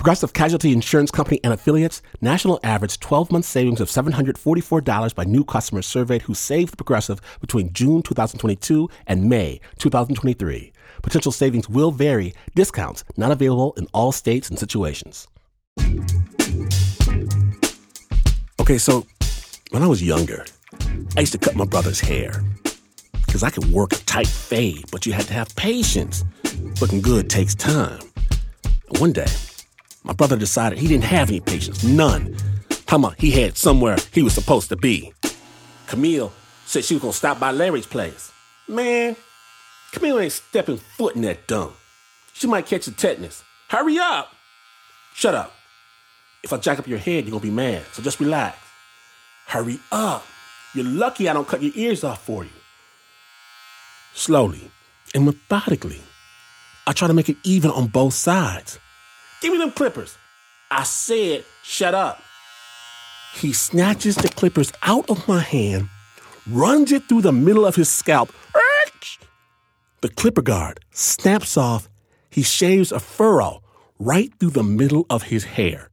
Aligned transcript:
Progressive 0.00 0.32
Casualty 0.32 0.72
Insurance 0.72 1.10
Company 1.10 1.40
and 1.44 1.52
affiliates 1.52 2.00
national 2.22 2.58
average 2.64 2.98
12 3.00 3.30
month 3.30 3.44
savings 3.44 3.82
of 3.82 3.90
$744 3.90 5.14
by 5.14 5.24
new 5.24 5.44
customers 5.44 5.84
surveyed 5.84 6.22
who 6.22 6.32
saved 6.32 6.78
Progressive 6.78 7.20
between 7.42 7.70
June 7.74 8.00
2022 8.00 8.88
and 9.06 9.28
May 9.28 9.60
2023. 9.76 10.72
Potential 11.02 11.32
savings 11.32 11.68
will 11.68 11.90
vary, 11.90 12.32
discounts 12.54 13.04
not 13.18 13.30
available 13.30 13.74
in 13.76 13.86
all 13.92 14.10
states 14.10 14.48
and 14.48 14.58
situations. 14.58 15.28
Okay, 18.58 18.78
so 18.78 19.06
when 19.70 19.82
I 19.82 19.86
was 19.86 20.02
younger, 20.02 20.46
I 21.14 21.20
used 21.20 21.32
to 21.32 21.38
cut 21.38 21.56
my 21.56 21.66
brother's 21.66 22.00
hair 22.00 22.42
because 23.26 23.42
I 23.42 23.50
could 23.50 23.66
work 23.66 23.92
a 23.92 23.96
tight 23.96 24.28
fade, 24.28 24.90
but 24.90 25.04
you 25.04 25.12
had 25.12 25.26
to 25.26 25.34
have 25.34 25.54
patience. 25.56 26.24
Looking 26.80 27.02
good 27.02 27.28
takes 27.28 27.54
time. 27.54 28.00
One 28.98 29.12
day, 29.12 29.26
my 30.02 30.12
brother 30.12 30.36
decided 30.36 30.78
he 30.78 30.88
didn't 30.88 31.04
have 31.04 31.28
any 31.28 31.40
patience, 31.40 31.84
none. 31.84 32.36
Talking 32.86 33.14
he 33.18 33.30
had 33.30 33.56
somewhere 33.56 33.96
he 34.12 34.22
was 34.22 34.34
supposed 34.34 34.68
to 34.70 34.76
be. 34.76 35.12
Camille 35.86 36.32
said 36.66 36.84
she 36.84 36.94
was 36.94 37.02
gonna 37.02 37.12
stop 37.12 37.38
by 37.38 37.52
Larry's 37.52 37.86
place. 37.86 38.32
Man, 38.66 39.16
Camille 39.92 40.20
ain't 40.20 40.32
stepping 40.32 40.78
foot 40.78 41.14
in 41.14 41.22
that 41.22 41.46
dump. 41.46 41.72
She 42.32 42.46
might 42.46 42.66
catch 42.66 42.86
a 42.86 42.92
tetanus. 42.92 43.44
Hurry 43.68 43.98
up! 43.98 44.32
Shut 45.14 45.34
up. 45.34 45.52
If 46.42 46.52
I 46.52 46.56
jack 46.56 46.78
up 46.78 46.88
your 46.88 46.98
head, 46.98 47.24
you're 47.24 47.32
gonna 47.32 47.42
be 47.42 47.50
mad, 47.50 47.82
so 47.92 48.02
just 48.02 48.18
relax. 48.18 48.58
Hurry 49.46 49.78
up. 49.92 50.24
You're 50.74 50.84
lucky 50.84 51.28
I 51.28 51.32
don't 51.32 51.46
cut 51.46 51.62
your 51.62 51.72
ears 51.74 52.02
off 52.04 52.24
for 52.24 52.44
you. 52.44 52.50
Slowly 54.14 54.70
and 55.14 55.24
methodically, 55.24 56.00
I 56.86 56.92
try 56.92 57.08
to 57.08 57.14
make 57.14 57.28
it 57.28 57.36
even 57.44 57.70
on 57.70 57.88
both 57.88 58.14
sides. 58.14 58.78
Give 59.40 59.52
me 59.52 59.58
them 59.58 59.72
clippers. 59.72 60.16
I 60.70 60.82
said, 60.82 61.44
shut 61.62 61.94
up. 61.94 62.22
He 63.34 63.52
snatches 63.52 64.16
the 64.16 64.28
clippers 64.28 64.72
out 64.82 65.08
of 65.08 65.26
my 65.26 65.40
hand, 65.40 65.88
runs 66.48 66.92
it 66.92 67.08
through 67.08 67.22
the 67.22 67.32
middle 67.32 67.64
of 67.64 67.76
his 67.76 67.88
scalp. 67.88 68.30
The 70.02 70.08
clipper 70.08 70.42
guard 70.42 70.80
snaps 70.92 71.56
off. 71.56 71.88
He 72.30 72.42
shaves 72.42 72.90
a 72.90 73.00
furrow 73.00 73.62
right 73.98 74.32
through 74.38 74.50
the 74.50 74.62
middle 74.62 75.04
of 75.10 75.24
his 75.24 75.44
hair. 75.44 75.90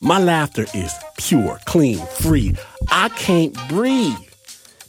My 0.00 0.18
laughter 0.18 0.66
is 0.74 0.92
pure, 1.16 1.58
clean, 1.64 1.98
free. 2.06 2.54
I 2.90 3.08
can't 3.10 3.56
breathe. 3.68 4.16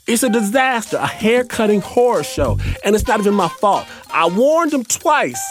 It's 0.08 0.24
a 0.24 0.30
disaster, 0.30 0.96
a 0.96 1.06
hair 1.06 1.44
cutting 1.44 1.82
horror 1.82 2.24
show, 2.24 2.58
and 2.86 2.96
it's 2.96 3.06
not 3.08 3.20
even 3.20 3.34
my 3.34 3.50
fault. 3.50 3.86
I 4.10 4.28
warned 4.30 4.74
him 4.74 4.86
twice, 4.86 5.42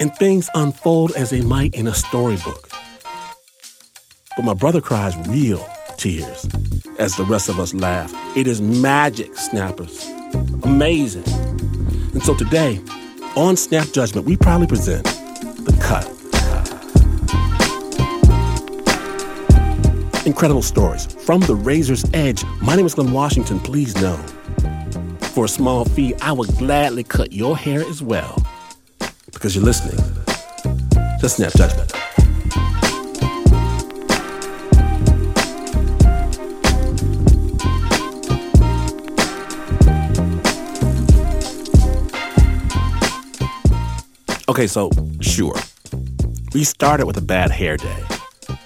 and 0.00 0.12
things 0.16 0.50
unfold 0.56 1.12
as 1.12 1.30
they 1.30 1.42
might 1.42 1.74
in 1.76 1.86
a 1.86 1.94
storybook. 1.94 2.68
But 4.36 4.44
my 4.44 4.54
brother 4.54 4.80
cries 4.80 5.16
real 5.28 5.64
tears 5.96 6.44
as 6.98 7.16
the 7.16 7.24
rest 7.24 7.48
of 7.48 7.60
us 7.60 7.72
laugh. 7.72 8.12
It 8.36 8.48
is 8.48 8.60
magic, 8.60 9.36
snappers. 9.36 10.04
Amazing. 10.64 11.24
And 12.14 12.22
so 12.22 12.34
today, 12.34 12.80
on 13.36 13.56
Snap 13.56 13.86
Judgment, 13.92 14.26
we 14.26 14.36
proudly 14.36 14.66
present 14.66 15.04
The 15.04 15.78
Cut. 15.80 16.13
Incredible 20.26 20.62
stories 20.62 21.04
from 21.04 21.42
the 21.42 21.54
razor's 21.54 22.02
edge. 22.14 22.42
My 22.62 22.74
name 22.74 22.86
is 22.86 22.94
Glenn 22.94 23.12
Washington. 23.12 23.60
Please 23.60 23.94
know, 24.00 24.16
for 25.34 25.44
a 25.44 25.48
small 25.48 25.84
fee, 25.84 26.14
I 26.22 26.32
would 26.32 26.48
gladly 26.56 27.04
cut 27.04 27.30
your 27.34 27.58
hair 27.58 27.82
as 27.82 28.02
well 28.02 28.42
because 29.34 29.54
you're 29.54 29.64
listening 29.64 29.98
to 31.20 31.28
Snap 31.28 31.52
Judgment. 31.52 31.92
Okay, 44.48 44.66
so 44.66 44.90
sure, 45.20 45.56
we 46.54 46.64
started 46.64 47.04
with 47.04 47.18
a 47.18 47.22
bad 47.22 47.50
hair 47.50 47.76
day, 47.76 48.04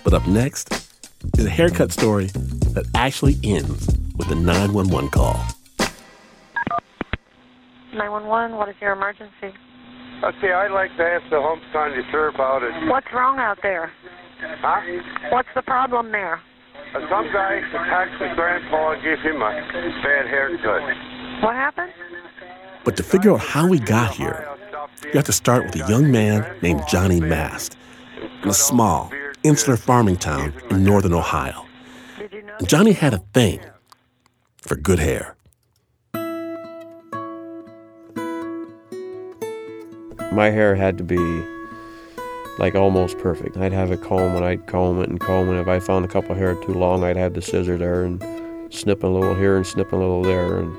but 0.04 0.14
up 0.14 0.24
next 0.28 0.87
is 1.36 1.46
a 1.46 1.50
haircut 1.50 1.92
story 1.92 2.26
that 2.74 2.86
actually 2.94 3.36
ends 3.42 3.86
with 4.16 4.30
a 4.30 4.34
911 4.34 5.10
call. 5.10 5.40
911, 7.92 8.56
what 8.56 8.68
is 8.68 8.76
your 8.80 8.92
emergency? 8.92 9.54
Okay, 10.22 10.52
I'd 10.52 10.72
like 10.72 10.96
to 10.96 11.02
ask 11.04 11.24
the 11.30 11.40
home 11.40 11.60
conductor 11.72 12.28
about 12.28 12.62
it. 12.62 12.72
What's 12.88 13.06
wrong 13.12 13.38
out 13.38 13.58
there? 13.62 13.92
Huh? 14.40 14.80
What's 15.30 15.48
the 15.54 15.62
problem 15.62 16.12
there? 16.12 16.40
Uh, 16.94 17.00
some 17.10 17.26
guy 17.32 17.54
attacked 17.54 18.20
my 18.20 18.34
grandpa 18.34 18.92
and 18.92 19.02
gave 19.02 19.18
him 19.20 19.36
a 19.36 19.50
bad 20.02 20.26
haircut. 20.26 20.82
What 21.42 21.54
happened? 21.54 21.92
But 22.84 22.96
to 22.96 23.02
figure 23.02 23.32
out 23.32 23.40
how 23.40 23.68
we 23.68 23.78
got 23.78 24.14
here, 24.14 24.48
you 25.04 25.12
have 25.12 25.24
to 25.24 25.32
start 25.32 25.64
with 25.64 25.74
a 25.76 25.88
young 25.88 26.10
man 26.10 26.46
named 26.62 26.82
Johnny 26.88 27.20
Mast 27.20 27.76
in 28.42 28.48
a 28.48 28.54
small, 28.54 29.12
insular 29.42 29.76
farming 29.76 30.16
town 30.16 30.52
in 30.70 30.84
northern 30.84 31.12
Ohio. 31.12 31.66
Johnny 32.64 32.92
had 32.92 33.14
a 33.14 33.18
thing 33.32 33.60
for 34.56 34.76
good 34.76 34.98
hair. 34.98 35.36
My 40.32 40.50
hair 40.50 40.74
had 40.74 40.98
to 40.98 41.04
be 41.04 41.44
like 42.58 42.74
almost 42.74 43.18
perfect. 43.18 43.56
I'd 43.56 43.72
have 43.72 43.92
it 43.92 44.02
comb 44.02 44.34
and 44.36 44.44
I'd 44.44 44.66
comb 44.66 45.00
it 45.00 45.08
and 45.08 45.18
comb 45.20 45.48
it. 45.48 45.60
If 45.60 45.68
I 45.68 45.78
found 45.78 46.04
a 46.04 46.08
couple 46.08 46.34
hair 46.34 46.54
too 46.54 46.74
long, 46.74 47.04
I'd 47.04 47.16
have 47.16 47.34
the 47.34 47.42
scissor 47.42 47.78
there 47.78 48.04
and 48.04 48.22
snip 48.72 49.02
a 49.04 49.06
little 49.06 49.34
here 49.34 49.56
and 49.56 49.66
snip 49.66 49.92
a 49.92 49.96
little 49.96 50.22
there. 50.22 50.58
And 50.58 50.76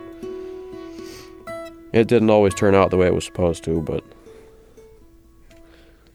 it 1.93 2.07
didn't 2.07 2.29
always 2.29 2.53
turn 2.53 2.75
out 2.75 2.91
the 2.91 2.97
way 2.97 3.07
it 3.07 3.15
was 3.15 3.25
supposed 3.25 3.63
to, 3.63 3.81
but 3.81 4.03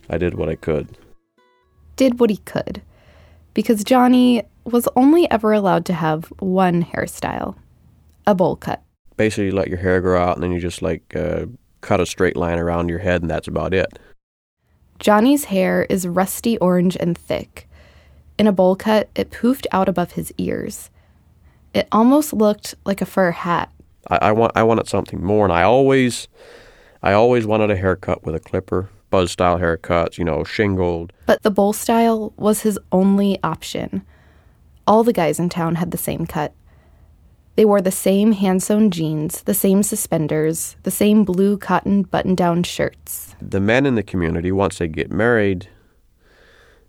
I 0.08 0.18
did 0.18 0.34
what 0.34 0.48
I 0.48 0.54
could. 0.54 0.96
Did 1.96 2.18
what 2.18 2.30
he 2.30 2.38
could. 2.38 2.82
Because 3.52 3.84
Johnny 3.84 4.42
was 4.64 4.88
only 4.96 5.30
ever 5.30 5.52
allowed 5.52 5.84
to 5.86 5.92
have 5.92 6.26
one 6.38 6.84
hairstyle 6.84 7.56
a 8.26 8.34
bowl 8.34 8.56
cut. 8.56 8.82
Basically, 9.16 9.46
you 9.46 9.52
let 9.52 9.68
your 9.68 9.78
hair 9.78 10.00
grow 10.00 10.20
out 10.20 10.36
and 10.36 10.42
then 10.42 10.50
you 10.50 10.60
just 10.60 10.82
like 10.82 11.14
uh, 11.14 11.46
cut 11.80 12.00
a 12.00 12.06
straight 12.06 12.36
line 12.36 12.58
around 12.58 12.88
your 12.88 12.98
head, 12.98 13.20
and 13.20 13.30
that's 13.30 13.48
about 13.48 13.74
it. 13.74 13.98
Johnny's 14.98 15.44
hair 15.44 15.86
is 15.90 16.06
rusty 16.08 16.56
orange 16.58 16.96
and 16.98 17.16
thick. 17.16 17.68
In 18.38 18.46
a 18.46 18.52
bowl 18.52 18.74
cut, 18.74 19.10
it 19.14 19.30
poofed 19.30 19.66
out 19.70 19.88
above 19.88 20.12
his 20.12 20.32
ears. 20.38 20.90
It 21.74 21.86
almost 21.92 22.32
looked 22.32 22.74
like 22.84 23.00
a 23.00 23.06
fur 23.06 23.30
hat. 23.32 23.70
I, 24.08 24.16
I 24.16 24.32
want 24.32 24.52
I 24.56 24.62
wanted 24.62 24.88
something 24.88 25.22
more, 25.22 25.44
and 25.44 25.52
I 25.52 25.62
always 25.62 26.28
I 27.02 27.12
always 27.12 27.46
wanted 27.46 27.70
a 27.70 27.76
haircut 27.76 28.24
with 28.24 28.34
a 28.34 28.40
clipper, 28.40 28.88
buzz 29.14 29.30
style 29.30 29.60
haircuts, 29.60 30.18
you 30.18 30.24
know, 30.24 30.42
shingled. 30.42 31.12
But 31.24 31.44
the 31.44 31.50
bowl 31.52 31.72
style 31.72 32.32
was 32.36 32.62
his 32.62 32.80
only 32.90 33.38
option. 33.44 34.04
All 34.88 35.04
the 35.04 35.12
guys 35.12 35.38
in 35.38 35.48
town 35.48 35.76
had 35.76 35.92
the 35.92 35.96
same 35.96 36.26
cut. 36.26 36.52
They 37.54 37.64
wore 37.64 37.80
the 37.80 37.92
same 37.92 38.32
hand 38.32 38.60
sewn 38.60 38.90
jeans, 38.90 39.42
the 39.42 39.54
same 39.54 39.84
suspenders, 39.84 40.74
the 40.82 40.90
same 40.90 41.22
blue 41.22 41.56
cotton 41.56 42.02
button 42.02 42.34
down 42.34 42.64
shirts. 42.64 43.36
The 43.40 43.60
men 43.60 43.86
in 43.86 43.94
the 43.94 44.02
community, 44.02 44.50
once 44.50 44.78
they 44.78 44.88
get 44.88 45.12
married, 45.12 45.68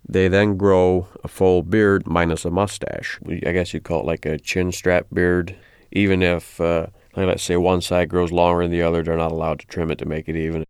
they 0.10 0.28
then 0.28 0.58
grow 0.58 1.08
a 1.24 1.28
full 1.28 1.62
beard 1.62 2.08
minus 2.08 2.44
a 2.44 2.50
mustache. 2.50 3.20
I 3.46 3.52
guess 3.52 3.72
you'd 3.72 3.84
call 3.84 4.00
it 4.00 4.08
like 4.08 4.26
a 4.26 4.40
chin 4.40 4.72
strap 4.72 5.06
beard. 5.14 5.56
Even 5.92 6.24
if, 6.24 6.60
uh, 6.60 6.88
let's 7.16 7.44
say, 7.44 7.56
one 7.56 7.82
side 7.82 8.10
grows 8.10 8.32
longer 8.32 8.64
than 8.64 8.72
the 8.72 8.82
other, 8.82 9.04
they're 9.04 9.16
not 9.16 9.32
allowed 9.32 9.60
to 9.60 9.68
trim 9.68 9.92
it 9.92 10.00
to 10.00 10.08
make 10.08 10.28
it 10.28 10.36
even. 10.36 10.66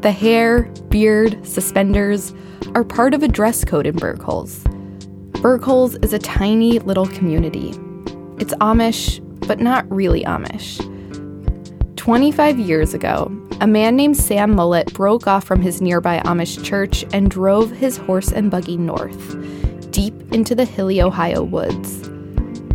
The 0.00 0.12
hair, 0.12 0.62
beard, 0.88 1.46
suspenders 1.46 2.34
are 2.74 2.84
part 2.84 3.14
of 3.14 3.22
a 3.22 3.28
dress 3.28 3.64
code 3.64 3.86
in 3.86 3.96
Bergholz. 3.96 4.62
Bergholz 5.42 6.02
is 6.04 6.12
a 6.12 6.18
tiny 6.18 6.78
little 6.78 7.06
community 7.06 7.74
it's 8.42 8.54
Amish, 8.54 9.20
but 9.46 9.60
not 9.60 9.88
really 9.88 10.24
Amish. 10.24 10.80
25 11.96 12.58
years 12.58 12.92
ago, 12.92 13.30
a 13.60 13.68
man 13.68 13.94
named 13.94 14.16
Sam 14.16 14.52
Mullet 14.56 14.92
broke 14.94 15.28
off 15.28 15.44
from 15.44 15.62
his 15.62 15.80
nearby 15.80 16.18
Amish 16.24 16.64
church 16.64 17.04
and 17.12 17.30
drove 17.30 17.70
his 17.70 17.96
horse 17.96 18.32
and 18.32 18.50
buggy 18.50 18.76
north, 18.76 19.36
deep 19.92 20.12
into 20.32 20.56
the 20.56 20.64
hilly 20.64 21.00
Ohio 21.00 21.44
woods. 21.44 22.10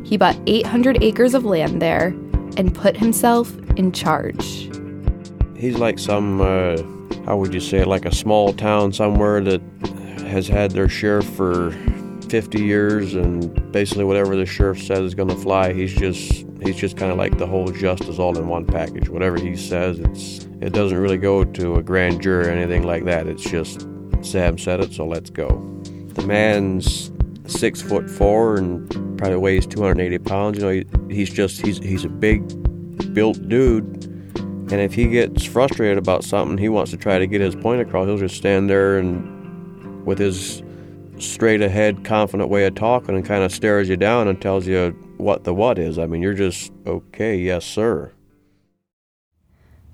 He 0.08 0.16
bought 0.16 0.40
800 0.48 1.04
acres 1.04 1.34
of 1.34 1.44
land 1.44 1.82
there 1.82 2.16
and 2.56 2.74
put 2.74 2.96
himself 2.96 3.54
in 3.76 3.92
charge. 3.92 4.70
He's 5.58 5.78
like 5.78 6.00
some, 6.00 6.40
uh, 6.40 6.78
how 7.26 7.38
would 7.38 7.54
you 7.54 7.60
say, 7.60 7.84
like 7.84 8.06
a 8.06 8.14
small 8.14 8.54
town 8.54 8.94
somewhere 8.94 9.42
that 9.42 9.62
has 10.28 10.48
had 10.48 10.72
their 10.72 10.90
sheriff 10.90 11.28
for 11.36 11.72
50 12.30 12.62
years, 12.62 13.14
and 13.14 13.72
basically 13.72 14.04
whatever 14.04 14.36
the 14.36 14.46
sheriff 14.46 14.82
says 14.82 15.00
is 15.00 15.16
going 15.16 15.30
to 15.30 15.36
fly. 15.36 15.74
He's 15.74 15.94
just 15.94 16.46
he's 16.62 16.76
just 16.76 16.98
kind 16.98 17.12
of 17.12 17.18
like 17.18 17.38
the 17.38 17.48
whole 17.48 17.68
justice 17.68 18.20
all 18.20 18.38
in 18.38 18.48
one 18.48 18.66
package. 18.66 19.10
Whatever 19.10 19.40
he 19.40 19.56
says, 19.56 20.00
it's 20.00 20.46
it 20.62 20.74
doesn't 20.74 20.98
really 20.98 21.18
go 21.18 21.44
to 21.44 21.76
a 21.76 21.84
grand 21.84 22.22
jury 22.22 22.48
or 22.48 22.50
anything 22.50 22.84
like 22.84 23.06
that. 23.06 23.28
It's 23.28 23.44
just 23.44 23.88
Sam 24.22 24.58
said 24.58 24.80
it, 24.80 24.94
so 24.94 25.06
let's 25.06 25.30
go. 25.30 25.48
The 26.14 26.26
man's 26.26 27.12
six 27.46 27.82
foot 27.82 28.10
four 28.10 28.58
and 28.58 28.90
probably 29.18 29.38
weighs 29.38 29.66
280 29.66 30.18
pounds. 30.20 30.58
You 30.58 30.64
know, 30.64 30.72
he, 30.72 31.16
he's 31.16 31.30
just 31.30 31.66
he's 31.66 31.78
he's 31.78 32.06
a 32.06 32.10
big 32.10 32.44
built 33.14 33.48
dude. 33.48 33.97
And 34.70 34.82
if 34.82 34.94
he 34.94 35.08
gets 35.08 35.46
frustrated 35.46 35.98
about 35.98 36.26
something, 36.26 36.58
he 36.58 36.68
wants 36.68 36.92
to 36.92 36.98
try 36.98 37.20
to 37.20 37.26
get 37.26 37.40
his 37.40 37.56
point 37.56 37.82
across. 37.82 38.06
He'll 38.06 38.18
just 38.18 38.36
stand 38.36 38.70
there 38.70 38.98
and 38.98 40.06
with 40.06 40.20
his 40.20 40.62
straight 41.20 41.62
ahead, 41.62 42.04
confident 42.04 42.50
way 42.50 42.66
of 42.66 42.76
talking 42.76 43.16
and 43.16 43.26
kind 43.26 43.44
of 43.44 43.52
stares 43.52 43.88
you 43.88 43.96
down 43.96 44.28
and 44.28 44.42
tells 44.42 44.68
you 44.68 44.90
what 45.18 45.46
the 45.46 45.54
what 45.54 45.80
is. 45.80 45.98
I 45.98 46.06
mean, 46.06 46.22
you're 46.22 46.34
just, 46.34 46.72
okay, 46.86 47.38
yes, 47.38 47.66
sir. 47.66 48.12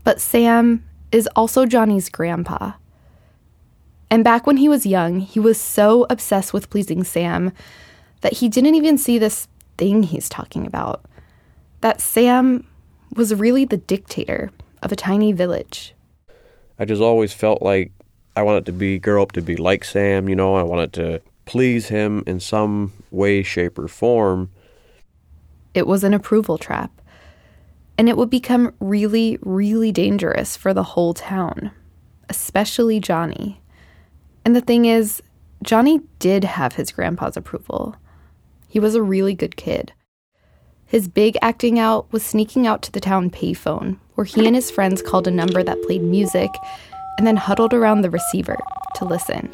But 0.03 0.19
Sam 0.19 0.83
is 1.11 1.29
also 1.35 1.65
Johnny's 1.65 2.09
grandpa. 2.09 2.73
And 4.09 4.23
back 4.23 4.45
when 4.45 4.57
he 4.57 4.67
was 4.67 4.85
young, 4.85 5.19
he 5.19 5.39
was 5.39 5.59
so 5.59 6.05
obsessed 6.09 6.51
with 6.51 6.69
pleasing 6.69 7.03
Sam 7.03 7.51
that 8.21 8.33
he 8.33 8.49
didn't 8.49 8.75
even 8.75 8.97
see 8.97 9.17
this 9.17 9.47
thing 9.77 10.03
he's 10.03 10.29
talking 10.29 10.65
about. 10.65 11.05
That 11.81 12.01
Sam 12.01 12.67
was 13.15 13.33
really 13.33 13.65
the 13.65 13.77
dictator 13.77 14.51
of 14.83 14.91
a 14.91 14.95
tiny 14.95 15.31
village. 15.31 15.95
I 16.77 16.85
just 16.85 17.01
always 17.01 17.33
felt 17.33 17.61
like 17.61 17.91
I 18.35 18.43
wanted 18.43 18.65
to 18.67 18.71
be 18.71 18.99
grow 18.99 19.21
up 19.21 19.31
to 19.33 19.41
be 19.41 19.55
like 19.55 19.83
Sam, 19.83 20.29
you 20.29 20.35
know, 20.35 20.55
I 20.55 20.63
wanted 20.63 20.93
to 20.93 21.21
please 21.45 21.87
him 21.87 22.23
in 22.25 22.39
some 22.39 22.93
way, 23.11 23.43
shape, 23.43 23.77
or 23.77 23.87
form. 23.87 24.49
It 25.73 25.87
was 25.87 26.03
an 26.03 26.13
approval 26.13 26.57
trap. 26.57 26.91
And 27.97 28.09
it 28.09 28.17
would 28.17 28.29
become 28.29 28.73
really, 28.79 29.37
really 29.41 29.91
dangerous 29.91 30.57
for 30.57 30.73
the 30.73 30.83
whole 30.83 31.13
town, 31.13 31.71
especially 32.27 32.99
Johnny. 32.99 33.61
And 34.43 34.55
the 34.55 34.61
thing 34.61 34.85
is, 34.85 35.21
Johnny 35.61 36.01
did 36.19 36.43
have 36.43 36.73
his 36.73 36.91
grandpa's 36.91 37.37
approval. 37.37 37.95
He 38.67 38.79
was 38.79 38.95
a 38.95 39.03
really 39.03 39.35
good 39.35 39.55
kid. 39.55 39.93
His 40.85 41.07
big 41.07 41.37
acting 41.41 41.77
out 41.79 42.11
was 42.11 42.23
sneaking 42.23 42.65
out 42.65 42.81
to 42.83 42.91
the 42.91 42.99
town 42.99 43.29
payphone, 43.29 43.99
where 44.15 44.25
he 44.25 44.45
and 44.45 44.55
his 44.55 44.69
friends 44.69 45.01
called 45.01 45.27
a 45.27 45.31
number 45.31 45.63
that 45.63 45.81
played 45.83 46.03
music 46.03 46.49
and 47.17 47.27
then 47.27 47.35
huddled 47.35 47.73
around 47.73 48.01
the 48.01 48.09
receiver 48.09 48.57
to 48.95 49.05
listen. 49.05 49.51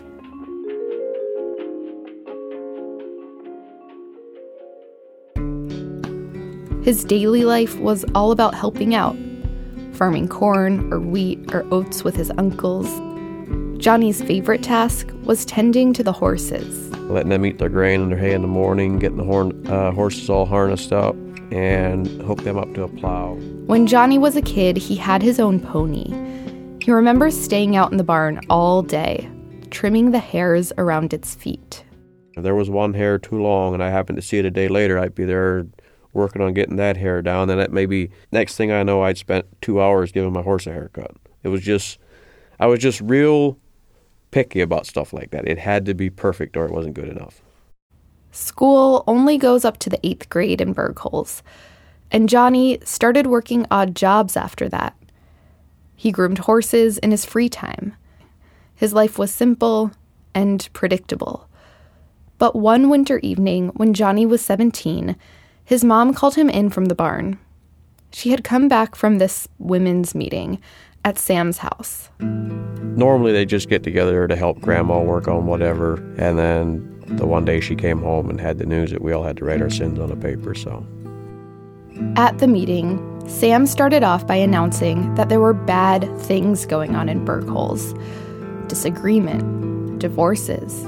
His 6.83 7.03
daily 7.03 7.43
life 7.43 7.77
was 7.79 8.05
all 8.15 8.31
about 8.31 8.55
helping 8.55 8.95
out, 8.95 9.15
farming 9.93 10.29
corn 10.29 10.91
or 10.91 10.99
wheat 10.99 11.53
or 11.53 11.65
oats 11.71 12.03
with 12.03 12.15
his 12.15 12.31
uncles. 12.37 12.87
Johnny's 13.79 14.21
favorite 14.23 14.63
task 14.63 15.07
was 15.23 15.45
tending 15.45 15.93
to 15.93 16.03
the 16.03 16.13
horses. 16.13 16.89
Letting 17.09 17.29
them 17.29 17.45
eat 17.45 17.59
their 17.59 17.69
grain 17.69 18.01
and 18.01 18.11
their 18.11 18.17
hay 18.17 18.33
in 18.33 18.41
the 18.41 18.47
morning, 18.47 18.97
getting 18.97 19.17
the 19.17 19.23
horn, 19.23 19.67
uh, 19.67 19.91
horses 19.91 20.29
all 20.29 20.45
harnessed 20.45 20.93
up, 20.93 21.15
and 21.51 22.07
hook 22.21 22.43
them 22.43 22.57
up 22.57 22.73
to 22.75 22.83
a 22.83 22.87
plow. 22.87 23.35
When 23.65 23.87
Johnny 23.87 24.17
was 24.17 24.35
a 24.35 24.41
kid, 24.41 24.77
he 24.77 24.95
had 24.95 25.21
his 25.21 25.39
own 25.39 25.59
pony. 25.59 26.13
He 26.81 26.91
remembers 26.91 27.39
staying 27.39 27.75
out 27.75 27.91
in 27.91 27.97
the 27.97 28.03
barn 28.03 28.39
all 28.49 28.81
day, 28.81 29.29
trimming 29.69 30.11
the 30.11 30.19
hairs 30.19 30.71
around 30.77 31.13
its 31.13 31.35
feet. 31.35 31.83
If 32.35 32.43
there 32.43 32.55
was 32.55 32.69
one 32.69 32.93
hair 32.93 33.17
too 33.17 33.41
long 33.41 33.73
and 33.73 33.83
I 33.83 33.89
happened 33.89 34.15
to 34.17 34.21
see 34.21 34.37
it 34.37 34.45
a 34.45 34.51
day 34.51 34.67
later, 34.67 34.97
I'd 34.97 35.15
be 35.15 35.25
there 35.25 35.67
working 36.13 36.41
on 36.41 36.53
getting 36.53 36.77
that 36.77 36.97
hair 36.97 37.21
down. 37.21 37.47
Then 37.47 37.57
that 37.57 37.71
maybe 37.71 38.11
next 38.31 38.55
thing 38.55 38.71
I 38.71 38.83
know, 38.83 39.03
I'd 39.03 39.17
spent 39.17 39.45
two 39.61 39.81
hours 39.81 40.11
giving 40.11 40.33
my 40.33 40.41
horse 40.41 40.67
a 40.67 40.71
haircut. 40.71 41.11
It 41.43 41.49
was 41.49 41.61
just, 41.61 41.99
I 42.59 42.67
was 42.67 42.79
just 42.79 43.01
real 43.01 43.59
picky 44.31 44.61
about 44.61 44.85
stuff 44.85 45.13
like 45.13 45.31
that. 45.31 45.47
It 45.47 45.57
had 45.57 45.85
to 45.85 45.93
be 45.93 46.09
perfect 46.09 46.55
or 46.55 46.65
it 46.65 46.71
wasn't 46.71 46.95
good 46.95 47.09
enough. 47.09 47.41
School 48.31 49.03
only 49.07 49.37
goes 49.37 49.65
up 49.65 49.77
to 49.79 49.89
the 49.89 50.05
eighth 50.05 50.29
grade 50.29 50.61
in 50.61 50.73
Bergholz, 50.73 51.41
and 52.11 52.29
Johnny 52.29 52.79
started 52.83 53.27
working 53.27 53.65
odd 53.71 53.95
jobs 53.95 54.37
after 54.37 54.69
that. 54.69 54.95
He 55.95 56.11
groomed 56.11 56.39
horses 56.39 56.97
in 56.99 57.11
his 57.11 57.25
free 57.25 57.49
time. 57.49 57.95
His 58.75 58.93
life 58.93 59.19
was 59.19 59.31
simple 59.31 59.91
and 60.33 60.69
predictable. 60.73 61.49
But 62.37 62.55
one 62.55 62.89
winter 62.89 63.19
evening, 63.19 63.69
when 63.75 63.93
Johnny 63.93 64.25
was 64.25 64.41
17, 64.41 65.15
his 65.65 65.83
mom 65.83 66.13
called 66.13 66.35
him 66.35 66.49
in 66.49 66.69
from 66.69 66.85
the 66.85 66.95
barn. 66.95 67.37
She 68.11 68.31
had 68.31 68.43
come 68.43 68.67
back 68.67 68.95
from 68.95 69.17
this 69.17 69.47
women's 69.59 70.15
meeting 70.15 70.59
at 71.09 71.17
Sam's 71.17 71.57
house. 71.57 72.09
Normally, 72.19 73.33
they 73.33 73.45
just 73.45 73.67
get 73.67 73.83
together 73.83 74.27
to 74.27 74.35
help 74.35 74.61
grandma 74.61 75.01
work 75.01 75.27
on 75.27 75.47
whatever, 75.47 75.95
and 76.17 76.37
then 76.37 77.03
the 77.07 77.25
one 77.25 77.43
day 77.43 77.59
she 77.59 77.75
came 77.75 78.01
home 78.01 78.29
and 78.29 78.39
had 78.39 78.59
the 78.59 78.65
news 78.65 78.91
that 78.91 79.01
we 79.01 79.11
all 79.11 79.23
had 79.23 79.35
to 79.37 79.45
write 79.45 79.61
our 79.61 79.69
sins 79.69 79.99
on 79.99 80.11
a 80.11 80.15
paper, 80.15 80.53
so. 80.53 80.85
At 82.15 82.37
the 82.37 82.47
meeting, 82.47 82.99
Sam 83.27 83.65
started 83.65 84.03
off 84.03 84.25
by 84.25 84.35
announcing 84.35 85.13
that 85.15 85.29
there 85.29 85.39
were 85.39 85.53
bad 85.53 86.07
things 86.19 86.65
going 86.65 86.95
on 86.95 87.09
in 87.09 87.25
Bergholz 87.25 87.99
disagreement, 88.67 89.97
divorces, 89.97 90.87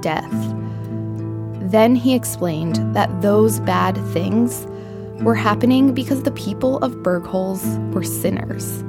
death. 0.00 0.32
Then 1.70 1.94
he 1.94 2.16
explained 2.16 2.76
that 2.96 3.22
those 3.22 3.60
bad 3.60 3.96
things 4.12 4.66
were 5.22 5.36
happening 5.36 5.94
because 5.94 6.24
the 6.24 6.32
people 6.32 6.78
of 6.78 6.92
Bergholz 6.96 7.92
were 7.92 8.02
sinners. 8.02 8.82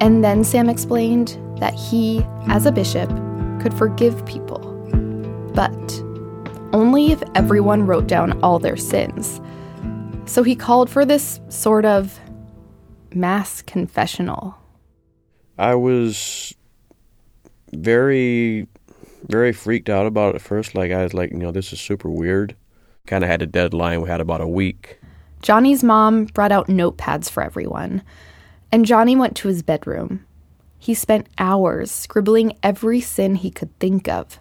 And 0.00 0.22
then 0.22 0.44
Sam 0.44 0.68
explained 0.68 1.38
that 1.58 1.74
he, 1.74 2.24
as 2.46 2.66
a 2.66 2.72
bishop, 2.72 3.08
could 3.60 3.74
forgive 3.74 4.24
people, 4.26 4.60
but 5.54 6.02
only 6.72 7.12
if 7.12 7.22
everyone 7.34 7.86
wrote 7.86 8.06
down 8.06 8.40
all 8.42 8.58
their 8.58 8.76
sins. 8.76 9.40
So 10.26 10.42
he 10.42 10.54
called 10.54 10.88
for 10.88 11.04
this 11.04 11.40
sort 11.48 11.84
of 11.84 12.20
mass 13.14 13.62
confessional. 13.62 14.56
I 15.58 15.74
was 15.74 16.54
very, 17.72 18.68
very 19.26 19.52
freaked 19.52 19.88
out 19.88 20.06
about 20.06 20.34
it 20.34 20.36
at 20.36 20.42
first. 20.42 20.74
Like, 20.74 20.92
I 20.92 21.02
was 21.02 21.14
like, 21.14 21.30
you 21.30 21.38
know, 21.38 21.50
this 21.50 21.72
is 21.72 21.80
super 21.80 22.08
weird. 22.08 22.54
Kind 23.06 23.24
of 23.24 23.30
had 23.30 23.42
a 23.42 23.46
deadline. 23.46 24.02
We 24.02 24.08
had 24.08 24.20
about 24.20 24.40
a 24.40 24.46
week. 24.46 25.00
Johnny's 25.42 25.82
mom 25.82 26.26
brought 26.26 26.52
out 26.52 26.68
notepads 26.68 27.30
for 27.30 27.42
everyone, 27.42 28.02
and 28.70 28.84
Johnny 28.84 29.16
went 29.16 29.36
to 29.36 29.48
his 29.48 29.62
bedroom. 29.62 30.24
He 30.78 30.94
spent 30.94 31.26
hours 31.38 31.90
scribbling 31.90 32.56
every 32.62 33.00
sin 33.00 33.34
he 33.34 33.50
could 33.50 33.76
think 33.78 34.08
of, 34.08 34.38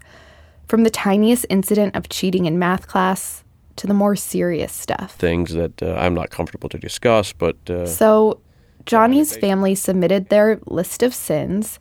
from 0.68 0.84
the 0.84 0.90
tiniest 0.90 1.46
incident 1.50 1.96
of 1.96 2.10
cheating 2.10 2.46
in 2.46 2.60
math 2.60 2.88
class 2.88 3.44
to 3.78 3.88
the 3.88 3.94
more 3.94 4.16
serious 4.16 4.74
stuff. 4.74 5.16
Things 5.16 5.54
that 5.54 5.82
uh, 5.82 5.94
I'm 5.94 6.14
not 6.14 6.30
comfortable 6.30 6.70
to 6.70 6.78
discuss, 6.78 7.34
but. 7.34 7.58
Uh, 7.70 7.86
so, 7.86 8.42
Johnny's 8.86 9.36
family 9.36 9.76
submitted 9.76 10.30
their 10.30 10.60
list 10.66 11.04
of 11.04 11.14
sins 11.14 11.80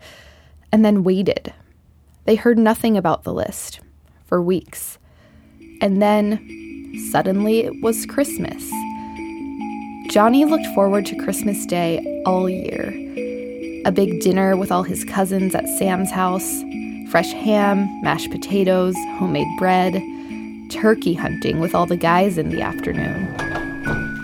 and 0.72 0.84
then 0.84 1.04
waited. 1.04 1.52
They 2.24 2.34
heard 2.34 2.58
nothing 2.58 2.96
about 2.96 3.22
the 3.22 3.32
list 3.32 3.80
for 4.24 4.42
weeks. 4.42 4.98
And 5.80 6.02
then, 6.02 7.00
suddenly, 7.12 7.60
it 7.60 7.80
was 7.80 8.06
Christmas. 8.06 8.68
Johnny 10.16 10.46
looked 10.46 10.66
forward 10.68 11.04
to 11.04 11.14
Christmas 11.14 11.66
Day 11.66 12.00
all 12.24 12.48
year. 12.48 12.88
A 13.84 13.92
big 13.92 14.18
dinner 14.22 14.56
with 14.56 14.72
all 14.72 14.82
his 14.82 15.04
cousins 15.04 15.54
at 15.54 15.68
Sam's 15.68 16.10
house, 16.10 16.62
fresh 17.10 17.30
ham, 17.32 17.86
mashed 18.00 18.30
potatoes, 18.30 18.94
homemade 19.18 19.46
bread, 19.58 20.02
turkey 20.70 21.12
hunting 21.12 21.60
with 21.60 21.74
all 21.74 21.84
the 21.84 21.98
guys 21.98 22.38
in 22.38 22.48
the 22.48 22.62
afternoon. 22.62 23.28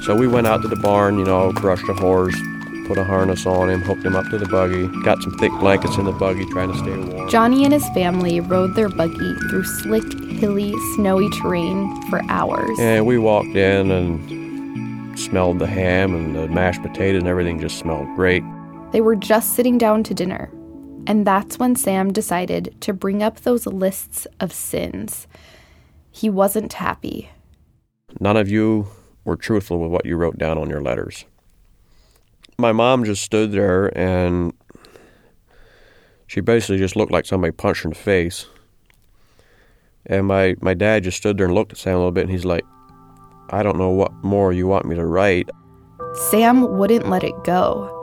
So 0.05 0.17
we 0.17 0.27
went 0.27 0.47
out 0.47 0.63
to 0.63 0.69
the 0.69 0.77
barn, 0.77 1.19
you 1.19 1.27
know, 1.27 1.53
brushed 1.53 1.87
a 1.91 1.93
horse, 1.93 2.41
put 2.87 2.97
a 2.97 3.05
harness 3.05 3.45
on 3.45 3.69
him, 3.69 3.83
hooked 3.83 4.07
him 4.07 4.17
up 4.17 4.31
to 4.31 4.39
the 4.39 4.49
buggy, 4.49 4.89
got 5.03 5.23
some 5.23 5.37
thick 5.37 5.53
blankets 5.61 5.99
in 5.99 6.07
the 6.07 6.13
buggy, 6.13 6.47
trying 6.47 6.73
to 6.73 6.79
stay 6.79 6.97
warm. 6.97 7.29
Johnny 7.29 7.65
and 7.65 7.75
his 7.75 7.87
family 7.91 8.41
rode 8.41 8.75
their 8.77 8.89
buggy 8.89 9.35
through 9.51 9.65
slick, 9.65 10.11
hilly, 10.31 10.73
snowy 10.95 11.29
terrain 11.43 12.01
for 12.09 12.23
hours. 12.31 12.79
And 12.81 13.05
we 13.05 13.19
walked 13.19 13.55
in 13.55 13.91
and 13.91 14.42
smelled 15.19 15.59
the 15.59 15.67
ham 15.67 16.15
and 16.15 16.35
the 16.35 16.49
mashed 16.49 16.83
potatoes 16.83 17.21
and 17.21 17.29
everything 17.29 17.61
just 17.61 17.79
smelled 17.79 18.07
great. 18.17 18.43
They 18.93 19.01
were 19.01 19.17
just 19.17 19.55
sitting 19.55 19.79
down 19.79 20.03
to 20.05 20.15
dinner, 20.15 20.51
and 21.07 21.27
that's 21.27 21.59
when 21.59 21.77
Sam 21.77 22.13
decided 22.13 22.75
to 22.81 22.93
bring 22.93 23.23
up 23.23 23.41
those 23.41 23.67
lists 23.67 24.27
of 24.41 24.53
sins. 24.53 25.27
He 26.11 26.29
wasn't 26.29 26.75
happy. 26.75 27.31
None 28.21 28.37
of 28.37 28.51
you 28.51 28.89
were 29.25 29.37
truthful 29.37 29.79
with 29.79 29.91
what 29.91 30.05
you 30.05 30.17
wrote 30.17 30.39
down 30.39 30.59
on 30.59 30.69
your 30.69 30.83
letters. 30.83 31.25
My 32.59 32.73
mom 32.73 33.05
just 33.05 33.23
stood 33.23 33.53
there 33.53 33.97
and 33.99 34.53
she 36.27 36.41
basically 36.41 36.79
just 36.79 36.97
looked 36.97 37.13
like 37.13 37.27
somebody 37.27 37.53
punched 37.53 37.83
her 37.83 37.89
in 37.89 37.95
the 37.95 37.99
face. 37.99 38.47
And 40.07 40.27
my, 40.27 40.57
my 40.61 40.75
dad 40.75 41.05
just 41.05 41.17
stood 41.17 41.39
there 41.39 41.47
and 41.47 41.55
looked 41.55 41.73
at 41.73 41.79
Sam 41.79 41.95
a 41.95 41.99
little 41.99 42.13
bit 42.13 42.23
and 42.23 42.31
he's 42.31 42.45
like, 42.45 42.65
I 43.53 43.63
don't 43.63 43.77
know 43.77 43.91
what 43.91 44.13
more 44.25 44.53
you 44.53 44.67
want 44.67 44.87
me 44.87 44.97
to 44.97 45.05
write. 45.05 45.51
Sam 46.31 46.79
wouldn't 46.79 47.11
let 47.11 47.23
it 47.23 47.35
go. 47.45 47.99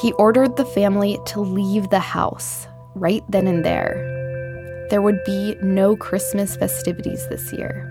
He 0.00 0.12
ordered 0.12 0.56
the 0.56 0.64
family 0.64 1.18
to 1.26 1.40
leave 1.40 1.90
the 1.90 2.00
house 2.00 2.66
right 2.94 3.22
then 3.28 3.46
and 3.46 3.62
there. 3.62 4.10
There 4.88 5.02
would 5.02 5.22
be 5.24 5.54
no 5.62 5.96
Christmas 5.96 6.56
festivities 6.56 7.28
this 7.28 7.52
year. 7.52 7.90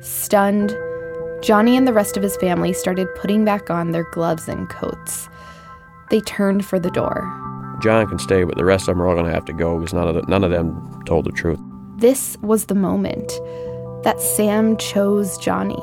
Stunned, 0.00 0.76
Johnny 1.42 1.78
and 1.78 1.88
the 1.88 1.94
rest 1.94 2.18
of 2.18 2.22
his 2.22 2.36
family 2.36 2.74
started 2.74 3.08
putting 3.16 3.44
back 3.44 3.70
on 3.70 3.92
their 3.92 4.04
gloves 4.12 4.48
and 4.48 4.68
coats. 4.68 5.30
They 6.10 6.20
turned 6.20 6.66
for 6.66 6.78
the 6.78 6.90
door. 6.90 7.22
John 7.82 8.06
can 8.06 8.18
stay, 8.18 8.44
but 8.44 8.56
the 8.56 8.64
rest 8.64 8.86
of 8.86 8.94
them 8.94 9.02
are 9.02 9.08
all 9.08 9.14
going 9.14 9.26
to 9.26 9.32
have 9.32 9.46
to 9.46 9.52
go 9.54 9.78
because 9.78 9.94
none 9.94 10.08
of, 10.08 10.14
the, 10.14 10.22
none 10.22 10.44
of 10.44 10.50
them 10.50 11.02
told 11.06 11.24
the 11.24 11.32
truth. 11.32 11.58
This 11.96 12.36
was 12.42 12.66
the 12.66 12.74
moment 12.74 13.32
that 14.04 14.20
Sam 14.20 14.76
chose 14.76 15.36
Johnny. 15.38 15.82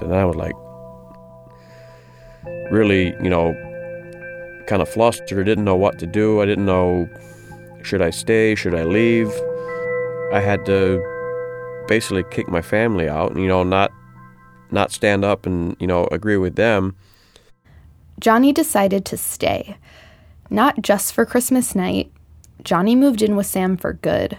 And 0.00 0.14
I 0.14 0.24
was 0.24 0.36
like, 0.36 0.54
really, 2.70 3.14
you 3.22 3.28
know, 3.28 3.52
kind 4.66 4.80
of 4.80 4.88
flustered, 4.88 5.46
didn't 5.46 5.64
know 5.64 5.76
what 5.76 5.98
to 5.98 6.06
do. 6.06 6.40
I 6.40 6.46
didn't 6.46 6.66
know 6.66 7.08
should 7.82 8.02
I 8.02 8.10
stay, 8.10 8.54
should 8.54 8.74
I 8.74 8.84
leave. 8.84 9.28
I 10.32 10.40
had 10.40 10.64
to 10.66 11.02
basically 11.88 12.24
kick 12.30 12.48
my 12.48 12.62
family 12.62 13.08
out, 13.08 13.32
and, 13.32 13.40
you 13.40 13.48
know, 13.48 13.62
not 13.64 13.90
not 14.70 14.92
stand 14.92 15.24
up 15.24 15.46
and, 15.46 15.76
you 15.80 15.86
know, 15.86 16.06
agree 16.12 16.36
with 16.36 16.56
them. 16.56 16.94
Johnny 18.20 18.52
decided 18.52 19.06
to 19.06 19.16
stay. 19.16 19.76
Not 20.50 20.82
just 20.82 21.14
for 21.14 21.24
Christmas 21.24 21.74
night. 21.74 22.12
Johnny 22.64 22.94
moved 22.94 23.22
in 23.22 23.34
with 23.34 23.46
Sam 23.46 23.76
for 23.76 23.94
good. 23.94 24.38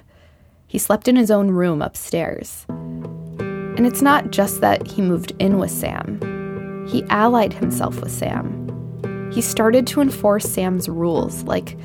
He 0.69 0.77
slept 0.77 1.07
in 1.07 1.15
his 1.15 1.31
own 1.31 1.49
room 1.49 1.81
upstairs. 1.81 2.67
And 2.69 3.87
it's 3.87 4.03
not 4.03 4.29
just 4.29 4.61
that 4.61 4.85
he 4.85 5.01
moved 5.01 5.33
in 5.39 5.57
with 5.57 5.71
Sam, 5.71 6.85
he 6.87 7.03
allied 7.09 7.53
himself 7.53 7.99
with 8.01 8.11
Sam. 8.11 9.31
He 9.33 9.41
started 9.41 9.87
to 9.87 9.99
enforce 9.99 10.45
Sam's 10.45 10.87
rules, 10.87 11.41
like 11.43 11.75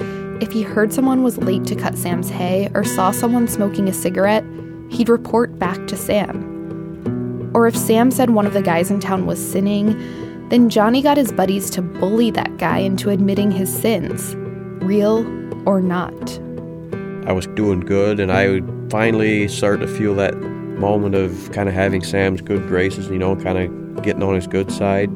if 0.43 0.53
he 0.53 0.61
heard 0.63 0.93
someone 0.93 1.23
was 1.23 1.39
late 1.39 1.65
to 1.65 1.75
cut 1.75 1.97
Sam's 1.97 2.29
hay 2.29 2.69
or 2.75 2.85
saw 2.85 3.11
someone 3.11 3.49
smoking 3.49 3.89
a 3.89 3.93
cigarette, 3.95 4.45
he'd 4.91 5.09
report 5.09 5.59
back 5.59 5.87
to 5.87 5.97
Sam. 5.97 7.51
Or 7.55 7.67
if 7.67 7.75
Sam 7.75 8.11
said 8.11 8.31
one 8.31 8.47
of 8.47 8.53
the 8.53 8.61
guys 8.61 8.91
in 8.91 9.01
town 9.01 9.25
was 9.25 9.39
sinning, 9.39 9.97
then 10.51 10.69
Johnny 10.69 11.01
got 11.01 11.17
his 11.17 11.33
buddies 11.33 11.71
to 11.71 11.81
bully 11.81 12.31
that 12.33 12.59
guy 12.59 12.81
into 12.81 13.09
admitting 13.09 13.51
his 13.51 13.75
sins, 13.75 14.35
real 14.85 15.25
or 15.67 15.81
not. 15.81 16.39
I 17.27 17.33
was 17.33 17.47
doing 17.47 17.81
good, 17.81 18.21
and 18.21 18.31
I 18.31 18.61
finally 18.95 19.49
start 19.49 19.81
to 19.81 19.89
feel 19.89 20.15
that 20.15 20.37
moment 20.79 21.17
of 21.17 21.51
kind 21.51 21.69
of 21.69 21.75
having 21.75 22.01
Sam's 22.01 22.41
good 22.41 22.65
graces, 22.69 23.09
you 23.09 23.19
know, 23.19 23.35
kind 23.35 23.59
of 23.59 24.05
getting 24.05 24.23
on 24.23 24.37
his 24.37 24.47
good 24.47 24.71
side. 24.71 25.11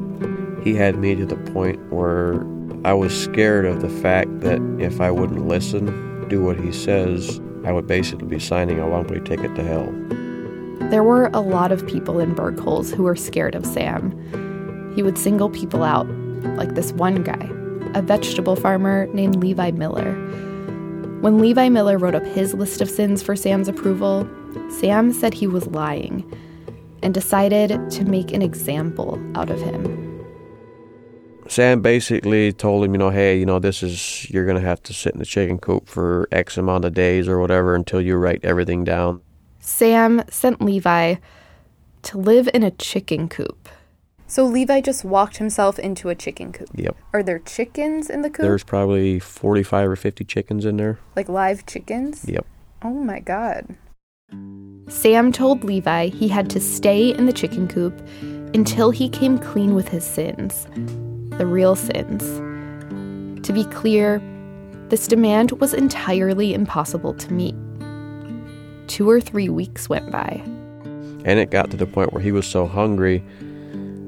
He 0.65 0.75
had 0.75 0.97
me 0.97 1.15
to 1.15 1.25
the 1.25 1.37
point 1.53 1.79
where 1.89 2.45
I 2.83 2.91
was 2.91 3.17
scared 3.17 3.63
of 3.63 3.79
the 3.81 3.87
fact 3.87 4.41
that 4.41 4.59
if 4.81 4.99
I 4.99 5.09
wouldn't 5.11 5.47
listen, 5.47 6.27
do 6.27 6.43
what 6.43 6.59
he 6.59 6.73
says, 6.73 7.39
I 7.63 7.71
would 7.71 7.87
basically 7.87 8.27
be 8.27 8.37
signing 8.37 8.81
a 8.81 8.89
one 8.89 9.07
way 9.07 9.21
ticket 9.21 9.55
to 9.55 9.63
hell. 9.63 9.89
There 10.89 11.03
were 11.03 11.27
a 11.27 11.39
lot 11.39 11.71
of 11.71 11.87
people 11.87 12.19
in 12.19 12.35
Bergholz 12.35 12.93
who 12.93 13.03
were 13.03 13.15
scared 13.15 13.55
of 13.55 13.65
Sam. 13.65 14.91
He 14.93 15.01
would 15.01 15.17
single 15.17 15.49
people 15.49 15.83
out, 15.83 16.05
like 16.57 16.75
this 16.75 16.91
one 16.91 17.23
guy, 17.23 17.49
a 17.97 18.01
vegetable 18.01 18.57
farmer 18.57 19.07
named 19.13 19.37
Levi 19.37 19.71
Miller. 19.71 20.17
When 21.21 21.37
Levi 21.37 21.67
Miller 21.67 21.97
wrote 21.97 22.15
up 22.15 22.25
his 22.25 22.53
list 22.53 22.79
of 22.79 22.89
sins 22.89 23.21
for 23.21 23.35
Sam's 23.35 23.67
approval, 23.67 24.25
Sam 24.69 25.11
said 25.11 25.33
he 25.33 25.47
was 25.47 25.67
lying 25.67 26.23
and 27.03 27.13
decided 27.13 27.91
to 27.91 28.05
make 28.05 28.31
an 28.31 28.41
example 28.41 29.21
out 29.35 29.49
of 29.49 29.59
him. 29.61 30.25
Sam 31.47 31.81
basically 31.81 32.53
told 32.53 32.85
him, 32.85 32.93
you 32.93 32.97
know, 32.99 33.09
hey, 33.09 33.37
you 33.37 33.45
know, 33.45 33.59
this 33.59 33.83
is, 33.83 34.29
you're 34.29 34.45
going 34.45 34.61
to 34.61 34.65
have 34.65 34.81
to 34.83 34.93
sit 34.93 35.13
in 35.13 35.19
the 35.19 35.25
chicken 35.25 35.57
coop 35.57 35.89
for 35.89 36.27
X 36.31 36.57
amount 36.57 36.85
of 36.85 36.93
days 36.93 37.27
or 37.27 37.39
whatever 37.39 37.75
until 37.75 37.99
you 37.99 38.15
write 38.15 38.45
everything 38.45 38.83
down. 38.83 39.21
Sam 39.59 40.23
sent 40.29 40.61
Levi 40.61 41.15
to 42.03 42.17
live 42.17 42.49
in 42.53 42.63
a 42.63 42.71
chicken 42.71 43.27
coop. 43.27 43.68
So 44.29 44.45
Levi 44.45 44.81
just 44.81 45.03
walked 45.03 45.37
himself 45.37 45.79
into 45.79 46.09
a 46.09 46.15
chicken 46.15 46.53
coop. 46.53 46.69
Yep. 46.75 46.95
Are 47.13 47.23
there 47.23 47.39
chickens 47.39 48.11
in 48.11 48.21
the 48.21 48.29
coop? 48.29 48.43
There's 48.43 48.63
probably 48.63 49.17
45 49.17 49.89
or 49.89 49.95
50 49.95 50.23
chickens 50.23 50.65
in 50.65 50.77
there. 50.77 50.99
like 51.15 51.27
live 51.27 51.65
chickens? 51.65 52.25
Yep. 52.27 52.45
Oh 52.83 52.93
my 52.93 53.21
god. 53.21 53.75
Sam 54.87 55.31
told 55.31 55.63
Levi 55.63 56.09
he 56.09 56.27
had 56.27 56.47
to 56.51 56.59
stay 56.59 57.09
in 57.09 57.25
the 57.25 57.33
chicken 57.33 57.67
coop 57.67 57.99
until 58.53 58.91
he 58.91 59.09
came 59.09 59.39
clean 59.39 59.73
with 59.73 59.87
his 59.87 60.05
sins, 60.05 60.67
the 61.39 61.47
real 61.47 61.75
sins. 61.75 62.23
To 63.47 63.51
be 63.51 63.65
clear, 63.65 64.21
this 64.89 65.07
demand 65.07 65.53
was 65.53 65.73
entirely 65.73 66.53
impossible 66.53 67.15
to 67.15 67.33
meet. 67.33 67.55
Two 68.87 69.09
or 69.09 69.19
three 69.19 69.49
weeks 69.49 69.89
went 69.89 70.11
by. 70.11 70.39
And 71.25 71.39
it 71.39 71.49
got 71.49 71.71
to 71.71 71.77
the 71.77 71.87
point 71.87 72.13
where 72.13 72.21
he 72.21 72.31
was 72.31 72.45
so 72.45 72.67
hungry 72.67 73.23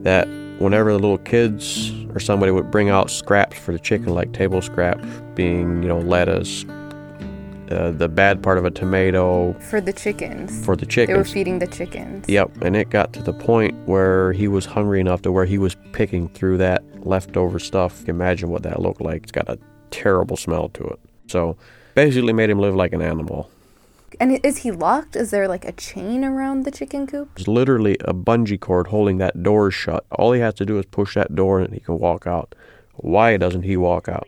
that 0.04 0.28
whenever 0.60 0.92
the 0.92 1.00
little 1.00 1.18
kids 1.18 1.92
or 2.14 2.20
somebody 2.20 2.52
would 2.52 2.70
bring 2.72 2.90
out 2.90 3.10
scraps 3.10 3.58
for 3.58 3.72
the 3.72 3.80
chicken, 3.80 4.10
like 4.14 4.32
table 4.34 4.62
scraps, 4.62 5.06
being, 5.36 5.82
you 5.82 5.88
know, 5.90 6.00
lettuce, 6.00 6.66
uh, 7.72 7.92
the 7.92 8.10
bad 8.10 8.44
part 8.44 8.58
of 8.58 8.66
a 8.66 8.72
tomato 8.72 9.54
For 9.70 9.80
the 9.80 9.94
chickens. 9.94 10.64
for 10.66 10.76
the 10.76 10.86
chickens. 10.86 11.16
They 11.16 11.18
were 11.18 11.24
feeding 11.24 11.60
the 11.60 11.68
chickens. 11.68 12.28
Yep, 12.28 12.62
and 12.62 12.76
it 12.76 12.90
got 12.90 13.14
to 13.14 13.24
the 13.24 13.34
point 13.34 13.74
where 13.88 14.34
he 14.34 14.48
was 14.48 14.66
hungry 14.66 15.00
enough 15.00 15.22
to 15.22 15.32
where 15.32 15.46
he 15.46 15.58
was 15.58 15.76
picking 15.94 16.28
through 16.30 16.58
that 16.58 16.84
leftover 17.06 17.60
stuff. 17.60 18.08
Imagine 18.10 18.50
what 18.50 18.64
that 18.64 18.82
looked 18.82 19.02
like. 19.02 19.24
It's 19.24 19.32
got 19.32 19.48
a 19.50 19.58
terrible 19.90 20.36
smell 20.36 20.70
to 20.70 20.84
it. 20.86 21.00
So 21.28 21.56
basically 21.96 22.34
made 22.34 22.50
him 22.50 22.60
live 22.60 22.76
like 22.76 22.92
an 22.94 23.02
animal. 23.02 23.50
And 24.20 24.40
is 24.46 24.60
he 24.60 24.72
locked? 24.72 25.16
Is 25.16 25.32
there 25.32 25.48
like 25.48 25.66
a 25.66 25.72
chain 25.72 26.24
around 26.24 26.64
the 26.64 26.72
chicken 26.72 27.08
coop? 27.08 27.30
There's 27.36 27.48
literally 27.48 27.98
a 28.02 28.14
bungee 28.14 28.60
cord 28.60 28.88
holding 28.88 29.18
that 29.18 29.42
door 29.42 29.72
shut. 29.72 30.06
All 30.12 30.32
he 30.32 30.42
has 30.42 30.54
to 30.56 30.66
do 30.66 30.78
is 30.78 30.86
push 30.86 31.16
that 31.16 31.36
door 31.36 31.60
and 31.60 31.74
he 31.74 31.80
can 31.80 31.98
walk 31.98 32.28
out. 32.28 32.54
Why 32.96 33.38
doesn't 33.38 33.64
he 33.64 33.78
walk 33.78 34.10
out? 34.10 34.28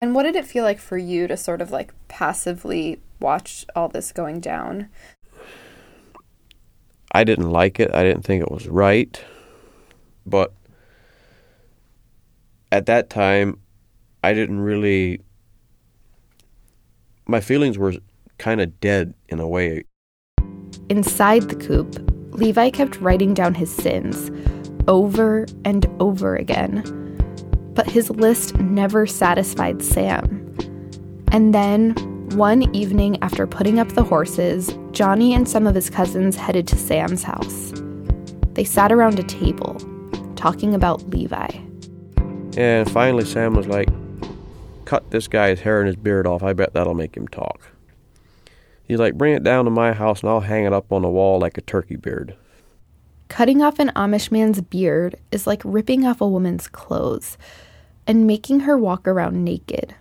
And 0.00 0.14
what 0.14 0.24
did 0.24 0.36
it 0.36 0.46
feel 0.46 0.64
like 0.64 0.80
for 0.80 0.98
you 0.98 1.28
to 1.28 1.36
sort 1.36 1.60
of 1.60 1.70
like 1.70 1.94
passively 2.08 3.00
watch 3.20 3.64
all 3.74 3.88
this 3.88 4.12
going 4.12 4.40
down? 4.40 4.88
I 7.12 7.24
didn't 7.24 7.50
like 7.50 7.78
it. 7.78 7.94
I 7.94 8.02
didn't 8.02 8.22
think 8.22 8.42
it 8.42 8.50
was 8.50 8.66
right. 8.66 9.22
But 10.26 10.52
at 12.70 12.86
that 12.86 13.10
time, 13.10 13.60
I 14.24 14.32
didn't 14.32 14.60
really. 14.60 15.20
My 17.32 17.40
feelings 17.40 17.78
were 17.78 17.94
kind 18.36 18.60
of 18.60 18.78
dead 18.78 19.14
in 19.30 19.40
a 19.40 19.48
way. 19.48 19.84
Inside 20.90 21.48
the 21.48 21.56
coop, 21.56 21.96
Levi 22.32 22.68
kept 22.68 23.00
writing 23.00 23.32
down 23.32 23.54
his 23.54 23.74
sins 23.74 24.30
over 24.86 25.46
and 25.64 25.86
over 25.98 26.36
again. 26.36 26.82
But 27.72 27.86
his 27.86 28.10
list 28.10 28.58
never 28.58 29.06
satisfied 29.06 29.82
Sam. 29.82 30.54
And 31.28 31.54
then, 31.54 31.94
one 32.36 32.64
evening 32.76 33.16
after 33.22 33.46
putting 33.46 33.78
up 33.78 33.88
the 33.92 34.04
horses, 34.04 34.76
Johnny 34.90 35.32
and 35.32 35.48
some 35.48 35.66
of 35.66 35.74
his 35.74 35.88
cousins 35.88 36.36
headed 36.36 36.68
to 36.68 36.76
Sam's 36.76 37.22
house. 37.22 37.72
They 38.52 38.64
sat 38.64 38.92
around 38.92 39.18
a 39.18 39.22
table, 39.22 39.78
talking 40.36 40.74
about 40.74 41.08
Levi. 41.08 41.48
And 42.58 42.90
finally, 42.90 43.24
Sam 43.24 43.54
was 43.54 43.66
like, 43.66 43.88
Cut 44.92 45.10
this 45.10 45.26
guy's 45.26 45.60
hair 45.60 45.80
and 45.80 45.86
his 45.86 45.96
beard 45.96 46.26
off. 46.26 46.42
I 46.42 46.52
bet 46.52 46.74
that'll 46.74 46.92
make 46.92 47.16
him 47.16 47.26
talk. 47.26 47.72
He's 48.84 48.98
like, 48.98 49.14
Bring 49.14 49.32
it 49.32 49.42
down 49.42 49.64
to 49.64 49.70
my 49.70 49.94
house 49.94 50.20
and 50.20 50.28
I'll 50.28 50.40
hang 50.40 50.66
it 50.66 50.74
up 50.74 50.92
on 50.92 51.00
the 51.00 51.08
wall 51.08 51.40
like 51.40 51.56
a 51.56 51.62
turkey 51.62 51.96
beard. 51.96 52.36
Cutting 53.28 53.62
off 53.62 53.78
an 53.78 53.90
Amish 53.96 54.30
man's 54.30 54.60
beard 54.60 55.16
is 55.30 55.46
like 55.46 55.62
ripping 55.64 56.04
off 56.04 56.20
a 56.20 56.28
woman's 56.28 56.68
clothes 56.68 57.38
and 58.06 58.26
making 58.26 58.60
her 58.60 58.76
walk 58.76 59.08
around 59.08 59.42
naked 59.42 59.94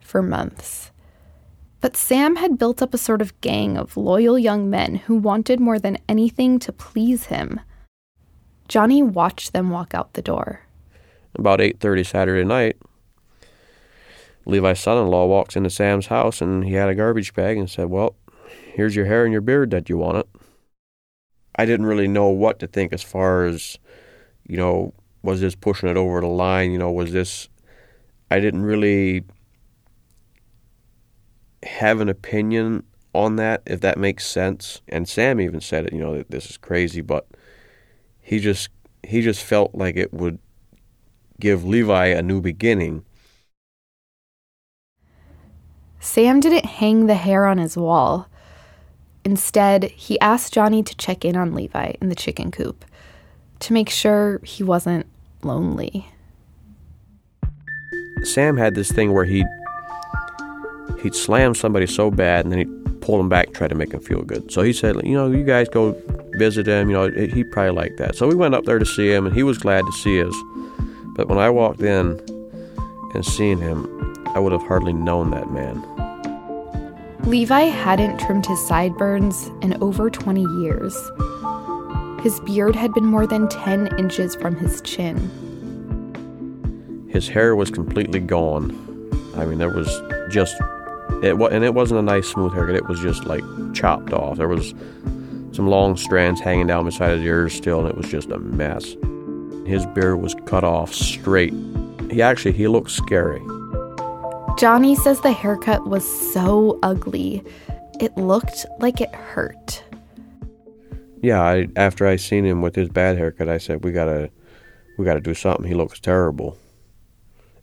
for 0.00 0.22
months. 0.22 0.90
But 1.80 1.96
Sam 1.96 2.34
had 2.34 2.58
built 2.58 2.82
up 2.82 2.92
a 2.92 2.98
sort 2.98 3.22
of 3.22 3.40
gang 3.40 3.78
of 3.78 3.96
loyal 3.96 4.40
young 4.40 4.68
men 4.68 4.96
who 4.96 5.14
wanted 5.14 5.60
more 5.60 5.78
than 5.78 5.98
anything 6.08 6.58
to 6.58 6.72
please 6.72 7.26
him. 7.26 7.60
Johnny 8.66 9.04
watched 9.04 9.52
them 9.52 9.70
walk 9.70 9.94
out 9.94 10.14
the 10.14 10.20
door. 10.20 10.62
About 11.36 11.60
8:30 11.60 12.02
Saturday 12.04 12.44
night, 12.44 12.76
Levi's 14.46 14.80
son-in-law 14.80 15.26
walks 15.26 15.56
into 15.56 15.70
Sam's 15.70 16.06
house 16.06 16.40
and 16.40 16.64
he 16.64 16.74
had 16.74 16.88
a 16.88 16.94
garbage 16.94 17.34
bag 17.34 17.58
and 17.58 17.68
said, 17.68 17.90
"Well, 17.90 18.16
here's 18.74 18.96
your 18.96 19.06
hair 19.06 19.24
and 19.24 19.32
your 19.32 19.40
beard 19.40 19.70
that 19.70 19.88
you 19.88 19.98
wanted." 19.98 20.26
I 21.56 21.66
didn't 21.66 21.86
really 21.86 22.08
know 22.08 22.28
what 22.28 22.58
to 22.60 22.66
think 22.66 22.92
as 22.92 23.02
far 23.02 23.44
as, 23.44 23.78
you 24.46 24.56
know, 24.56 24.94
was 25.22 25.40
this 25.40 25.54
pushing 25.54 25.88
it 25.88 25.96
over 25.96 26.20
the 26.20 26.26
line? 26.26 26.72
You 26.72 26.78
know, 26.78 26.90
was 26.90 27.12
this? 27.12 27.48
I 28.30 28.40
didn't 28.40 28.62
really 28.62 29.24
have 31.62 32.00
an 32.00 32.08
opinion 32.08 32.84
on 33.12 33.36
that, 33.36 33.62
if 33.66 33.80
that 33.80 33.98
makes 33.98 34.26
sense. 34.26 34.80
And 34.88 35.08
Sam 35.08 35.40
even 35.40 35.60
said 35.60 35.86
it. 35.86 35.92
You 35.92 36.00
know, 36.00 36.16
that 36.16 36.30
this 36.30 36.48
is 36.48 36.56
crazy, 36.56 37.00
but 37.00 37.26
he 38.20 38.38
just 38.38 38.70
he 39.06 39.20
just 39.20 39.42
felt 39.42 39.74
like 39.74 39.96
it 39.96 40.12
would 40.12 40.38
give 41.38 41.64
Levi 41.64 42.06
a 42.06 42.22
new 42.22 42.40
beginning. 42.40 43.04
Sam 46.00 46.40
didn't 46.40 46.64
hang 46.64 47.06
the 47.06 47.14
hair 47.14 47.46
on 47.46 47.58
his 47.58 47.76
wall. 47.76 48.26
Instead, 49.24 49.84
he 49.84 50.18
asked 50.20 50.54
Johnny 50.54 50.82
to 50.82 50.96
check 50.96 51.24
in 51.24 51.36
on 51.36 51.54
Levi 51.54 51.92
in 52.00 52.08
the 52.08 52.14
chicken 52.14 52.50
coop 52.50 52.84
to 53.60 53.72
make 53.74 53.90
sure 53.90 54.40
he 54.42 54.64
wasn't 54.64 55.06
lonely. 55.42 56.08
Sam 58.22 58.56
had 58.56 58.74
this 58.74 58.90
thing 58.90 59.12
where 59.12 59.24
he'd 59.24 59.46
he'd 61.02 61.14
slam 61.14 61.54
somebody 61.54 61.86
so 61.86 62.10
bad 62.10 62.44
and 62.44 62.52
then 62.52 62.58
he'd 62.60 63.00
pull 63.00 63.18
them 63.18 63.28
back 63.28 63.46
and 63.46 63.56
try 63.56 63.68
to 63.68 63.74
make 63.74 63.90
them 63.90 64.00
feel 64.00 64.22
good. 64.22 64.50
So 64.50 64.62
he 64.62 64.72
said, 64.72 64.96
you 65.04 65.14
know, 65.14 65.30
you 65.30 65.44
guys 65.44 65.68
go 65.68 65.96
visit 66.32 66.66
him. 66.66 66.90
You 66.90 66.96
know, 66.96 67.10
he'd 67.10 67.50
probably 67.52 67.72
like 67.72 67.96
that. 67.96 68.16
So 68.16 68.26
we 68.26 68.34
went 68.34 68.54
up 68.54 68.64
there 68.64 68.78
to 68.78 68.86
see 68.86 69.10
him, 69.12 69.26
and 69.26 69.34
he 69.34 69.42
was 69.42 69.58
glad 69.58 69.84
to 69.84 69.92
see 69.92 70.22
us. 70.22 70.34
But 71.16 71.28
when 71.28 71.38
I 71.38 71.50
walked 71.50 71.80
in 71.80 72.20
and 73.14 73.24
seen 73.24 73.58
him, 73.58 73.86
I 74.34 74.38
would 74.38 74.52
have 74.52 74.62
hardly 74.62 74.92
known 74.92 75.30
that 75.30 75.50
man. 75.50 75.82
Levi 77.24 77.60
hadn't 77.64 78.18
trimmed 78.18 78.46
his 78.46 78.66
sideburns 78.66 79.48
in 79.62 79.80
over 79.82 80.10
20 80.10 80.42
years. 80.62 80.94
His 82.22 82.40
beard 82.40 82.74
had 82.74 82.92
been 82.92 83.06
more 83.06 83.26
than 83.26 83.48
10 83.48 83.98
inches 83.98 84.34
from 84.34 84.56
his 84.56 84.80
chin. 84.82 85.18
His 87.10 87.28
hair 87.28 87.54
was 87.56 87.70
completely 87.70 88.20
gone. 88.20 88.70
I 89.36 89.44
mean, 89.44 89.58
there 89.58 89.70
was 89.70 89.88
just 90.30 90.54
it 91.22 91.34
and 91.34 91.64
it 91.64 91.74
wasn't 91.74 92.00
a 92.00 92.02
nice 92.02 92.28
smooth 92.28 92.52
haircut. 92.52 92.76
It 92.76 92.88
was 92.88 93.00
just 93.00 93.24
like 93.24 93.44
chopped 93.74 94.12
off. 94.12 94.38
There 94.38 94.48
was 94.48 94.74
some 95.52 95.66
long 95.66 95.96
strands 95.96 96.40
hanging 96.40 96.68
down 96.68 96.84
beside 96.84 97.18
his 97.18 97.22
ears 97.22 97.52
still, 97.52 97.80
and 97.80 97.88
it 97.88 97.96
was 97.96 98.08
just 98.08 98.30
a 98.30 98.38
mess. 98.38 98.96
His 99.66 99.84
beard 99.86 100.20
was 100.20 100.34
cut 100.46 100.64
off 100.64 100.94
straight. 100.94 101.52
He 102.10 102.22
actually 102.22 102.52
he 102.52 102.66
looked 102.68 102.90
scary. 102.90 103.42
Johnny 104.60 104.94
says 104.94 105.22
the 105.22 105.32
haircut 105.32 105.86
was 105.86 106.04
so 106.34 106.78
ugly. 106.82 107.42
It 107.98 108.14
looked 108.18 108.66
like 108.78 109.00
it 109.00 109.14
hurt. 109.14 109.82
Yeah, 111.22 111.40
I, 111.40 111.68
after 111.76 112.06
I 112.06 112.16
seen 112.16 112.44
him 112.44 112.60
with 112.60 112.74
his 112.74 112.90
bad 112.90 113.16
haircut, 113.16 113.48
I 113.48 113.56
said 113.56 113.82
we 113.82 113.90
gotta 113.90 114.28
we 114.98 115.06
gotta 115.06 115.22
do 115.22 115.32
something. 115.32 115.64
He 115.64 115.72
looks 115.72 115.98
terrible. 115.98 116.58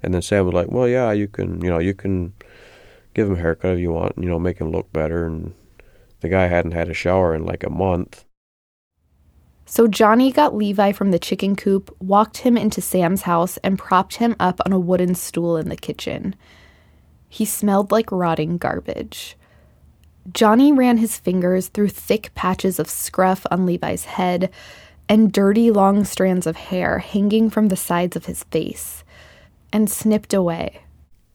And 0.02 0.12
then 0.12 0.24
Sam 0.24 0.46
was 0.46 0.56
like, 0.56 0.72
"Well, 0.72 0.88
yeah, 0.88 1.12
you 1.12 1.28
can, 1.28 1.62
you 1.62 1.70
know, 1.70 1.78
you 1.78 1.94
can 1.94 2.34
give 3.14 3.28
him 3.28 3.36
a 3.36 3.40
haircut 3.40 3.74
if 3.74 3.80
you 3.80 3.92
want, 3.92 4.18
you 4.18 4.28
know, 4.28 4.40
make 4.40 4.58
him 4.58 4.72
look 4.72 4.92
better." 4.92 5.28
And 5.28 5.54
the 6.22 6.30
guy 6.30 6.48
hadn't 6.48 6.72
had 6.72 6.90
a 6.90 6.96
shower 6.96 7.36
in 7.36 7.46
like 7.46 7.64
a 7.64 7.70
month. 7.70 8.26
So 9.68 9.88
Johnny 9.88 10.32
got 10.32 10.56
Levi 10.56 10.94
from 10.94 11.12
the 11.12 11.20
chicken 11.20 11.56
coop, 11.56 11.96
walked 12.00 12.38
him 12.38 12.58
into 12.58 12.82
Sam's 12.82 13.22
house, 13.22 13.58
and 13.58 13.78
propped 13.78 14.16
him 14.16 14.36
up 14.40 14.60
on 14.66 14.74
a 14.74 14.80
wooden 14.80 15.14
stool 15.14 15.58
in 15.58 15.70
the 15.70 15.76
kitchen. 15.76 16.34
He 17.38 17.46
smelled 17.46 17.92
like 17.92 18.12
rotting 18.12 18.58
garbage. 18.58 19.38
Johnny 20.34 20.72
ran 20.72 20.98
his 20.98 21.20
fingers 21.20 21.68
through 21.68 21.90
thick 21.90 22.32
patches 22.34 22.80
of 22.80 22.90
scruff 22.90 23.46
on 23.52 23.64
Levi's 23.64 24.06
head 24.06 24.50
and 25.08 25.32
dirty 25.32 25.70
long 25.70 26.04
strands 26.04 26.48
of 26.48 26.56
hair 26.56 26.98
hanging 26.98 27.52
from 27.52 27.68
the 27.68 27.76
sides 27.76 28.16
of 28.16 28.26
his 28.26 28.44
face 28.46 29.04
and 29.72 29.88
snipped 29.88 30.34
away. 30.34 30.82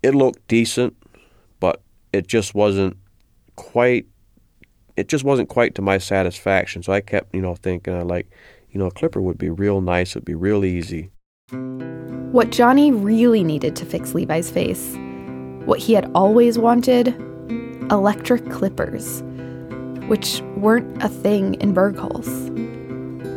It 0.03 0.17
looked 0.17 0.45
decent, 0.49 0.97
but 1.61 1.81
it 2.13 2.27
just 2.27 2.53
wasn't 2.53 2.97
quite 3.55 4.07
it 4.97 5.07
just 5.07 5.23
wasn't 5.23 5.51
quite 5.51 5.77
to 5.77 5.83
my 5.83 5.99
satisfaction. 5.99 6.83
So 6.83 6.93
I 6.93 7.01
kept, 7.01 7.33
you 7.33 7.41
know, 7.41 7.55
thinking 7.55 7.95
I 7.95 8.03
like, 8.03 8.29
you 8.73 8.81
know, 8.81 8.87
a 8.87 8.91
clipper 8.91 9.21
would 9.21 9.39
be 9.39 9.51
real 9.51 9.81
nice, 9.81 10.17
it'd 10.17 10.25
be 10.25 10.35
real 10.35 10.65
easy. 10.65 11.13
What 12.33 12.51
Johnny 12.51 12.91
really 12.91 13.45
needed 13.45 13.77
to 13.77 13.87
fix 13.87 14.15
Levi's 14.15 14.51
face, 14.51 14.99
what 15.65 15.79
he 15.79 15.93
had 15.95 16.11
always 16.15 16.59
wanted, 16.59 17.09
electric 17.91 18.51
clippers, 18.51 19.23
which 20.09 20.41
weren't 20.57 21.03
a 21.03 21.09
thing 21.09 21.55
in 21.55 21.75
Bergholz. 21.75 22.51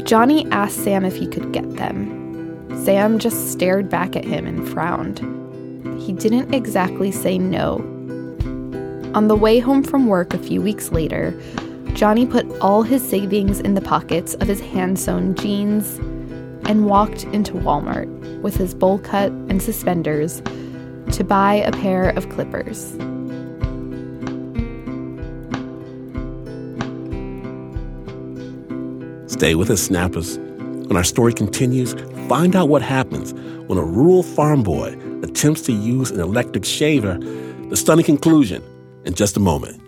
Johnny 0.06 0.50
asked 0.52 0.84
Sam 0.84 1.06
if 1.06 1.16
he 1.16 1.28
could 1.28 1.52
get 1.52 1.78
them. 1.78 2.24
Sam 2.84 3.18
just 3.18 3.52
stared 3.52 3.90
back 3.90 4.16
at 4.16 4.26
him 4.26 4.46
and 4.46 4.68
frowned. 4.68 5.20
He 6.02 6.14
didn't 6.14 6.54
exactly 6.54 7.12
say 7.12 7.38
no. 7.38 7.78
On 9.16 9.28
the 9.28 9.36
way 9.36 9.60
home 9.60 9.84
from 9.84 10.08
work 10.08 10.34
a 10.34 10.38
few 10.38 10.62
weeks 10.62 10.92
later, 10.92 11.34
Johnny 11.94 12.26
put 12.26 12.46
all 12.60 12.84
his 12.84 13.08
savings 13.08 13.62
in 13.62 13.74
the 13.74 13.82
pockets 13.82 14.34
of 14.36 14.48
his 14.48 14.60
hand 14.60 15.00
sewn 15.00 15.34
jeans 15.36 15.98
and 16.68 16.86
walked 16.86 17.24
into 17.26 17.54
Walmart 17.54 18.42
with 18.42 18.56
his 18.56 18.76
bowl 18.76 19.00
cut 19.00 19.32
and 19.32 19.62
suspenders 19.62 20.42
to 21.12 21.24
buy 21.24 21.56
a 21.56 21.72
pair 21.72 22.10
of 22.10 22.30
clippers. 22.30 22.96
Stay 29.32 29.56
with 29.56 29.70
us, 29.70 29.82
snappers. 29.82 30.38
When 30.38 30.96
our 30.96 31.04
story 31.04 31.34
continues, 31.34 31.94
find 32.30 32.56
out 32.56 32.70
what 32.70 32.82
happens 32.82 33.34
when 33.68 33.78
a 33.78 33.84
rural 33.84 34.24
farm 34.24 34.64
boy 34.64 34.98
attempts 35.24 35.62
to 35.64 35.74
use 35.74 36.12
an 36.12 36.20
electric 36.20 36.64
shaver. 36.64 37.18
The 37.70 37.76
stunning 37.76 38.06
conclusion 38.06 38.64
in 39.06 39.14
just 39.14 39.36
a 39.36 39.40
moment. 39.40 39.82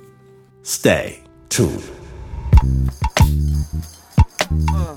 Stay 0.63 1.23
tuned. 1.49 1.83
Uh. 4.73 4.95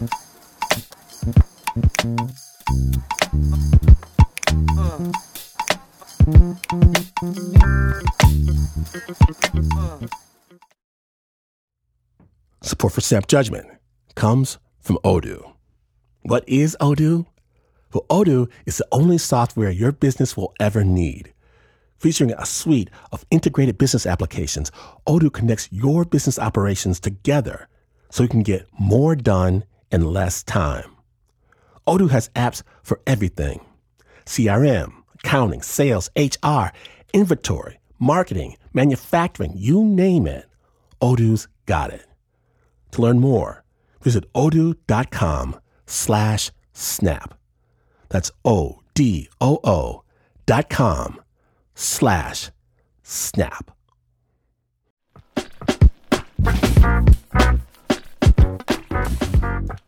Support 12.63 12.93
for 12.93 13.01
Snap 13.01 13.27
Judgment 13.27 13.67
comes 14.15 14.59
from 14.81 14.99
Odoo. 15.05 15.53
What 16.23 16.49
is 16.49 16.77
Odoo? 16.81 17.27
Well, 17.93 18.07
Odoo 18.09 18.49
is 18.67 18.79
the 18.79 18.87
only 18.93 19.19
software 19.19 19.71
your 19.71 19.91
business 19.91 20.37
will 20.37 20.53
ever 20.61 20.85
need. 20.85 21.33
Featuring 21.99 22.33
a 22.33 22.47
suite 22.47 22.91
of 23.11 23.27
integrated 23.31 23.79
business 23.79 24.07
applications, 24.07 24.71
Odoo 25.09 25.33
connects 25.33 25.69
your 25.73 26.05
business 26.05 26.39
operations 26.39 27.01
together 27.01 27.69
so 28.11 28.23
you 28.23 28.29
can 28.29 28.43
get 28.45 28.69
more 28.79 29.17
done 29.17 29.65
in 29.91 30.05
less 30.05 30.45
time. 30.45 30.97
Odoo 31.87 32.11
has 32.11 32.29
apps 32.37 32.63
for 32.85 33.01
everything 33.07 33.61
CRM, 34.27 34.93
accounting, 35.17 35.63
sales, 35.63 36.11
HR, 36.17 36.67
inventory, 37.13 37.80
marketing, 38.01 38.57
manufacturing, 38.73 39.53
you 39.55 39.85
name 39.85 40.27
it. 40.27 40.47
Odoo's 41.01 41.47
got 41.67 41.93
it. 41.93 42.07
To 42.93 43.03
learn 43.03 43.21
more, 43.21 43.63
visit 44.03 44.31
odoo.com 44.33 45.61
slash 45.87 46.51
snap. 46.73 47.35
That's 48.09 48.33
O-D-O-O 48.45 50.03
dot 50.47 50.69
com 50.69 51.21
slash 51.77 52.51
snap. 53.05 53.71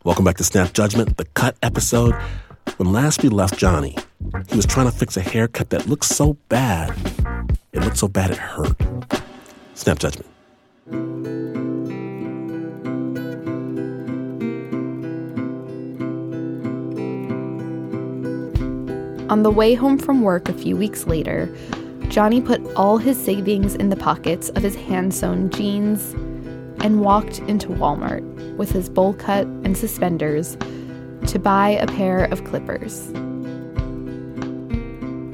Welcome 0.05 0.25
back 0.25 0.37
to 0.37 0.44
Snap 0.44 0.72
Judgment, 0.72 1.16
the 1.16 1.25
cut 1.35 1.57
episode. 1.62 2.14
When 2.77 2.92
last 2.92 3.22
we 3.22 3.29
left 3.29 3.57
Johnny, 3.57 3.96
he 4.48 4.57
was 4.57 4.66
trying 4.66 4.90
to 4.90 4.96
fix 4.96 5.16
a 5.16 5.20
haircut 5.20 5.70
that 5.70 5.88
looked 5.88 6.05
so 6.05 6.35
bad. 6.48 6.96
It 7.73 7.81
looked 7.81 7.97
so 7.97 8.09
bad 8.09 8.31
it 8.31 8.37
hurt. 8.37 8.77
Snap 9.75 9.99
Judgment. 9.99 10.29
On 19.31 19.43
the 19.43 19.51
way 19.51 19.73
home 19.73 19.99
from 19.99 20.21
work 20.21 20.51
a 20.51 20.53
few 20.53 20.77
weeks 20.77 21.07
later, 21.07 21.49
Johnny 22.09 22.43
put 22.43 22.61
all 22.75 22.99
his 22.99 23.17
savings 23.17 23.75
in 23.75 23.89
the 23.89 23.97
pockets 23.97 24.51
of 24.51 24.63
his 24.63 24.75
hand 24.75 25.15
sewn 25.15 25.49
jeans 25.49 26.13
and 26.85 27.01
walked 27.01 27.39
into 27.41 27.69
Walmart 27.69 28.57
with 28.59 28.71
his 28.71 28.91
bowl 28.91 29.15
cut 29.15 29.47
and 29.65 29.79
suspenders 29.79 30.59
to 31.27 31.39
buy 31.39 31.71
a 31.71 31.87
pair 31.87 32.25
of 32.25 32.45
clippers. 32.45 33.11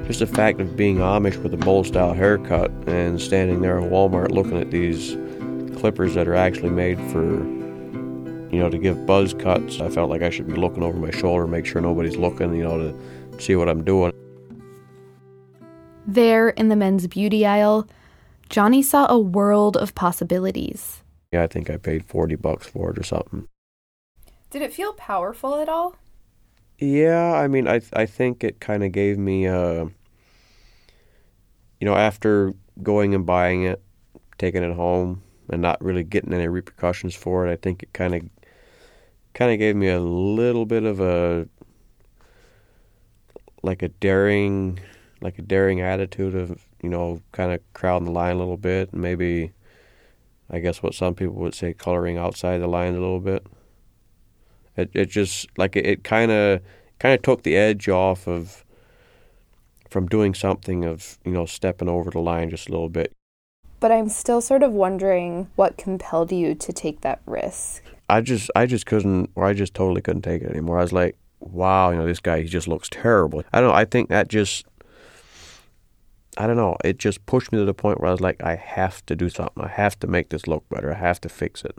Just 0.09 0.21
the 0.21 0.27
fact 0.27 0.59
of 0.59 0.75
being 0.75 0.97
Amish 0.97 1.37
with 1.43 1.53
a 1.53 1.59
bowl 1.59 1.85
style 1.85 2.15
haircut 2.15 2.71
and 2.87 3.21
standing 3.21 3.61
there 3.61 3.79
at 3.79 3.91
Walmart 3.91 4.31
looking 4.31 4.59
at 4.59 4.71
these 4.71 5.17
clippers 5.79 6.15
that 6.15 6.27
are 6.27 6.35
actually 6.35 6.71
made 6.71 6.99
for, 7.13 7.35
you 8.51 8.59
know, 8.59 8.71
to 8.71 8.79
give 8.79 9.05
buzz 9.05 9.35
cuts. 9.35 9.83
I 9.83 9.91
felt 9.91 10.09
like 10.09 10.23
I 10.23 10.31
should 10.31 10.47
be 10.47 10.55
looking 10.55 10.83
over 10.83 10.97
my 10.97 11.11
shoulder, 11.11 11.47
make 11.47 11.67
sure 11.67 11.83
nobody's 11.83 12.17
looking, 12.17 12.55
you 12.55 12.65
know, 12.65 12.79
to 12.79 13.41
see 13.41 13.55
what 13.55 13.69
I'm 13.69 13.85
doing. 13.85 14.11
There 16.07 16.49
in 16.49 16.71
the 16.71 16.77
men's 16.77 17.07
beauty 17.07 17.45
aisle, 17.45 17.87
Johnny 18.49 18.83
saw 18.83 19.07
a 19.11 19.19
world 19.19 19.77
of 19.77 19.95
possibilities. 19.95 21.03
Yeah, 21.33 21.43
I 21.43 21.49
think 21.49 21.69
I 21.69 21.77
paid 21.77 22.07
40 22.07 22.35
bucks 22.37 22.67
for 22.67 22.93
it 22.93 22.99
or 22.99 23.03
something. 23.03 23.47
Did 24.49 24.63
it 24.63 24.73
feel 24.73 24.95
powerful 24.95 25.57
at 25.57 25.69
all? 25.69 25.97
Yeah, 26.79 27.35
I 27.35 27.47
mean, 27.49 27.69
I 27.69 27.83
I 27.93 28.07
think 28.07 28.43
it 28.43 28.61
kind 28.61 28.83
of 28.85 28.93
gave 28.93 29.19
me, 29.19 29.47
uh, 29.47 29.87
you 31.81 31.85
know, 31.85 31.95
after 31.95 32.53
going 32.83 33.15
and 33.15 33.27
buying 33.27 33.65
it, 33.65 33.83
taking 34.39 34.63
it 34.63 34.75
home, 34.75 35.23
and 35.51 35.63
not 35.63 35.83
really 35.83 36.05
getting 36.05 36.33
any 36.33 36.49
repercussions 36.49 37.15
for 37.15 37.47
it. 37.47 37.53
I 37.53 37.57
think 37.57 37.83
it 37.83 37.93
kind 37.93 38.15
of 38.15 38.23
kind 39.35 39.53
of 39.53 39.59
gave 39.59 39.77
me 39.77 39.89
a 39.89 40.01
little 40.01 40.67
bit 40.67 40.85
of 40.85 41.01
a 41.01 41.49
like 43.63 43.83
a 43.83 43.89
daring 43.89 44.81
like 45.21 45.39
a 45.39 45.43
daring 45.43 45.81
attitude 45.81 46.35
of 46.35 46.65
you 46.83 46.89
know 46.89 47.21
kind 47.33 47.53
of 47.53 47.61
crowding 47.73 48.07
the 48.07 48.13
line 48.13 48.37
a 48.37 48.39
little 48.39 48.57
bit 48.57 48.93
and 48.93 49.03
maybe 49.03 49.53
I 50.51 50.61
guess 50.61 50.83
what 50.83 50.95
some 50.95 51.15
people 51.15 51.35
would 51.37 51.55
say 51.55 51.75
coloring 51.75 52.17
outside 52.17 52.59
the 52.59 52.67
line 52.67 52.95
a 52.95 53.01
little 53.01 53.21
bit. 53.21 53.47
It 54.77 54.91
it 54.95 55.11
just 55.11 55.47
like 55.59 55.77
it 55.77 56.05
kind 56.05 56.31
of 56.31 56.61
kind 56.99 57.15
of 57.15 57.23
took 57.23 57.43
the 57.43 57.57
edge 57.57 57.89
off 57.89 58.27
of 58.27 58.65
from 59.91 60.07
doing 60.07 60.35
something 60.35 60.85
of 60.85 61.19
you 61.25 61.33
know 61.33 61.47
stepping 61.47 61.89
over 61.89 62.11
the 62.11 62.21
line 62.21 62.51
just 62.51 62.69
a 62.69 62.73
little 62.73 62.89
bit. 62.89 63.13
But 63.81 63.93
I'm 63.93 64.09
still 64.09 64.41
sort 64.41 64.63
of 64.63 64.73
wondering 64.73 65.49
what 65.55 65.77
compelled 65.77 66.33
you 66.33 66.55
to 66.57 66.73
take 66.73 67.03
that 67.03 67.21
risk. 67.27 67.83
I 68.09 68.21
just 68.21 68.51
I 68.57 68.67
just 68.67 68.87
couldn't 68.87 69.31
or 69.35 69.45
I 69.45 69.53
just 69.53 69.75
totally 69.75 70.01
couldn't 70.01 70.23
take 70.23 70.43
it 70.43 70.51
anymore. 70.51 70.79
I 70.79 70.83
was 70.83 70.93
like, 70.93 71.17
wow, 71.41 71.91
you 71.91 71.99
know, 71.99 72.07
this 72.07 72.21
guy 72.21 72.43
he 72.43 72.49
just 72.49 72.69
looks 72.69 72.89
terrible. 72.89 73.43
I 73.53 73.61
don't 73.61 73.71
know, 73.71 73.75
I 73.75 73.85
think 73.85 74.09
that 74.09 74.29
just 74.29 74.67
I 76.37 76.47
don't 76.47 76.57
know, 76.57 76.77
it 76.85 76.99
just 76.99 77.25
pushed 77.27 77.51
me 77.53 77.59
to 77.59 77.65
the 77.65 77.75
point 77.75 78.01
where 78.01 78.09
I 78.09 78.13
was 78.13 78.21
like, 78.21 78.43
I 78.43 78.55
have 78.55 79.05
to 79.07 79.17
do 79.17 79.29
something. 79.29 79.63
I 79.63 79.69
have 79.69 79.99
to 80.01 80.07
make 80.07 80.29
this 80.29 80.47
look 80.47 80.69
better. 80.69 80.93
I 80.93 80.99
have 80.99 81.21
to 81.23 81.29
fix 81.29 81.65
it. 81.65 81.77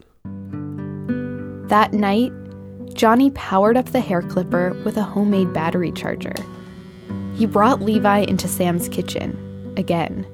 That 1.70 1.94
night, 1.94 2.34
Johnny 2.94 3.32
powered 3.32 3.78
up 3.78 3.86
the 3.88 4.02
hair 4.02 4.22
clipper 4.22 4.74
with 4.84 4.98
a 4.98 5.04
homemade 5.04 5.54
battery 5.54 5.92
charger. 5.92 6.34
He 7.40 7.46
brought 7.46 7.82
Levi 7.82 8.20
into 8.20 8.50
Sam's 8.50 8.90
kitchen 8.90 9.74
again. 9.78 10.28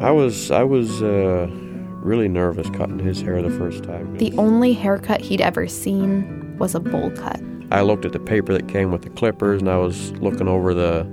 I 0.00 0.12
was 0.12 0.52
I 0.52 0.62
was 0.62 1.02
uh, 1.02 1.48
really 1.96 2.28
nervous 2.28 2.70
cutting 2.70 3.00
his 3.00 3.20
hair 3.20 3.42
the 3.42 3.50
first 3.50 3.82
time. 3.82 4.16
The 4.16 4.32
only 4.38 4.72
haircut 4.72 5.20
he'd 5.20 5.40
ever 5.40 5.66
seen 5.66 6.56
was 6.58 6.76
a 6.76 6.80
bowl 6.80 7.10
cut. 7.10 7.40
I 7.72 7.80
looked 7.80 8.04
at 8.04 8.12
the 8.12 8.20
paper 8.20 8.52
that 8.52 8.68
came 8.68 8.92
with 8.92 9.02
the 9.02 9.10
clippers, 9.10 9.60
and 9.60 9.68
I 9.68 9.78
was 9.78 10.12
looking 10.12 10.46
over 10.46 10.72
the 10.74 11.04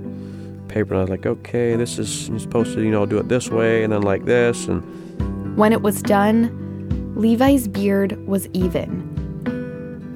paper, 0.68 0.94
and 0.94 0.98
I 0.98 1.02
was 1.02 1.10
like, 1.10 1.26
okay, 1.26 1.74
this 1.74 1.98
is 1.98 2.26
supposed 2.40 2.74
to 2.74 2.82
you 2.84 2.92
know 2.92 3.04
do 3.04 3.18
it 3.18 3.28
this 3.28 3.50
way, 3.50 3.82
and 3.82 3.92
then 3.92 4.02
like 4.02 4.26
this, 4.26 4.68
and 4.68 5.56
When 5.56 5.72
it 5.72 5.82
was 5.82 6.02
done, 6.02 7.12
Levi's 7.16 7.66
beard 7.66 8.24
was 8.28 8.46
even. 8.52 9.13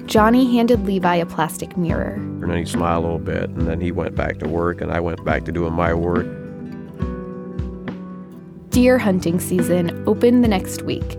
Johnny 0.09 0.51
handed 0.55 0.87
Levi 0.87 1.17
a 1.17 1.25
plastic 1.27 1.77
mirror. 1.77 2.13
and 2.13 2.49
then 2.49 2.57
he 2.57 2.65
smiled 2.65 3.03
a 3.03 3.07
little 3.07 3.19
bit, 3.19 3.47
and 3.51 3.67
then 3.67 3.79
he 3.79 3.91
went 3.91 4.15
back 4.15 4.39
to 4.39 4.47
work, 4.47 4.81
and 4.81 4.91
I 4.91 4.99
went 4.99 5.23
back 5.23 5.45
to 5.45 5.51
doing 5.51 5.73
my 5.73 5.93
work. 5.93 6.25
Deer 8.71 8.97
hunting 8.97 9.39
season 9.39 10.03
opened 10.07 10.43
the 10.43 10.47
next 10.47 10.81
week, 10.81 11.15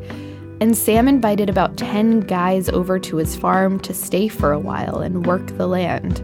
and 0.60 0.76
Sam 0.76 1.06
invited 1.06 1.48
about 1.48 1.76
10 1.76 2.22
guys 2.22 2.68
over 2.68 2.98
to 2.98 3.16
his 3.16 3.36
farm 3.36 3.78
to 3.78 3.94
stay 3.94 4.26
for 4.26 4.50
a 4.50 4.58
while 4.58 4.98
and 4.98 5.24
work 5.24 5.46
the 5.56 5.68
land. 5.68 6.18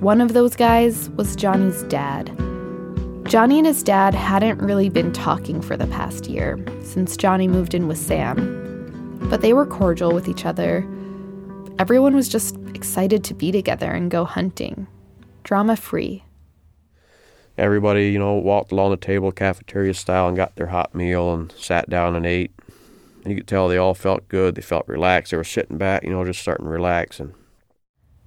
One 0.00 0.20
of 0.20 0.32
those 0.32 0.56
guys 0.56 1.10
was 1.10 1.36
Johnny's 1.36 1.84
dad. 1.84 2.26
Johnny 3.22 3.58
and 3.58 3.66
his 3.68 3.84
dad 3.84 4.14
hadn't 4.14 4.58
really 4.58 4.88
been 4.88 5.12
talking 5.12 5.62
for 5.62 5.76
the 5.76 5.86
past 5.86 6.26
year, 6.26 6.58
since 6.82 7.16
Johnny 7.16 7.46
moved 7.46 7.72
in 7.72 7.86
with 7.86 7.98
Sam. 7.98 9.20
But 9.30 9.42
they 9.42 9.52
were 9.52 9.66
cordial 9.66 10.12
with 10.12 10.26
each 10.28 10.44
other. 10.44 10.84
Everyone 11.78 12.16
was 12.16 12.28
just 12.28 12.56
excited 12.74 13.22
to 13.22 13.34
be 13.34 13.52
together 13.52 13.92
and 13.92 14.10
go 14.10 14.24
hunting. 14.24 14.88
Drama 15.44 15.76
free. 15.76 16.24
Everybody, 17.56 18.10
you 18.10 18.18
know, 18.18 18.34
walked 18.34 18.72
along 18.72 18.90
the 18.90 18.96
table, 18.96 19.30
cafeteria 19.30 19.94
style, 19.94 20.26
and 20.26 20.36
got 20.36 20.56
their 20.56 20.66
hot 20.66 20.92
meal 20.92 21.32
and 21.32 21.52
sat 21.52 21.88
down 21.88 22.16
and 22.16 22.26
ate. 22.26 22.52
You 23.24 23.36
could 23.36 23.46
tell 23.46 23.68
they 23.68 23.76
all 23.76 23.94
felt 23.94 24.28
good. 24.28 24.56
They 24.56 24.62
felt 24.62 24.88
relaxed. 24.88 25.30
They 25.30 25.36
were 25.36 25.44
sitting 25.44 25.78
back, 25.78 26.02
you 26.02 26.10
know, 26.10 26.24
just 26.24 26.40
starting 26.40 26.66
to 26.66 26.70
relax. 26.70 27.20
And 27.20 27.32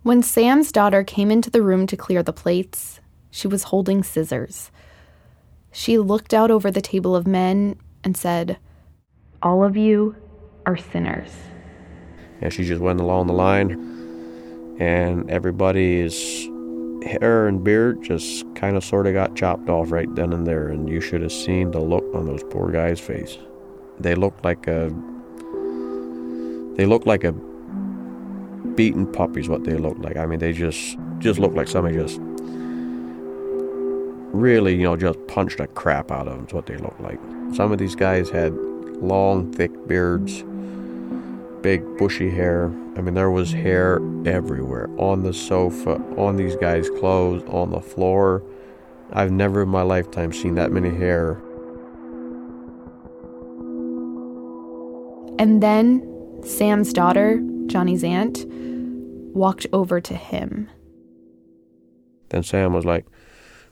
When 0.03 0.23
Sam's 0.23 0.71
daughter 0.71 1.03
came 1.03 1.29
into 1.29 1.49
the 1.49 1.61
room 1.61 1.87
to 1.87 1.97
clear 1.97 2.23
the 2.23 2.33
plates, 2.33 3.01
she 3.31 3.47
was 3.47 3.63
holding 3.63 4.01
scissors. 4.01 4.71
She 5.73 5.97
looked 5.97 6.33
out 6.33 6.51
over 6.51 6.71
the 6.71 6.81
table 6.81 7.17
of 7.17 7.27
men 7.27 7.77
and 8.01 8.15
said, 8.15 8.57
All 9.41 9.63
of 9.63 9.75
you 9.75 10.15
are 10.65 10.77
sinners. 10.77 11.31
And 12.41 12.51
she 12.51 12.63
just 12.63 12.81
went 12.81 12.99
along 12.99 13.27
the 13.27 13.33
line, 13.33 13.71
and 14.79 15.29
everybody's 15.29 16.49
hair 17.03 17.47
and 17.47 17.63
beard 17.63 18.01
just 18.03 18.45
kind 18.55 18.75
of 18.75 18.83
sort 18.83 19.07
of 19.07 19.13
got 19.13 19.35
chopped 19.35 19.69
off 19.69 19.91
right 19.91 20.13
then 20.15 20.33
and 20.33 20.45
there. 20.45 20.67
And 20.67 20.89
you 20.89 21.01
should 21.01 21.21
have 21.21 21.31
seen 21.31 21.71
the 21.71 21.79
look 21.79 22.03
on 22.13 22.25
those 22.25 22.43
poor 22.49 22.71
guys' 22.71 22.99
face. 22.99 23.37
They 23.99 24.15
looked 24.15 24.43
like 24.43 24.67
a. 24.67 24.89
They 26.77 26.85
looked 26.85 27.05
like 27.05 27.23
a 27.23 27.33
beaten 28.75 29.11
puppies. 29.11 29.47
What 29.49 29.63
they 29.63 29.75
looked 29.75 30.01
like. 30.01 30.17
I 30.17 30.25
mean, 30.25 30.39
they 30.39 30.53
just 30.53 30.97
just 31.19 31.39
looked 31.39 31.55
like 31.55 31.67
somebody 31.67 31.95
just 31.95 32.19
really, 34.33 34.75
you 34.75 34.83
know, 34.83 34.95
just 34.95 35.19
punched 35.27 35.57
the 35.57 35.67
crap 35.67 36.11
out 36.11 36.27
of 36.27 36.35
them. 36.35 36.45
Is 36.47 36.53
what 36.53 36.65
they 36.65 36.77
looked 36.77 37.01
like. 37.01 37.19
Some 37.53 37.71
of 37.71 37.77
these 37.77 37.95
guys 37.95 38.29
had 38.29 38.55
long, 39.01 39.51
thick 39.51 39.71
beards 39.87 40.43
big 41.61 41.97
bushy 41.97 42.29
hair. 42.29 42.65
I 42.95 43.01
mean, 43.01 43.13
there 43.13 43.31
was 43.31 43.51
hair 43.51 43.99
everywhere 44.25 44.89
on 44.97 45.23
the 45.23 45.33
sofa, 45.33 45.95
on 46.17 46.35
these 46.35 46.55
guys' 46.55 46.89
clothes, 46.89 47.43
on 47.47 47.71
the 47.71 47.81
floor. 47.81 48.43
I've 49.13 49.31
never 49.31 49.63
in 49.63 49.69
my 49.69 49.81
lifetime 49.81 50.31
seen 50.31 50.55
that 50.55 50.71
many 50.71 50.89
hair. 50.89 51.41
And 55.39 55.61
then 55.61 56.41
Sam's 56.43 56.93
daughter, 56.93 57.41
Johnny's 57.67 58.03
aunt, 58.03 58.45
walked 59.33 59.67
over 59.73 59.99
to 60.01 60.15
him. 60.15 60.69
Then 62.29 62.43
Sam 62.43 62.73
was 62.73 62.85
like, 62.85 63.05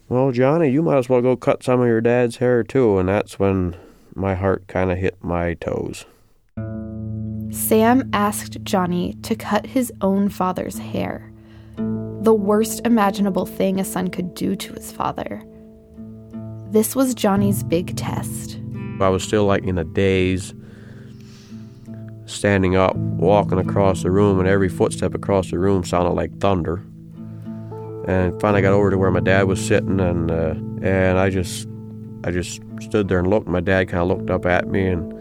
Well, 0.08 0.32
Johnny, 0.32 0.70
you 0.70 0.82
might 0.82 0.98
as 0.98 1.10
well 1.10 1.22
go 1.22 1.36
cut 1.36 1.64
some 1.64 1.80
of 1.80 1.88
your 1.88 2.02
dad's 2.02 2.38
hair 2.38 2.64
too. 2.64 2.98
And 2.98 3.08
that's 3.08 3.40
when 3.40 3.78
my 4.16 4.36
heart 4.36 4.68
kind 4.68 4.92
of 4.92 4.98
hit 4.98 5.24
my 5.24 5.54
toes. 5.54 6.06
Sam 7.52 8.10
asked 8.14 8.58
Johnny 8.64 9.14
to 9.24 9.36
cut 9.36 9.66
his 9.66 9.92
own 10.02 10.30
father's 10.30 10.78
hair. 10.78 11.32
The 12.22 12.34
worst 12.34 12.82
imaginable 12.86 13.46
thing 13.46 13.80
a 13.80 13.86
son 13.86 14.10
could 14.10 14.36
do 14.36 14.56
to 14.56 14.74
his 14.74 14.92
father. 14.92 15.44
This 16.70 16.96
was 16.96 17.16
Johnny's 17.16 17.64
big 17.64 17.96
test. 17.96 18.60
I 19.02 19.10
was 19.10 19.24
still 19.24 19.46
like 19.46 19.64
in 19.64 19.78
a 19.78 19.84
daze, 19.84 20.54
standing 22.26 22.76
up, 22.76 22.96
walking 22.96 23.58
across 23.58 24.04
the 24.04 24.12
room, 24.12 24.40
and 24.40 24.48
every 24.48 24.70
footstep 24.70 25.16
across 25.16 25.50
the 25.50 25.58
room 25.58 25.84
sounded 25.84 26.12
like 26.12 26.38
thunder. 26.40 26.84
And 28.08 28.40
finally 28.40 28.62
got 28.62 28.74
over 28.74 28.92
to 28.92 28.98
where 28.98 29.12
my 29.12 29.22
dad 29.22 29.44
was 29.44 29.66
sitting, 29.66 30.00
and 30.00 30.30
uh, 30.30 30.56
and 30.86 31.18
I 31.18 31.30
just 31.30 31.68
I 32.24 32.32
just 32.32 32.62
stood 32.82 33.08
there 33.08 33.20
and 33.20 33.28
looked. 33.28 33.48
My 33.48 33.60
dad 33.60 33.88
kind 33.88 34.02
of 34.02 34.08
looked 34.08 34.30
up 34.30 34.46
at 34.46 34.68
me, 34.68 34.88
and 34.88 35.19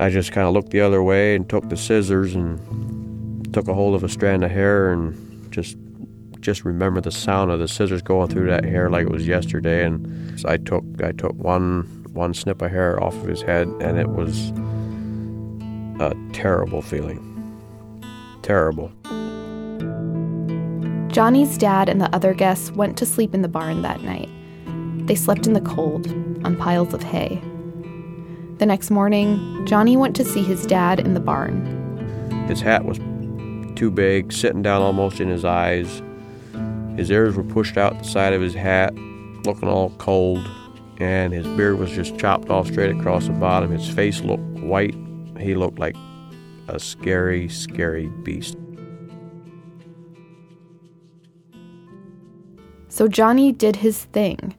I 0.00 0.08
just 0.08 0.32
kind 0.32 0.48
of 0.48 0.54
looked 0.54 0.70
the 0.70 0.80
other 0.80 1.02
way 1.02 1.34
and 1.36 1.46
took 1.46 1.68
the 1.68 1.76
scissors 1.76 2.34
and 2.34 3.52
took 3.52 3.68
a 3.68 3.74
hold 3.74 3.94
of 3.94 4.02
a 4.02 4.08
strand 4.08 4.42
of 4.42 4.50
hair 4.50 4.90
and 4.90 5.52
just 5.52 5.76
just 6.40 6.64
remember 6.64 7.02
the 7.02 7.10
sound 7.10 7.50
of 7.50 7.58
the 7.58 7.68
scissors 7.68 8.00
going 8.00 8.30
through 8.30 8.46
that 8.46 8.64
hair 8.64 8.88
like 8.88 9.02
it 9.04 9.12
was 9.12 9.26
yesterday. 9.26 9.84
And 9.84 10.40
so 10.40 10.48
I 10.48 10.56
took 10.56 10.84
I 11.04 11.12
took 11.12 11.34
one 11.34 11.82
one 12.14 12.32
snip 12.32 12.62
of 12.62 12.70
hair 12.70 13.02
off 13.02 13.14
of 13.14 13.24
his 13.24 13.42
head, 13.42 13.68
and 13.80 13.98
it 13.98 14.08
was 14.08 14.50
a 16.00 16.16
terrible 16.32 16.80
feeling. 16.80 17.20
Terrible. 18.40 18.90
Johnny's 21.08 21.58
dad 21.58 21.90
and 21.90 22.00
the 22.00 22.08
other 22.14 22.32
guests 22.32 22.70
went 22.70 22.96
to 22.96 23.04
sleep 23.04 23.34
in 23.34 23.42
the 23.42 23.48
barn 23.48 23.82
that 23.82 24.02
night. 24.02 24.30
They 25.06 25.14
slept 25.14 25.46
in 25.46 25.52
the 25.52 25.60
cold, 25.60 26.06
on 26.42 26.56
piles 26.56 26.94
of 26.94 27.02
hay. 27.02 27.42
The 28.60 28.66
next 28.66 28.90
morning, 28.90 29.64
Johnny 29.64 29.96
went 29.96 30.14
to 30.16 30.22
see 30.22 30.42
his 30.42 30.66
dad 30.66 31.00
in 31.00 31.14
the 31.14 31.20
barn. 31.20 31.64
His 32.46 32.60
hat 32.60 32.84
was 32.84 32.98
too 33.74 33.90
big, 33.90 34.34
sitting 34.34 34.60
down 34.60 34.82
almost 34.82 35.18
in 35.18 35.30
his 35.30 35.46
eyes. 35.46 36.02
His 36.94 37.10
ears 37.10 37.36
were 37.36 37.42
pushed 37.42 37.78
out 37.78 37.98
the 37.98 38.04
side 38.04 38.34
of 38.34 38.42
his 38.42 38.52
hat, 38.52 38.94
looking 39.46 39.66
all 39.66 39.94
cold, 39.96 40.46
and 40.98 41.32
his 41.32 41.46
beard 41.56 41.78
was 41.78 41.90
just 41.90 42.18
chopped 42.18 42.50
off 42.50 42.66
straight 42.66 42.94
across 42.94 43.28
the 43.28 43.32
bottom. 43.32 43.70
His 43.70 43.88
face 43.88 44.20
looked 44.20 44.42
white. 44.60 44.94
He 45.38 45.54
looked 45.54 45.78
like 45.78 45.96
a 46.68 46.78
scary, 46.78 47.48
scary 47.48 48.08
beast. 48.24 48.58
So 52.90 53.08
Johnny 53.08 53.52
did 53.52 53.76
his 53.76 54.04
thing. 54.04 54.54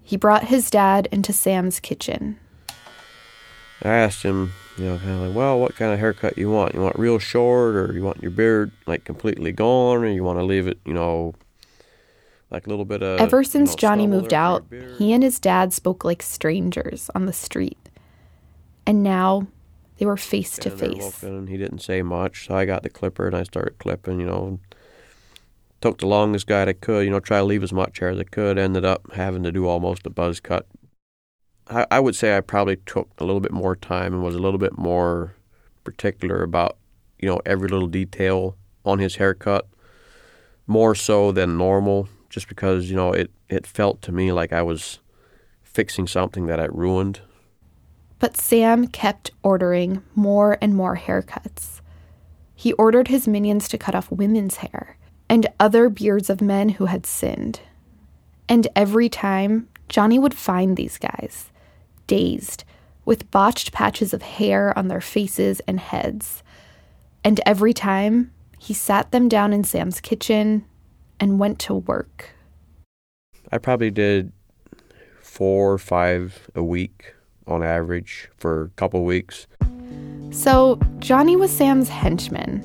He 0.00 0.16
brought 0.16 0.44
his 0.44 0.70
dad 0.70 1.08
into 1.10 1.32
Sam's 1.32 1.80
kitchen. 1.80 2.38
I 3.82 3.88
asked 3.88 4.22
him, 4.22 4.52
you 4.76 4.84
know, 4.84 4.98
kind 4.98 5.10
of 5.10 5.20
like, 5.28 5.34
well, 5.34 5.58
what 5.58 5.74
kind 5.74 5.92
of 5.92 5.98
haircut 5.98 6.36
you 6.36 6.50
want? 6.50 6.74
You 6.74 6.80
want 6.80 6.98
real 6.98 7.18
short, 7.18 7.74
or 7.76 7.92
you 7.92 8.02
want 8.02 8.22
your 8.22 8.30
beard 8.30 8.72
like 8.86 9.04
completely 9.04 9.52
gone, 9.52 9.98
or 9.98 10.06
you 10.06 10.22
want 10.24 10.38
to 10.38 10.44
leave 10.44 10.66
it, 10.66 10.78
you 10.84 10.92
know, 10.92 11.34
like 12.50 12.66
a 12.66 12.70
little 12.70 12.84
bit 12.84 13.02
of. 13.02 13.20
Ever 13.20 13.42
since 13.42 13.70
you 13.70 13.72
know, 13.72 13.76
Johnny 13.76 14.06
moved 14.06 14.30
there 14.30 14.60
for 14.60 14.74
your 14.74 14.84
out, 14.84 14.98
he 14.98 15.12
and 15.12 15.22
his 15.22 15.38
dad 15.38 15.72
spoke 15.72 16.04
like 16.04 16.22
strangers 16.22 17.10
on 17.14 17.26
the 17.26 17.32
street. 17.32 17.78
And 18.86 19.02
now 19.02 19.46
they 19.98 20.06
were 20.06 20.16
face 20.16 20.56
to 20.58 20.70
face. 20.70 21.22
and 21.22 21.48
he 21.48 21.56
didn't 21.56 21.80
say 21.80 22.02
much, 22.02 22.46
so 22.46 22.54
I 22.54 22.64
got 22.64 22.82
the 22.82 22.90
clipper 22.90 23.26
and 23.26 23.36
I 23.36 23.44
started 23.44 23.78
clipping. 23.78 24.18
You 24.20 24.26
know, 24.26 24.60
took 25.80 25.98
the 25.98 26.06
longest 26.06 26.46
guy 26.46 26.66
I 26.66 26.72
could. 26.72 27.04
You 27.04 27.10
know, 27.10 27.20
try 27.20 27.38
to 27.38 27.44
leave 27.44 27.62
as 27.62 27.72
much 27.72 27.98
hair 27.98 28.08
as 28.08 28.18
I 28.18 28.24
could. 28.24 28.58
Ended 28.58 28.84
up 28.84 29.12
having 29.12 29.42
to 29.44 29.52
do 29.52 29.66
almost 29.66 30.06
a 30.06 30.10
buzz 30.10 30.40
cut. 30.40 30.66
I, 31.70 31.86
I 31.90 32.00
would 32.00 32.16
say 32.16 32.36
I 32.36 32.40
probably 32.40 32.76
took 32.76 33.08
a 33.18 33.24
little 33.24 33.40
bit 33.40 33.52
more 33.52 33.76
time 33.76 34.12
and 34.12 34.22
was 34.22 34.34
a 34.34 34.40
little 34.40 34.58
bit 34.58 34.76
more 34.76 35.34
particular 35.84 36.42
about 36.42 36.76
you 37.18 37.28
know 37.28 37.40
every 37.46 37.68
little 37.68 37.88
detail 37.88 38.56
on 38.84 38.98
his 38.98 39.16
haircut, 39.16 39.66
more 40.66 40.94
so 40.94 41.32
than 41.32 41.56
normal. 41.56 42.08
Just 42.28 42.48
because 42.48 42.90
you 42.90 42.96
know 42.96 43.12
it 43.12 43.30
it 43.48 43.66
felt 43.66 44.02
to 44.02 44.12
me 44.12 44.32
like 44.32 44.52
I 44.52 44.62
was 44.62 44.98
fixing 45.62 46.06
something 46.06 46.46
that 46.46 46.60
I 46.60 46.66
ruined. 46.66 47.20
But 48.18 48.36
Sam 48.36 48.86
kept 48.86 49.30
ordering 49.42 50.02
more 50.14 50.58
and 50.60 50.74
more 50.74 50.96
haircuts. 50.96 51.80
He 52.54 52.74
ordered 52.74 53.08
his 53.08 53.26
minions 53.26 53.66
to 53.68 53.78
cut 53.78 53.94
off 53.94 54.10
women's 54.10 54.58
hair 54.58 54.98
and 55.28 55.46
other 55.58 55.88
beards 55.88 56.28
of 56.28 56.42
men 56.42 56.70
who 56.70 56.86
had 56.86 57.06
sinned. 57.06 57.60
And 58.48 58.68
every 58.76 59.08
time, 59.08 59.68
Johnny 59.88 60.18
would 60.18 60.34
find 60.34 60.76
these 60.76 60.98
guys, 60.98 61.49
dazed, 62.10 62.64
with 63.04 63.30
botched 63.30 63.70
patches 63.70 64.12
of 64.12 64.20
hair 64.20 64.76
on 64.76 64.88
their 64.88 65.00
faces 65.00 65.60
and 65.68 65.78
heads. 65.78 66.42
And 67.22 67.40
every 67.46 67.72
time, 67.72 68.32
he 68.58 68.74
sat 68.74 69.12
them 69.12 69.28
down 69.28 69.52
in 69.52 69.62
Sam's 69.62 70.00
kitchen 70.00 70.64
and 71.20 71.38
went 71.38 71.60
to 71.60 71.74
work. 71.74 72.30
I 73.52 73.58
probably 73.58 73.92
did 73.92 74.32
four 75.22 75.72
or 75.72 75.78
five 75.78 76.50
a 76.56 76.64
week 76.64 77.14
on 77.46 77.62
average 77.62 78.28
for 78.36 78.64
a 78.64 78.68
couple 78.70 79.04
weeks. 79.04 79.46
So, 80.32 80.80
Johnny 80.98 81.36
was 81.36 81.52
Sam's 81.56 81.88
henchman, 81.88 82.58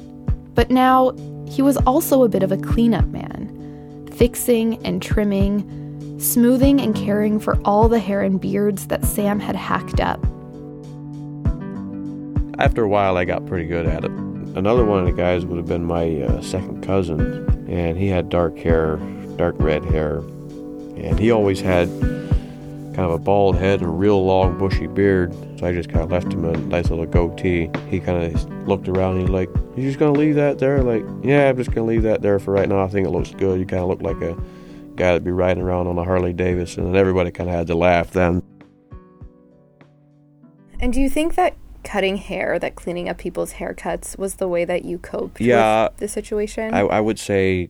but 0.56 0.72
now 0.72 1.12
he 1.48 1.62
was 1.62 1.78
also 1.86 2.24
a 2.24 2.30
bit 2.30 2.42
of 2.42 2.52
a 2.52 2.58
cleanup 2.58 3.06
man, 3.10 4.10
fixing 4.12 4.84
and 4.84 5.04
trimming, 5.04 5.85
smoothing 6.18 6.80
and 6.80 6.96
caring 6.96 7.40
for 7.40 7.58
all 7.66 7.90
the 7.90 8.00
hair 8.00 8.22
and 8.22 8.40
beards 8.40 8.88
that 8.88 9.06
Sam 9.06 9.40
had 9.40 9.56
hacked 9.56 10.00
up. 10.00 10.24
After 12.58 12.84
a 12.84 12.88
while, 12.88 13.18
I 13.18 13.26
got 13.26 13.46
pretty 13.46 13.66
good 13.66 13.86
at 13.86 14.06
it. 14.06 14.12
Another 14.56 14.86
one 14.86 15.00
of 15.00 15.06
the 15.06 15.12
guys 15.12 15.46
would 15.46 15.58
have 15.58 15.68
been 15.68 15.84
my 15.84 16.22
uh, 16.22 16.42
second 16.42 16.82
cousin, 16.82 17.68
and 17.70 17.98
he 17.98 18.08
had 18.08 18.30
dark 18.30 18.58
hair, 18.58 18.96
dark 19.36 19.56
red 19.60 19.84
hair, 19.86 20.20
and 20.20 21.20
he 21.20 21.32
always 21.32 21.60
had 21.60 21.90
kind 22.96 23.00
of 23.00 23.12
a 23.12 23.18
bald 23.18 23.58
head 23.58 23.82
and 23.82 23.90
a 23.90 23.92
real 23.92 24.24
long 24.24 24.58
bushy 24.58 24.88
beard. 24.88 25.36
So 25.60 25.68
I 25.68 25.74
just 25.74 25.90
kind 25.90 26.02
of 26.02 26.12
left 26.12 26.32
him 26.32 26.46
a 26.46 26.56
nice 26.56 26.90
little 26.90 27.06
goatee. 27.06 27.70
He 27.90 28.00
kind 28.00 28.24
of 28.24 28.68
looked 28.68 28.88
around 28.88 29.16
and 29.18 29.22
he's 29.24 29.30
like, 29.30 29.50
"You 29.76 29.84
just 29.84 30.00
gonna 30.00 30.18
leave 30.18 30.36
that 30.36 30.60
there?" 30.60 30.82
Like, 30.82 31.04
yeah, 31.22 31.50
I'm 31.50 31.58
just 31.58 31.72
gonna 31.72 31.88
leave 31.88 32.04
that 32.04 32.22
there 32.22 32.40
for 32.40 32.54
right 32.54 32.70
now. 32.70 32.82
I 32.82 32.88
think 32.88 33.06
it 33.06 33.12
looks 33.12 33.32
good. 33.32 33.60
You 33.60 33.66
kind 33.66 33.84
of 33.84 33.90
look 33.90 34.02
like 34.02 34.22
a 34.22 34.38
guy 34.96 35.06
that'd 35.06 35.24
be 35.24 35.32
riding 35.32 35.64
around 35.64 35.88
on 35.88 35.98
a 35.98 36.04
Harley 36.04 36.34
Davidson, 36.34 36.86
and 36.86 36.96
everybody 36.96 37.32
kind 37.32 37.50
of 37.50 37.56
had 37.56 37.68
to 37.68 37.76
laugh 37.76 38.12
then. 38.12 38.42
And 40.80 40.92
do 40.92 41.00
you 41.00 41.10
think 41.10 41.36
that 41.36 41.56
cutting 41.84 42.18
hair, 42.18 42.60
that 42.60 42.76
cleaning 42.76 43.08
up 43.08 43.18
people's 43.18 43.54
haircuts, 43.54 44.18
was 44.18 44.36
the 44.36 44.48
way 44.48 44.66
that 44.66 44.86
you 44.86 44.98
coped 44.98 45.40
Yeah, 45.40 45.90
with 45.90 45.98
the 45.98 46.08
situation? 46.08 46.74
I, 46.74 46.82
I 46.82 47.00
would 47.00 47.20
say 47.20 47.70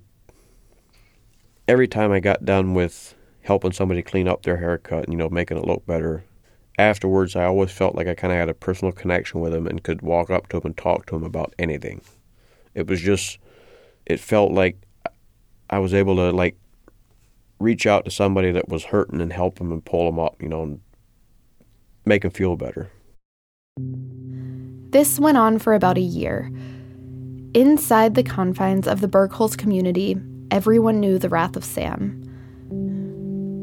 every 1.67 1.87
time 1.87 2.11
I 2.11 2.19
got 2.19 2.45
done 2.45 2.73
with 2.73 3.15
helping 3.41 3.71
somebody 3.71 4.01
clean 4.01 4.27
up 4.27 4.43
their 4.43 4.57
haircut, 4.57 5.03
and, 5.03 5.13
you 5.13 5.17
know, 5.17 5.29
making 5.29 5.57
it 5.57 5.65
look 5.65 5.85
better, 5.85 6.23
afterwards 6.77 7.35
I 7.35 7.45
always 7.45 7.71
felt 7.71 7.95
like 7.95 8.07
I 8.07 8.15
kind 8.15 8.33
of 8.33 8.39
had 8.39 8.49
a 8.49 8.53
personal 8.53 8.91
connection 8.91 9.39
with 9.39 9.53
them 9.53 9.67
and 9.67 9.83
could 9.83 10.01
walk 10.01 10.29
up 10.29 10.47
to 10.49 10.59
them 10.59 10.67
and 10.67 10.77
talk 10.77 11.05
to 11.05 11.15
them 11.15 11.23
about 11.23 11.53
anything. 11.59 12.01
It 12.73 12.87
was 12.87 13.01
just, 13.01 13.37
it 14.05 14.19
felt 14.19 14.51
like 14.51 14.77
I 15.69 15.79
was 15.79 15.93
able 15.93 16.15
to 16.17 16.31
like 16.31 16.57
reach 17.59 17.85
out 17.85 18.05
to 18.05 18.11
somebody 18.11 18.51
that 18.51 18.69
was 18.69 18.85
hurting 18.85 19.21
and 19.21 19.31
help 19.31 19.59
them 19.59 19.71
and 19.71 19.83
pull 19.83 20.05
them 20.05 20.19
up, 20.19 20.41
you 20.41 20.49
know, 20.49 20.63
and 20.63 20.81
make 22.05 22.21
them 22.21 22.31
feel 22.31 22.55
better. 22.55 22.89
This 24.91 25.19
went 25.19 25.37
on 25.37 25.59
for 25.59 25.73
about 25.73 25.97
a 25.97 26.01
year. 26.01 26.51
Inside 27.53 28.15
the 28.15 28.23
confines 28.23 28.87
of 28.87 29.01
the 29.01 29.07
Bergholz 29.07 29.57
community, 29.57 30.17
everyone 30.51 30.99
knew 30.99 31.17
the 31.17 31.29
wrath 31.29 31.55
of 31.55 31.63
Sam. 31.65 32.21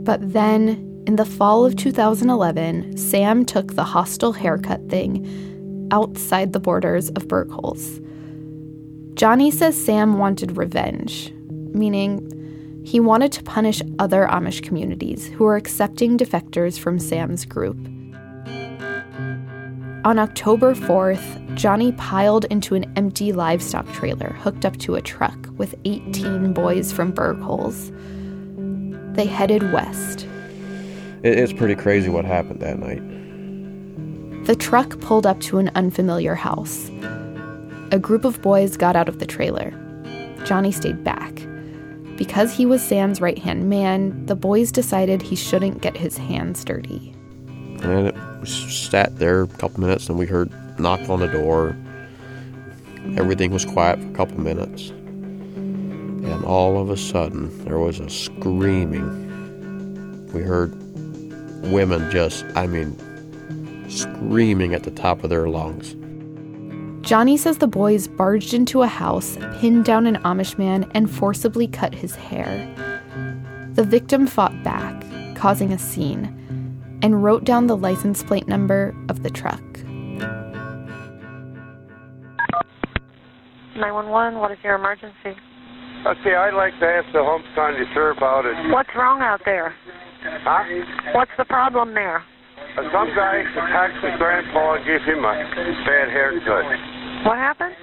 But 0.04 0.32
then, 0.32 1.04
in 1.06 1.16
the 1.16 1.24
fall 1.24 1.64
of 1.64 1.76
2011, 1.76 2.96
Sam 2.96 3.44
took 3.44 3.74
the 3.74 3.84
hostile 3.84 4.32
haircut 4.32 4.88
thing 4.88 5.88
outside 5.90 6.52
the 6.52 6.60
borders 6.60 7.10
of 7.10 7.28
Bergholz. 7.28 8.00
Johnny 9.14 9.50
says 9.50 9.82
Sam 9.82 10.18
wanted 10.18 10.56
revenge, 10.56 11.32
meaning 11.72 12.41
he 12.84 13.00
wanted 13.00 13.32
to 13.32 13.42
punish 13.42 13.82
other 13.98 14.26
Amish 14.30 14.62
communities 14.62 15.26
who 15.28 15.44
were 15.44 15.56
accepting 15.56 16.18
defectors 16.18 16.78
from 16.78 16.98
Sam's 16.98 17.44
group. 17.44 17.78
On 20.04 20.18
October 20.18 20.74
4th, 20.74 21.54
Johnny 21.54 21.92
piled 21.92 22.44
into 22.46 22.74
an 22.74 22.92
empty 22.96 23.32
livestock 23.32 23.86
trailer 23.92 24.30
hooked 24.30 24.64
up 24.64 24.76
to 24.78 24.96
a 24.96 25.00
truck 25.00 25.48
with 25.58 25.76
18 25.84 26.52
boys 26.52 26.90
from 26.90 27.12
Bergholz. 27.12 27.92
They 29.14 29.26
headed 29.26 29.72
west. 29.72 30.26
It's 31.22 31.52
pretty 31.52 31.76
crazy 31.76 32.08
what 32.08 32.24
happened 32.24 32.60
that 32.60 32.80
night. 32.80 33.02
The 34.46 34.56
truck 34.56 34.98
pulled 35.00 35.24
up 35.24 35.38
to 35.42 35.58
an 35.58 35.70
unfamiliar 35.76 36.34
house. 36.34 36.90
A 37.92 37.98
group 38.00 38.24
of 38.24 38.42
boys 38.42 38.76
got 38.76 38.96
out 38.96 39.08
of 39.08 39.20
the 39.20 39.26
trailer. 39.26 39.72
Johnny 40.44 40.72
stayed 40.72 41.04
back. 41.04 41.46
Because 42.22 42.54
he 42.54 42.66
was 42.66 42.80
Sam's 42.80 43.20
right 43.20 43.36
hand 43.36 43.68
man, 43.68 44.26
the 44.26 44.36
boys 44.36 44.70
decided 44.70 45.22
he 45.22 45.34
shouldn't 45.34 45.82
get 45.82 45.96
his 45.96 46.16
hands 46.16 46.64
dirty. 46.64 47.12
And 47.82 48.06
it 48.06 48.14
we 48.40 48.46
sat 48.46 49.18
there 49.18 49.42
a 49.42 49.48
couple 49.48 49.80
minutes 49.80 50.08
and 50.08 50.16
we 50.16 50.26
heard 50.26 50.48
knock 50.78 51.00
on 51.08 51.18
the 51.18 51.26
door. 51.26 51.76
Everything 53.16 53.50
was 53.50 53.64
quiet 53.64 53.98
for 53.98 54.06
a 54.06 54.12
couple 54.12 54.38
minutes. 54.38 54.90
And 54.90 56.44
all 56.44 56.80
of 56.80 56.90
a 56.90 56.96
sudden, 56.96 57.64
there 57.64 57.80
was 57.80 57.98
a 57.98 58.08
screaming. 58.08 60.28
We 60.32 60.42
heard 60.42 60.72
women 61.72 62.08
just, 62.12 62.44
I 62.54 62.68
mean, 62.68 62.96
screaming 63.90 64.74
at 64.74 64.84
the 64.84 64.92
top 64.92 65.24
of 65.24 65.30
their 65.30 65.48
lungs. 65.48 65.96
Johnny 67.02 67.36
says 67.36 67.58
the 67.58 67.66
boys 67.66 68.06
barged 68.06 68.54
into 68.54 68.82
a 68.82 68.86
house, 68.86 69.36
pinned 69.58 69.84
down 69.84 70.06
an 70.06 70.16
Amish 70.22 70.56
man, 70.56 70.88
and 70.94 71.10
forcibly 71.10 71.66
cut 71.66 71.92
his 71.92 72.14
hair. 72.14 72.46
The 73.74 73.82
victim 73.82 74.28
fought 74.28 74.62
back, 74.62 75.04
causing 75.34 75.72
a 75.72 75.78
scene, 75.78 76.38
and 77.02 77.24
wrote 77.24 77.42
down 77.42 77.66
the 77.66 77.76
license 77.76 78.22
plate 78.22 78.46
number 78.46 78.94
of 79.08 79.24
the 79.24 79.30
truck. 79.30 79.60
911, 83.74 84.38
what 84.38 84.52
is 84.52 84.58
your 84.62 84.76
emergency? 84.76 85.34
Uh, 86.06 86.10
okay, 86.10 86.36
I'd 86.36 86.54
like 86.54 86.78
to 86.78 86.86
ask 86.86 87.06
the 87.12 87.24
home 87.24 87.42
county 87.56 87.84
sir 87.94 88.12
about 88.12 88.46
it. 88.46 88.54
What's 88.72 88.90
wrong 88.94 89.22
out 89.22 89.40
there? 89.44 89.74
Huh? 90.22 90.62
What's 91.14 91.32
the 91.36 91.44
problem 91.46 91.94
there? 91.94 92.22
Uh, 92.58 92.88
Some 92.92 93.08
guy 93.16 93.44
attacked 93.44 93.98
his 94.04 94.16
grandpa 94.16 94.76
and 94.76 94.84
gave 94.84 95.02
him 95.04 95.24
a 95.24 95.34
bad 95.84 96.08
haircut. 96.08 96.64
What 97.24 97.38
happened? 97.38 97.74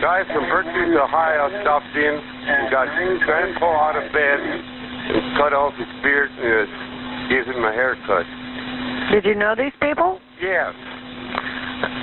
Guy 0.00 0.22
from 0.32 0.44
Bergholz, 0.50 0.96
Ohio 0.98 1.50
stopped 1.62 1.94
in 1.94 2.14
and 2.18 2.70
got 2.70 2.86
grandpa 3.26 3.90
out 3.90 3.96
of 3.96 4.06
bed 4.12 4.38
and 4.40 5.36
cut 5.38 5.52
off 5.52 5.74
his 5.74 5.88
beard 6.02 6.30
and 6.30 6.68
uh, 6.68 7.28
gave 7.28 7.44
him 7.46 7.64
a 7.64 7.72
haircut. 7.72 8.26
Did 9.12 9.24
you 9.26 9.34
know 9.34 9.54
these 9.56 9.74
people? 9.80 10.18
Yes. 10.40 10.72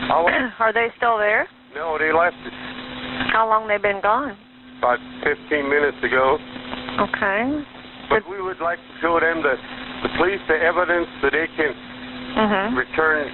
Are 0.59 0.73
they 0.73 0.87
still 0.97 1.17
there? 1.17 1.47
no, 1.75 1.97
they 1.97 2.11
left 2.11 2.37
it. 2.45 2.53
How 3.31 3.47
long 3.47 3.67
they 3.67 3.77
been 3.77 4.01
gone? 4.01 4.37
about 4.79 4.99
15 5.23 5.69
minutes 5.69 5.97
ago. 6.03 6.37
Okay. 7.03 7.63
But 8.09 8.27
we 8.29 8.41
would 8.41 8.59
like 8.59 8.79
to 8.79 8.93
show 9.01 9.19
them 9.21 9.41
the, 9.45 9.53
the 10.03 10.09
police 10.17 10.41
the 10.49 10.57
evidence 10.57 11.07
so 11.21 11.29
they 11.29 11.47
can 11.55 11.73
Mhm. 12.29 12.77
return, 12.77 13.25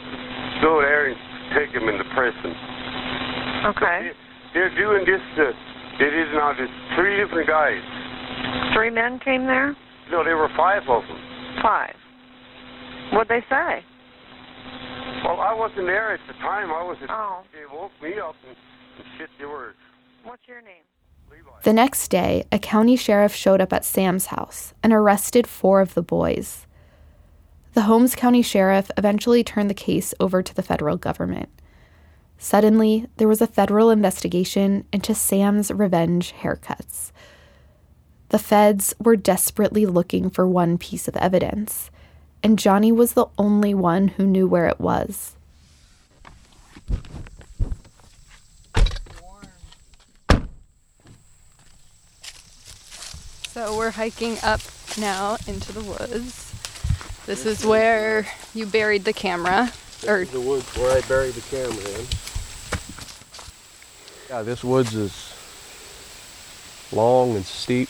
go 0.61 0.81
there 0.81 1.07
and 1.07 1.17
take 1.53 1.73
them 1.73 1.87
into 1.89 2.03
prison. 2.15 2.55
Okay. 3.75 4.11
They're 4.53 4.69
doing 4.75 5.03
this. 5.05 5.21
Uh, 5.37 5.51
it 5.99 6.13
is 6.13 6.29
now 6.33 6.53
just 6.53 6.71
three 6.95 7.17
different 7.17 7.47
guys. 7.47 7.81
Three 8.73 8.89
men 8.89 9.19
came 9.19 9.45
there. 9.45 9.75
No, 10.11 10.23
there 10.23 10.37
were 10.37 10.49
five 10.55 10.83
of 10.87 11.03
them. 11.07 11.19
Five. 11.61 11.95
What'd 13.11 13.27
they 13.27 13.43
say? 13.49 13.83
Well, 15.23 15.39
I 15.41 15.53
wasn't 15.53 15.87
there 15.87 16.13
at 16.13 16.19
the 16.27 16.33
time. 16.39 16.71
I 16.71 16.83
was. 16.83 16.97
At, 17.01 17.09
Oh. 17.09 17.43
They 17.53 17.65
woke 17.65 17.91
me 18.01 18.19
up 18.19 18.35
and, 18.47 18.55
and 18.55 19.07
shit. 19.17 19.29
They 19.39 19.45
were. 19.45 19.73
What's 20.23 20.47
your 20.47 20.61
name? 20.61 20.83
The 21.63 21.73
next 21.73 22.09
day, 22.09 22.45
a 22.51 22.59
county 22.59 22.95
sheriff 22.95 23.33
showed 23.33 23.59
up 23.59 23.73
at 23.73 23.85
Sam's 23.85 24.27
house 24.27 24.73
and 24.83 24.93
arrested 24.93 25.47
four 25.47 25.81
of 25.81 25.95
the 25.95 26.03
boys. 26.03 26.67
The 27.73 27.81
Holmes 27.81 28.15
County 28.15 28.41
Sheriff 28.41 28.89
eventually 28.97 29.43
turned 29.43 29.69
the 29.69 29.73
case 29.73 30.13
over 30.19 30.41
to 30.41 30.53
the 30.53 30.61
federal 30.61 30.95
government. 30.95 31.49
Suddenly, 32.37 33.07
there 33.17 33.27
was 33.27 33.41
a 33.41 33.47
federal 33.47 33.89
investigation 33.89 34.85
into 34.93 35.15
Sam's 35.15 35.71
revenge 35.71 36.33
haircuts. 36.41 37.11
The 38.29 38.39
feds 38.39 38.93
were 38.99 39.15
desperately 39.15 39.85
looking 39.85 40.29
for 40.29 40.47
one 40.47 40.77
piece 40.77 41.07
of 41.07 41.17
evidence, 41.17 41.89
and 42.43 42.59
Johnny 42.59 42.91
was 42.91 43.13
the 43.13 43.27
only 43.37 43.73
one 43.73 44.09
who 44.09 44.25
knew 44.25 44.47
where 44.47 44.67
it 44.67 44.79
was. 44.79 45.35
So 53.55 53.77
we're 53.77 53.91
hiking 53.91 54.37
up 54.43 54.59
now 54.99 55.37
into 55.47 55.71
the 55.71 55.81
woods. 55.81 56.51
This 57.25 57.45
is 57.45 57.65
where 57.65 58.27
you 58.53 58.65
buried 58.65 59.05
the 59.05 59.13
camera. 59.13 59.71
Or 60.05 60.25
the 60.25 60.41
woods 60.41 60.65
where 60.75 60.97
I 60.97 60.99
buried 61.07 61.35
the 61.35 61.41
camera 61.55 61.77
in. 61.97 62.05
Yeah, 64.29 64.41
this 64.41 64.61
woods 64.61 64.93
is 64.93 65.33
long 66.91 67.37
and 67.37 67.45
steep. 67.45 67.87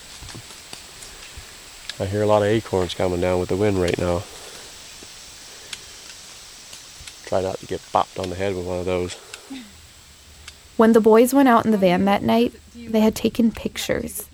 I 2.00 2.06
hear 2.12 2.22
a 2.22 2.28
lot 2.28 2.44
of 2.44 2.48
acorns 2.48 2.94
coming 2.94 3.20
down 3.20 3.40
with 3.40 3.50
the 3.50 3.56
wind 3.56 3.82
right 3.82 3.98
now. 3.98 4.22
Try 7.28 7.42
not 7.42 7.58
to 7.58 7.66
get 7.66 7.80
bopped 7.92 8.22
on 8.22 8.30
the 8.30 8.36
head 8.36 8.56
with 8.56 8.68
one 8.68 8.78
of 8.78 8.86
those. 8.86 9.16
When 10.78 10.94
the 10.94 11.02
boys 11.02 11.34
went 11.34 11.50
out 11.50 11.66
in 11.66 11.72
the 11.72 11.78
van 11.80 12.06
that 12.06 12.22
night, 12.22 12.54
they 12.76 13.00
had 13.00 13.16
taken 13.16 13.52
pictures. 13.52 14.30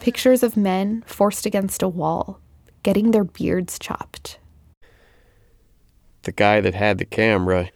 Pictures 0.00 0.42
of 0.42 0.56
men 0.56 1.02
forced 1.06 1.44
against 1.44 1.82
a 1.82 1.88
wall, 1.88 2.40
getting 2.82 3.10
their 3.10 3.24
beards 3.24 3.78
chopped. 3.78 4.38
The 6.22 6.32
guy 6.32 6.60
that 6.60 6.74
had 6.74 6.98
the 6.98 7.04
camera 7.04 7.70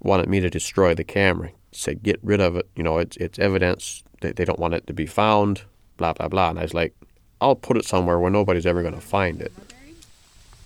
wanted 0.00 0.28
me 0.28 0.40
to 0.40 0.50
destroy 0.50 0.94
the 0.94 1.04
camera. 1.04 1.48
He 1.70 1.78
said, 1.78 2.02
"Get 2.02 2.18
rid 2.22 2.40
of 2.40 2.56
it. 2.56 2.68
You 2.74 2.82
know, 2.82 2.98
it's 2.98 3.16
it's 3.18 3.38
evidence 3.38 4.02
that 4.20 4.36
they 4.36 4.44
don't 4.44 4.58
want 4.58 4.74
it 4.74 4.86
to 4.88 4.92
be 4.92 5.06
found." 5.06 5.62
Blah 5.96 6.14
blah 6.14 6.28
blah. 6.28 6.50
And 6.50 6.58
I 6.58 6.62
was 6.62 6.74
like, 6.74 6.94
"I'll 7.40 7.54
put 7.54 7.76
it 7.76 7.84
somewhere 7.84 8.18
where 8.18 8.30
nobody's 8.30 8.66
ever 8.66 8.82
going 8.82 8.94
to 8.94 9.00
find 9.00 9.40
it." 9.40 9.52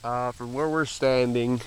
Uh, 0.02 0.32
from 0.32 0.52
where 0.52 0.68
we're 0.68 0.84
standing, 0.84 1.60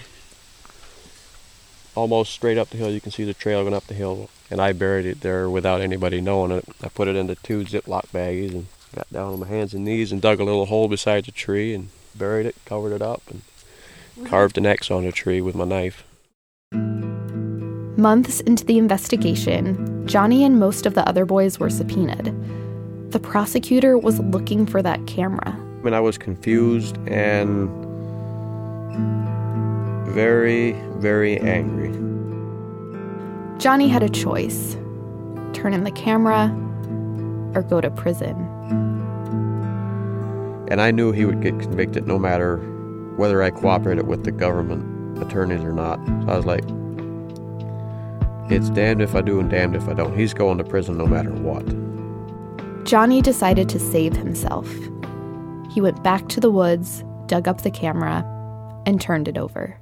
almost 1.94 2.34
straight 2.34 2.58
up 2.58 2.70
the 2.70 2.78
hill, 2.78 2.92
you 2.92 3.00
can 3.00 3.12
see 3.12 3.24
the 3.24 3.34
trail 3.34 3.62
going 3.62 3.74
up 3.74 3.88
the 3.88 3.94
hill, 3.94 4.30
and 4.50 4.60
I 4.60 4.74
buried 4.74 5.06
it 5.06 5.22
there 5.22 5.50
without 5.50 5.82
anybody 5.82 6.20
knowing 6.20 6.52
it. 6.52 6.66
I 6.84 6.90
put 6.90 7.08
it 7.08 7.16
into 7.16 7.36
two 7.36 7.64
Ziploc 7.64 8.08
baggies 8.08 8.52
and 8.52 8.68
got 8.94 9.12
down 9.12 9.34
on 9.34 9.40
my 9.40 9.48
hands 9.48 9.74
and 9.74 9.86
knees 9.86 10.12
and 10.12 10.22
dug 10.22 10.40
a 10.40 10.44
little 10.44 10.66
hole 10.66 10.88
beside 10.88 11.26
the 11.26 11.32
tree 11.32 11.74
and 11.74 11.90
buried 12.16 12.46
it, 12.46 12.56
covered 12.66 12.94
it 12.94 13.02
up, 13.02 13.22
and 13.30 13.42
mm-hmm. 13.42 14.26
carved 14.26 14.58
an 14.58 14.66
X 14.66 14.92
on 14.92 15.06
the 15.06 15.12
tree 15.12 15.42
with 15.42 15.56
my 15.56 15.66
knife. 15.66 16.04
Months 17.98 18.42
into 18.42 18.66
the 18.66 18.78
investigation, 18.78 20.06
Johnny 20.06 20.44
and 20.44 20.60
most 20.60 20.86
of 20.86 20.94
the 20.94 21.08
other 21.08 21.26
boys 21.26 21.60
were 21.60 21.70
subpoenaed. 21.70 22.34
The 23.12 23.20
prosecutor 23.20 23.98
was 23.98 24.20
looking 24.20 24.66
for 24.66 24.82
that 24.82 25.08
camera. 25.08 25.50
I 25.50 25.84
mean, 25.84 25.94
I 25.94 26.02
was 26.02 26.18
confused 26.18 26.98
and 27.08 27.70
very, 30.14 30.74
very 30.98 31.40
angry. 31.40 31.92
Johnny 33.60 33.88
had 33.88 34.04
a 34.04 34.10
choice 34.10 34.76
turn 35.54 35.74
in 35.74 35.84
the 35.84 35.92
camera 35.92 36.54
or 37.56 37.64
go 37.64 37.80
to 37.80 37.90
prison. 37.90 38.36
And 40.70 40.82
I 40.82 40.92
knew 40.92 41.12
he 41.12 41.26
would 41.26 41.42
get 41.42 41.60
convicted 41.60 42.08
no 42.08 42.18
matter 42.18 42.58
whether 43.18 43.44
I 43.44 43.52
cooperated 43.52 44.08
with 44.08 44.24
the 44.24 44.32
government 44.32 45.22
attorneys 45.22 45.62
or 45.62 45.74
not. 45.74 46.06
So 46.06 46.30
I 46.30 46.36
was 46.36 46.46
like, 46.46 46.64
it's 48.52 48.70
damned 48.70 49.02
if 49.02 49.16
I 49.16 49.22
do 49.22 49.40
and 49.40 49.50
damned 49.50 49.76
if 49.76 49.88
I 49.88 49.94
don't. 49.94 50.18
He's 50.18 50.34
going 50.34 50.58
to 50.58 50.64
prison 50.64 50.98
no 50.98 51.08
matter 51.08 51.32
what. 51.32 51.66
Johnny 52.86 53.22
decided 53.22 53.70
to 53.70 53.80
save 53.80 54.16
himself. 54.16 54.72
He 55.72 55.82
went 55.82 56.04
back 56.04 56.30
to 56.30 56.40
the 56.40 56.52
woods, 56.52 57.04
dug 57.26 57.48
up 57.48 57.62
the 57.62 57.72
camera, 57.72 58.24
and 58.86 59.02
turned 59.02 59.28
it 59.28 59.38
over. 59.38 59.80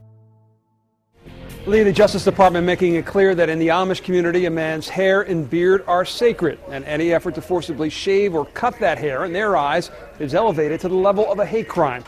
Lee, 1.65 1.81
the 1.81 1.93
Justice 1.93 2.25
Department 2.25 2.65
making 2.65 2.95
it 2.95 3.05
clear 3.05 3.33
that 3.35 3.47
in 3.47 3.57
the 3.57 3.69
Amish 3.69 4.03
community, 4.03 4.43
a 4.45 4.49
man's 4.49 4.89
hair 4.89 5.21
and 5.21 5.49
beard 5.49 5.81
are 5.87 6.03
sacred, 6.03 6.59
and 6.67 6.83
any 6.83 7.13
effort 7.13 7.35
to 7.35 7.41
forcibly 7.41 7.89
shave 7.89 8.35
or 8.35 8.45
cut 8.47 8.77
that 8.79 8.97
hair, 8.97 9.23
in 9.23 9.31
their 9.31 9.55
eyes, 9.55 9.89
is 10.19 10.35
elevated 10.35 10.81
to 10.81 10.89
the 10.89 10.95
level 10.95 11.31
of 11.31 11.39
a 11.39 11.45
hate 11.45 11.69
crime. 11.69 12.03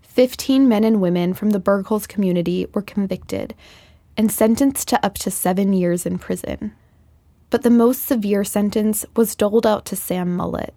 Fifteen 0.00 0.70
men 0.70 0.84
and 0.84 1.02
women 1.02 1.34
from 1.34 1.50
the 1.50 1.60
Bergholz 1.60 2.08
community 2.08 2.66
were 2.72 2.80
convicted 2.80 3.54
and 4.16 4.32
sentenced 4.32 4.88
to 4.88 5.04
up 5.04 5.18
to 5.18 5.30
seven 5.30 5.74
years 5.74 6.06
in 6.06 6.18
prison. 6.18 6.72
But 7.50 7.62
the 7.62 7.68
most 7.68 8.06
severe 8.06 8.42
sentence 8.42 9.04
was 9.14 9.36
doled 9.36 9.66
out 9.66 9.84
to 9.86 9.96
Sam 9.96 10.34
Mullet. 10.34 10.72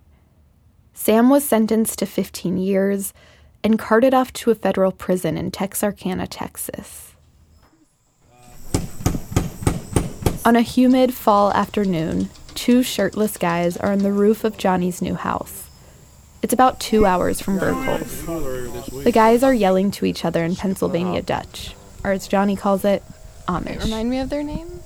Sam 0.93 1.29
was 1.29 1.45
sentenced 1.45 1.99
to 1.99 2.05
15 2.05 2.57
years 2.57 3.13
and 3.63 3.79
carted 3.79 4.13
off 4.13 4.33
to 4.33 4.51
a 4.51 4.55
federal 4.55 4.91
prison 4.91 5.37
in 5.37 5.49
Texarkana, 5.49 6.27
Texas. 6.27 7.13
On 10.45 10.55
a 10.55 10.61
humid 10.61 11.13
fall 11.13 11.51
afternoon, 11.51 12.29
two 12.55 12.81
shirtless 12.81 13.37
guys 13.37 13.75
are 13.77 13.91
on 13.91 13.99
the 13.99 14.11
roof 14.11 14.43
of 14.43 14.57
Johnny's 14.57 15.01
new 15.01 15.15
house. 15.15 15.69
It's 16.41 16.53
about 16.53 16.79
two 16.79 17.05
hours 17.05 17.41
from 17.41 17.59
Bergholz. 17.59 19.03
The 19.03 19.11
guys 19.11 19.43
are 19.43 19.53
yelling 19.53 19.91
to 19.91 20.05
each 20.05 20.23
other 20.23 20.43
in 20.43 20.55
Pennsylvania 20.55 21.21
Dutch, 21.21 21.75
or 22.03 22.11
as 22.11 22.27
Johnny 22.27 22.55
calls 22.55 22.85
it, 22.85 23.03
Amish. 23.47 23.83
remind 23.83 24.09
me 24.09 24.19
of 24.19 24.29
their 24.29 24.43
names. 24.43 24.83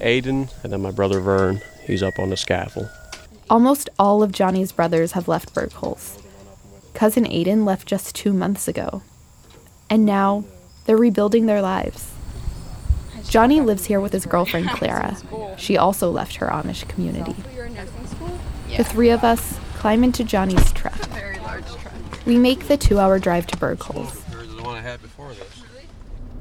Aiden 0.00 0.50
and 0.62 0.72
then 0.72 0.82
my 0.82 0.90
brother 0.90 1.20
Vern, 1.20 1.60
he's 1.86 2.02
up 2.02 2.18
on 2.18 2.30
the 2.30 2.36
scaffold. 2.36 2.90
Almost 3.48 3.88
all 3.98 4.22
of 4.22 4.32
Johnny's 4.32 4.72
brothers 4.72 5.12
have 5.12 5.28
left 5.28 5.54
Bergholz. 5.54 6.22
Cousin 6.94 7.24
Aiden 7.24 7.64
left 7.64 7.86
just 7.88 8.14
two 8.14 8.32
months 8.32 8.68
ago. 8.68 9.02
And 9.88 10.04
now 10.04 10.44
they're 10.84 10.96
rebuilding 10.96 11.46
their 11.46 11.62
lives. 11.62 12.09
Johnny 13.30 13.60
lives 13.60 13.84
here 13.84 14.00
with 14.00 14.12
his 14.12 14.26
girlfriend 14.26 14.68
Clara. 14.70 15.16
She 15.56 15.76
also 15.78 16.10
left 16.10 16.34
her 16.36 16.48
Amish 16.48 16.86
community. 16.88 17.36
You're 17.54 17.66
in 17.66 17.74
nursing 17.74 18.06
school? 18.08 18.36
The 18.76 18.82
three 18.82 19.10
of 19.10 19.22
us 19.22 19.56
climb 19.74 20.02
into 20.02 20.24
Johnny's 20.24 20.72
truck. 20.72 20.96
Very 21.10 21.38
large 21.38 21.64
truck. 21.76 21.94
We 22.26 22.36
make 22.36 22.66
the 22.66 22.76
two 22.76 22.98
hour 22.98 23.20
drive 23.20 23.46
to 23.46 23.56
Bergholz. 23.56 24.20
the 24.32 24.62
one 24.64 24.76
I 24.76 24.80
had 24.80 25.00
before 25.00 25.28
this. 25.28 25.62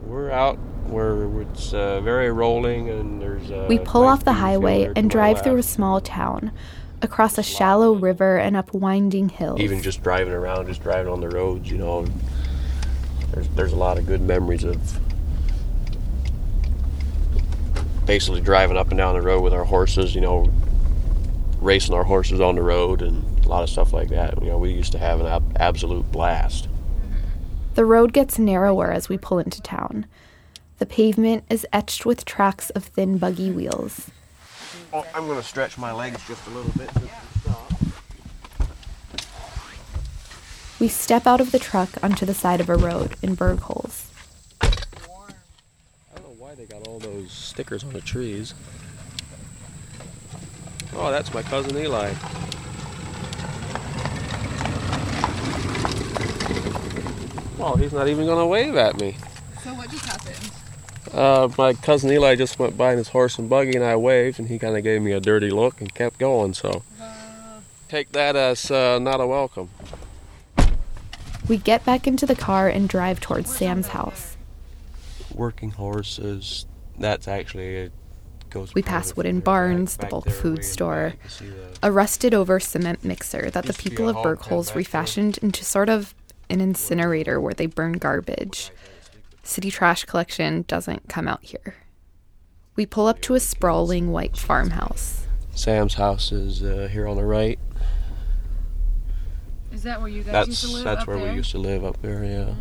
We're 0.04 0.32
out 0.32 0.56
where 0.88 1.42
it's 1.42 1.76
uh, 1.76 2.02
very 2.02 2.32
rolling 2.32 2.90
and 2.90 3.22
there's. 3.22 3.52
Uh, 3.52 3.68
We 3.70 3.78
pull 3.78 4.06
nice 4.06 4.14
off 4.14 4.26
the 4.26 4.34
highway 4.34 4.92
and 4.96 5.12
drive 5.12 5.44
through 5.44 5.58
a 5.58 5.64
small 5.64 6.02
town, 6.02 6.52
across 7.04 7.38
a 7.38 7.44
shallow 7.44 7.94
river 7.94 8.38
and 8.40 8.58
up 8.58 8.74
winding 8.74 9.30
hills. 9.30 9.60
Even 9.60 9.84
just 9.84 10.02
driving 10.02 10.34
around, 10.34 10.66
just 10.66 10.82
driving 10.82 11.12
on 11.14 11.22
the 11.22 11.30
roads, 11.30 11.70
you 11.70 11.78
know, 11.78 12.08
there's 13.32 13.48
there's 13.50 13.74
a 13.74 13.76
lot 13.78 14.00
of 14.00 14.08
good 14.08 14.22
memories 14.22 14.64
of 14.64 15.00
basically 18.10 18.42
driving 18.42 18.76
up 18.76 18.88
and 18.90 18.98
down 18.98 19.14
the 19.14 19.22
road 19.22 19.40
with 19.40 19.54
our 19.54 19.64
horses, 19.64 20.16
you 20.16 20.22
know, 20.22 20.52
racing 21.62 21.94
our 21.94 22.04
horses 22.04 22.42
on 22.42 22.56
the 22.56 22.62
road 22.64 23.04
and 23.04 23.24
a 23.46 23.48
lot 23.48 23.62
of 23.62 23.70
stuff 23.70 23.94
like 23.94 24.10
that. 24.10 24.42
You 24.42 24.50
know, 24.50 24.58
we 24.58 24.72
used 24.72 24.92
to 24.94 24.98
have 24.98 25.20
an 25.20 25.28
ab- 25.28 25.58
absolute 25.60 26.12
blast. 26.12 26.68
The 27.76 27.86
road 27.86 28.12
gets 28.12 28.40
narrower 28.40 28.92
as 28.92 29.10
we 29.10 29.20
pull 29.20 29.38
into 29.38 29.62
town. 29.62 30.08
The 30.80 30.88
pavement 30.88 31.44
is 31.52 31.68
etched 31.72 32.04
with 32.04 32.26
tracks 32.26 32.72
of 32.72 32.84
thin 32.84 33.20
buggy 33.20 33.52
wheels. 33.52 34.10
Oh, 34.92 35.06
I'm 35.14 35.28
going 35.28 35.40
to 35.40 35.46
stretch 35.46 35.78
my 35.78 35.92
legs 35.92 36.20
just 36.28 36.48
a 36.48 36.50
little 36.50 36.72
bit. 36.72 36.90
We 40.80 40.88
step 40.88 41.28
out 41.28 41.42
of 41.42 41.52
the 41.52 41.60
truck 41.60 41.90
onto 42.04 42.26
the 42.26 42.34
side 42.34 42.60
of 42.60 42.70
a 42.70 42.76
road 42.76 43.18
in 43.22 43.38
Bergholz 43.38 44.09
they 46.60 46.66
got 46.66 46.86
all 46.90 47.00
those 47.00 47.32
stickers 47.32 47.86
on 47.86 47.94
the 47.94 48.02
trees. 48.02 48.54
Oh, 50.94 51.10
that's 51.10 51.34
my 51.34 51.42
cousin 51.42 51.78
Eli. 51.78 52.14
Well, 57.58 57.78
he's 57.78 57.94
not 57.94 58.10
even 58.10 58.26
going 58.26 58.40
to 58.40 58.46
wave 58.46 58.76
at 58.76 59.00
me. 59.00 59.16
So 59.64 59.74
what 59.74 59.90
just 59.90 60.06
happened? 60.06 60.52
Uh, 61.14 61.48
my 61.58 61.74
cousin 61.76 62.12
Eli 62.12 62.36
just 62.36 62.60
went 62.60 62.76
by 62.76 62.92
in 62.92 62.98
his 62.98 63.08
horse 63.08 63.38
and 63.38 63.50
buggy, 63.50 63.76
and 63.76 63.86
I 63.86 63.96
waved, 63.96 64.38
and 64.38 64.50
he 64.50 64.60
kind 64.60 64.76
of 64.76 64.84
gave 64.84 65.02
me 65.02 65.14
a 65.14 65.22
dirty 65.22 65.52
look 65.52 65.80
and 65.80 65.94
kept 65.94 66.20
going. 66.20 66.54
So 66.54 66.84
uh, 67.02 67.62
take 67.88 68.12
that 68.12 68.36
as 68.36 68.70
uh, 68.70 69.00
not 69.00 69.22
a 69.22 69.28
welcome. 69.28 69.70
We 71.48 71.56
get 71.56 71.86
back 71.86 72.06
into 72.06 72.26
the 72.26 72.36
car 72.36 72.68
and 72.68 72.90
drive 72.90 73.22
towards 73.22 73.50
Sam's 73.50 73.88
house. 73.88 74.36
Working 75.40 75.72
horses. 75.72 76.66
That's 76.98 77.28
actually 77.30 77.76
it 77.78 77.94
goes. 78.50 78.74
We 78.76 78.82
pass 78.82 79.16
wooden 79.16 79.40
barns, 79.40 79.96
the 79.96 80.02
Back 80.02 80.10
bulk 80.12 80.26
there, 80.26 80.34
food 80.34 80.66
store, 80.66 81.10
back, 81.12 81.20
you 81.24 81.30
see 81.30 81.48
the- 81.50 81.78
a 81.88 81.92
rusted 81.94 82.34
over 82.34 82.60
cement 82.60 83.06
mixer 83.06 83.50
that 83.50 83.64
the 83.64 83.70
Used 83.70 83.80
to 83.80 83.84
be 83.86 83.90
people 83.92 84.10
of 84.10 84.16
hog 84.18 84.24
pen 84.26 84.36
Bergholz 84.36 84.68
there. 84.68 84.76
refashioned 84.78 85.38
into 85.38 85.64
sort 85.64 85.88
of 85.88 86.14
an 86.50 86.60
incinerator 86.60 87.40
where 87.40 87.54
they 87.54 87.68
burn 87.68 87.94
garbage. 87.94 88.72
City 89.44 89.72
trash 89.72 90.04
collection 90.04 90.66
doesn't 90.68 91.08
come 91.08 91.28
out 91.28 91.42
here. 91.44 91.76
We 92.76 92.86
pull 92.86 93.08
up 93.08 93.22
to 93.22 93.36
a 93.36 93.40
sprawling 93.40 94.12
white 94.12 94.36
farmhouse. 94.36 95.26
Sam's 95.56 95.94
house 95.94 96.32
is 96.34 96.62
uh, 96.62 96.90
here 96.92 97.08
on 97.08 97.16
the 97.16 97.24
right. 97.26 97.58
Is 99.72 99.84
that 99.84 100.00
where 100.02 100.10
you 100.10 100.24
guys 100.24 100.32
That's 100.34 100.48
used 100.50 100.62
to 100.66 100.72
live 100.74 100.84
that's 100.84 101.02
up 101.04 101.08
where 101.08 101.18
there? 101.18 101.30
we 101.32 101.36
used 101.38 101.52
to 101.52 101.60
live 101.60 101.86
up 101.86 102.02
there. 102.02 102.24
Yeah. 102.26 102.54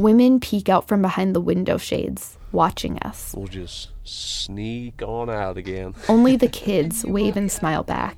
My 0.00 0.10
god. 0.10 0.14
Women 0.14 0.40
peek 0.40 0.68
out 0.68 0.88
from 0.88 1.02
behind 1.02 1.34
the 1.34 1.40
window 1.40 1.76
shades, 1.76 2.38
watching 2.52 2.98
us. 3.00 3.34
We'll 3.36 3.48
just 3.48 3.90
sneak 4.04 5.02
on 5.02 5.28
out 5.28 5.56
again. 5.58 5.94
Only 6.08 6.36
the 6.36 6.48
kids 6.64 7.04
wave 7.04 7.36
and 7.36 7.52
smile 7.52 7.82
back. 7.82 8.16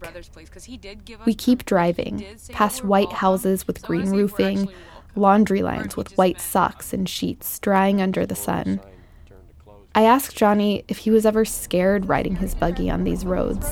We 1.26 1.34
keep 1.34 1.64
driving, 1.64 2.24
past 2.50 2.84
white 2.84 3.12
houses 3.12 3.66
with 3.66 3.82
green 3.82 4.10
roofing, 4.10 4.68
laundry 5.16 5.62
lines 5.62 5.96
with 5.96 6.16
white 6.16 6.40
socks 6.40 6.92
and 6.92 7.08
sheets 7.08 7.58
drying 7.58 8.00
under 8.00 8.24
the 8.24 8.36
sun. 8.36 8.80
I 9.94 10.04
asked 10.04 10.36
Johnny 10.36 10.84
if 10.88 10.98
he 10.98 11.10
was 11.10 11.26
ever 11.26 11.44
scared 11.44 12.08
riding 12.08 12.36
his 12.36 12.54
buggy 12.54 12.88
on 12.88 13.04
these 13.04 13.26
roads. 13.26 13.66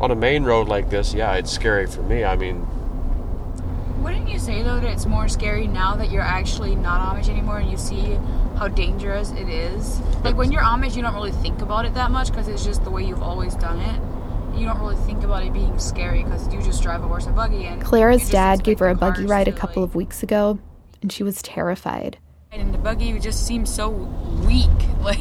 On 0.00 0.10
a 0.10 0.16
main 0.16 0.44
road 0.44 0.68
like 0.68 0.90
this, 0.90 1.14
yeah, 1.14 1.34
it's 1.34 1.50
scary 1.50 1.86
for 1.86 2.02
me. 2.02 2.24
I 2.24 2.36
mean, 2.36 2.66
Wouldn't 4.00 4.28
you 4.28 4.38
say 4.38 4.62
though 4.62 4.80
that 4.80 4.90
it's 4.90 5.06
more 5.06 5.28
scary 5.28 5.66
now 5.66 5.94
that 5.96 6.10
you're 6.10 6.22
actually 6.22 6.74
not 6.74 7.14
Amish 7.14 7.28
anymore 7.28 7.58
and 7.58 7.70
you 7.70 7.76
see 7.76 8.18
how 8.56 8.68
dangerous 8.68 9.30
it 9.32 9.48
is? 9.48 10.00
Like 10.24 10.36
when 10.36 10.50
you're 10.52 10.62
Amish, 10.62 10.96
you 10.96 11.02
don't 11.02 11.14
really 11.14 11.32
think 11.32 11.60
about 11.60 11.84
it 11.84 11.94
that 11.94 12.10
much 12.10 12.28
because 12.30 12.48
it's 12.48 12.64
just 12.64 12.82
the 12.84 12.90
way 12.90 13.04
you've 13.04 13.22
always 13.22 13.54
done 13.56 13.78
it. 13.78 14.58
You 14.58 14.66
don't 14.66 14.80
really 14.80 14.96
think 15.06 15.22
about 15.22 15.44
it 15.44 15.52
being 15.52 15.78
scary 15.78 16.24
because 16.24 16.52
you 16.52 16.60
just 16.62 16.82
drive 16.82 17.02
a 17.04 17.06
horse 17.08 17.26
and 17.26 17.36
buggy. 17.36 17.64
And 17.66 17.80
Clara's 17.82 18.28
dad 18.28 18.64
gave 18.64 18.78
her 18.80 18.88
a 18.88 18.94
buggy 18.94 19.24
ride 19.26 19.48
a 19.48 19.52
couple 19.52 19.82
like- 19.82 19.90
of 19.90 19.94
weeks 19.94 20.22
ago, 20.22 20.58
and 21.02 21.12
she 21.12 21.22
was 21.22 21.40
terrified. 21.42 22.18
And 22.52 22.74
the 22.74 22.78
buggy 22.78 23.16
just 23.20 23.46
seemed 23.46 23.68
so 23.68 23.88
weak, 24.44 24.68
like 25.02 25.20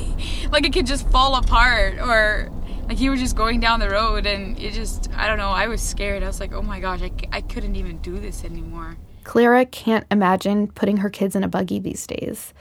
like 0.51 0.65
it 0.65 0.73
could 0.73 0.87
just 0.87 1.07
fall 1.09 1.35
apart, 1.35 1.99
or 1.99 2.49
like 2.89 2.99
you 2.99 3.11
were 3.11 3.17
just 3.17 3.35
going 3.35 3.59
down 3.59 3.79
the 3.79 3.89
road 3.89 4.25
and 4.25 4.59
it 4.59 4.73
just 4.73 5.09
I 5.15 5.27
don't 5.27 5.37
know. 5.37 5.49
I 5.49 5.67
was 5.67 5.79
scared. 5.79 6.23
I 6.23 6.27
was 6.27 6.39
like, 6.39 6.53
oh 6.53 6.63
my 6.63 6.79
gosh, 6.79 7.03
I, 7.03 7.11
I 7.31 7.41
couldn't 7.41 7.75
even 7.75 7.99
do 7.99 8.17
this 8.17 8.43
anymore. 8.43 8.97
Clara 9.23 9.65
can't 9.65 10.07
imagine 10.09 10.67
putting 10.67 10.97
her 10.97 11.09
kids 11.09 11.35
in 11.35 11.43
a 11.43 11.47
buggy 11.47 11.79
these 11.79 12.07
days. 12.07 12.51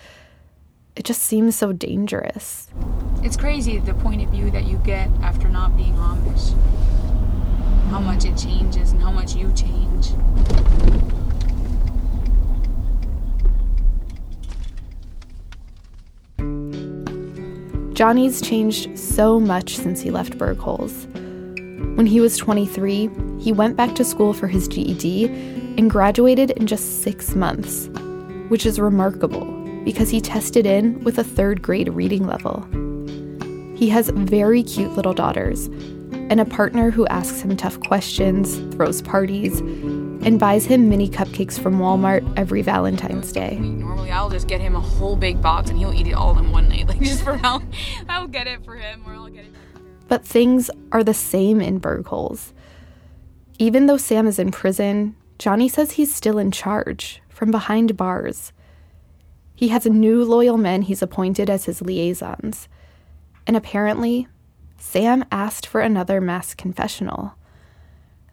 It 0.94 1.06
just 1.06 1.22
seems 1.22 1.56
so 1.56 1.72
dangerous. 1.72 2.68
It's 3.22 3.38
crazy 3.38 3.78
the 3.78 3.94
point 3.94 4.22
of 4.22 4.28
view 4.28 4.50
that 4.50 4.66
you 4.66 4.76
get 4.78 5.08
after 5.22 5.48
not 5.48 5.76
being 5.76 5.94
Amish. 5.94 6.52
How 7.88 8.00
much 8.00 8.26
it 8.26 8.36
changes 8.36 8.92
and 8.92 9.00
how 9.00 9.10
much 9.10 9.34
you 9.34 9.50
change. 9.52 10.08
Johnny's 17.98 18.40
changed 18.40 18.96
so 18.96 19.40
much 19.40 19.76
since 19.76 20.00
he 20.00 20.12
left 20.12 20.38
Bergholz. 20.38 21.12
When 21.96 22.06
he 22.06 22.20
was 22.20 22.36
23, 22.36 23.10
he 23.40 23.50
went 23.50 23.76
back 23.76 23.96
to 23.96 24.04
school 24.04 24.32
for 24.32 24.46
his 24.46 24.68
GED 24.68 25.24
and 25.76 25.90
graduated 25.90 26.52
in 26.52 26.68
just 26.68 27.02
six 27.02 27.34
months, 27.34 27.88
which 28.50 28.64
is 28.66 28.78
remarkable 28.78 29.46
because 29.84 30.10
he 30.10 30.20
tested 30.20 30.64
in 30.64 31.02
with 31.02 31.18
a 31.18 31.24
third 31.24 31.60
grade 31.60 31.88
reading 31.88 32.24
level. 32.24 32.64
He 33.74 33.88
has 33.88 34.10
very 34.10 34.62
cute 34.62 34.92
little 34.92 35.12
daughters 35.12 35.66
and 35.66 36.38
a 36.38 36.44
partner 36.44 36.92
who 36.92 37.04
asks 37.08 37.40
him 37.40 37.56
tough 37.56 37.80
questions, 37.80 38.60
throws 38.76 39.02
parties, 39.02 39.60
and 40.22 40.38
buys 40.38 40.64
him 40.64 40.88
mini 40.88 41.08
cupcakes 41.08 41.58
from 41.58 41.78
Walmart 41.78 42.30
every 42.36 42.62
Valentine's 42.62 43.32
Day. 43.32 43.58
Normally, 43.58 44.10
I'll 44.10 44.30
just 44.30 44.48
get 44.48 44.60
him 44.60 44.74
a 44.74 44.80
whole 44.80 45.16
big 45.16 45.40
box 45.40 45.70
and 45.70 45.78
he'll 45.78 45.94
eat 45.94 46.06
it 46.06 46.12
all 46.12 46.38
in 46.38 46.50
one 46.50 46.68
night. 46.68 46.88
Like, 46.88 47.00
just 47.02 47.22
for 47.22 47.36
how 47.36 47.62
I'll 48.08 48.26
get 48.26 48.46
it 48.46 48.64
for 48.64 48.76
him 48.76 49.02
or 49.06 49.14
I'll 49.14 49.28
get 49.28 49.44
it. 49.44 49.52
But 50.08 50.24
things 50.24 50.70
are 50.90 51.04
the 51.04 51.14
same 51.14 51.60
in 51.60 51.80
Bergholz. 51.80 52.52
Even 53.58 53.86
though 53.86 53.96
Sam 53.96 54.26
is 54.26 54.38
in 54.38 54.50
prison, 54.50 55.16
Johnny 55.38 55.68
says 55.68 55.92
he's 55.92 56.14
still 56.14 56.38
in 56.38 56.50
charge 56.50 57.20
from 57.28 57.50
behind 57.50 57.96
bars. 57.96 58.52
He 59.54 59.68
has 59.68 59.86
new 59.86 60.24
loyal 60.24 60.56
men 60.56 60.82
he's 60.82 61.02
appointed 61.02 61.50
as 61.50 61.64
his 61.64 61.82
liaisons. 61.82 62.68
And 63.46 63.56
apparently, 63.56 64.28
Sam 64.78 65.24
asked 65.32 65.66
for 65.66 65.80
another 65.80 66.20
mass 66.20 66.54
confessional. 66.54 67.34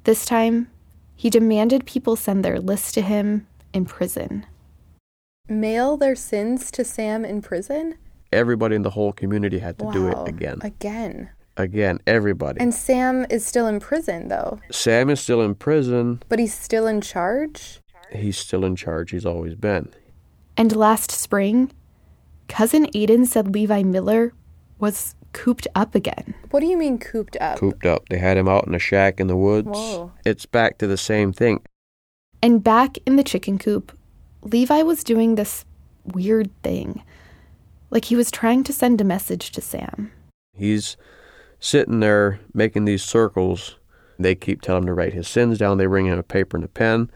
This 0.04 0.26
time, 0.26 0.70
he 1.16 1.30
demanded 1.30 1.86
people 1.86 2.16
send 2.16 2.44
their 2.44 2.60
list 2.60 2.94
to 2.96 3.02
him 3.02 3.48
in 3.74 3.86
prison. 3.86 4.46
Mail 5.48 5.98
their 5.98 6.16
sins 6.16 6.72
to 6.72 6.84
Sam 6.84 7.24
in 7.24 7.42
prison? 7.42 7.96
everybody 8.36 8.76
in 8.76 8.82
the 8.82 8.90
whole 8.90 9.14
community 9.14 9.60
had 9.60 9.80
to 9.80 9.92
do 9.92 10.08
it 10.10 10.18
again. 10.28 10.60
Again. 10.62 11.30
Again, 11.58 12.00
everybody. 12.06 12.60
And 12.60 12.74
Sam 12.74 13.26
is 13.30 13.46
still 13.46 13.66
in 13.68 13.80
prison, 13.80 14.28
though. 14.28 14.60
Sam 14.72 15.10
is 15.10 15.22
still 15.22 15.42
in 15.42 15.56
prison. 15.56 16.22
But 16.28 16.40
he's 16.40 16.54
still 16.54 16.86
in 16.86 17.00
charge? 17.00 17.80
He's 18.12 18.38
still 18.38 18.66
in 18.66 18.76
charge. 18.76 19.12
He's 19.12 19.26
always 19.26 19.56
been. 19.56 19.90
And 20.58 20.76
last 20.76 21.12
spring, 21.12 21.72
cousin 22.50 22.88
Aiden 22.88 23.26
said 23.26 23.54
Levi 23.54 23.84
Miller 23.84 24.34
was 24.80 25.16
cooped 25.36 25.68
up 25.76 25.94
again. 25.94 26.34
What 26.50 26.62
do 26.62 26.66
you 26.66 26.78
mean 26.78 26.98
cooped 26.98 27.36
up? 27.42 27.60
Cooped 27.60 27.86
up. 27.86 28.08
They 28.10 28.18
had 28.18 28.38
him 28.38 28.48
out 28.48 28.66
in 28.66 28.74
a 28.74 28.80
shack 28.80 29.20
in 29.20 29.28
the 29.28 29.36
woods. 29.36 29.68
Whoa. 29.68 30.12
It's 30.26 30.46
back 30.46 30.78
to 30.78 30.88
the 30.88 30.98
same 30.98 31.34
thing. 31.34 31.62
And 32.42 32.64
back 32.64 32.98
in 33.06 33.18
the 33.18 33.24
chicken 33.24 33.60
coop, 33.60 33.92
Levi 34.42 34.82
was 34.82 35.04
doing 35.04 35.36
this 35.36 35.66
weird 36.06 36.50
thing. 36.64 37.04
Like 37.92 38.06
he 38.06 38.16
was 38.16 38.32
trying 38.32 38.64
to 38.64 38.74
send 38.74 39.02
a 39.02 39.04
message 39.04 39.52
to 39.52 39.62
Sam. 39.62 40.12
He's 40.54 40.96
sitting 41.60 42.00
there 42.00 42.40
making 42.54 42.86
these 42.86 43.04
circles. 43.04 43.76
They 44.18 44.36
keep 44.36 44.62
telling 44.62 44.84
him 44.84 44.88
to 44.88 44.94
write 44.94 45.14
his 45.14 45.28
sins 45.28 45.58
down. 45.58 45.78
They 45.78 45.86
bring 45.86 46.06
him 46.06 46.18
a 46.18 46.24
paper 46.24 46.56
and 46.56 46.64
a 46.64 46.70
pen, 46.70 47.12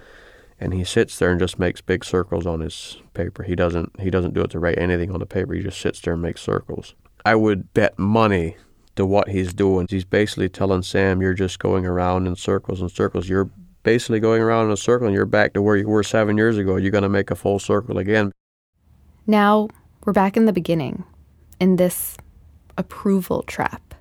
and 0.60 0.74
he 0.74 0.84
sits 0.84 1.18
there 1.18 1.32
and 1.32 1.40
just 1.40 1.58
makes 1.58 1.80
big 1.80 2.04
circles 2.04 2.46
on 2.46 2.60
his 2.60 2.98
paper. 3.14 3.44
He 3.44 3.56
doesn't 3.56 3.98
he 4.00 4.10
doesn't 4.10 4.34
do 4.34 4.42
it 4.42 4.52
to 4.52 4.60
write 4.60 4.78
anything 4.78 5.12
on 5.12 5.20
the 5.20 5.26
paper. 5.26 5.54
He 5.54 5.64
just 5.64 5.80
sits 5.80 6.02
there 6.02 6.14
and 6.14 6.22
makes 6.22 6.42
circles. 6.42 6.96
I 7.26 7.36
would 7.36 7.74
bet 7.74 7.98
money 8.00 8.56
to 8.96 9.06
what 9.06 9.30
he's 9.30 9.54
doing. 9.54 9.88
He's 9.90 10.06
basically 10.06 10.50
telling 10.50 10.84
Sam, 10.84 11.22
"You're 11.22 11.34
just 11.34 11.60
going 11.60 11.86
around 11.86 12.28
in 12.28 12.36
circles 12.36 12.82
and 12.82 12.92
circles. 12.92 13.30
You're 13.30 13.50
basically 13.84 14.20
going 14.20 14.42
around 14.42 14.66
in 14.66 14.72
a 14.72 14.78
circle, 14.78 15.08
and 15.08 15.16
you're 15.16 15.26
back 15.26 15.54
to 15.54 15.62
where 15.62 15.78
you 15.78 15.88
were 15.88 16.04
seven 16.04 16.38
years 16.38 16.58
ago. 16.58 16.76
You're 16.76 16.92
going 16.92 17.04
to 17.04 17.10
make 17.10 17.32
a 17.32 17.36
full 17.36 17.60
circle 17.60 17.98
again." 17.98 18.32
Now 19.28 19.70
we're 20.06 20.14
back 20.14 20.36
in 20.36 20.46
the 20.46 20.54
beginning, 20.54 21.04
in 21.60 21.76
this 21.76 22.18
approval 22.78 23.44
trap. 23.44 23.94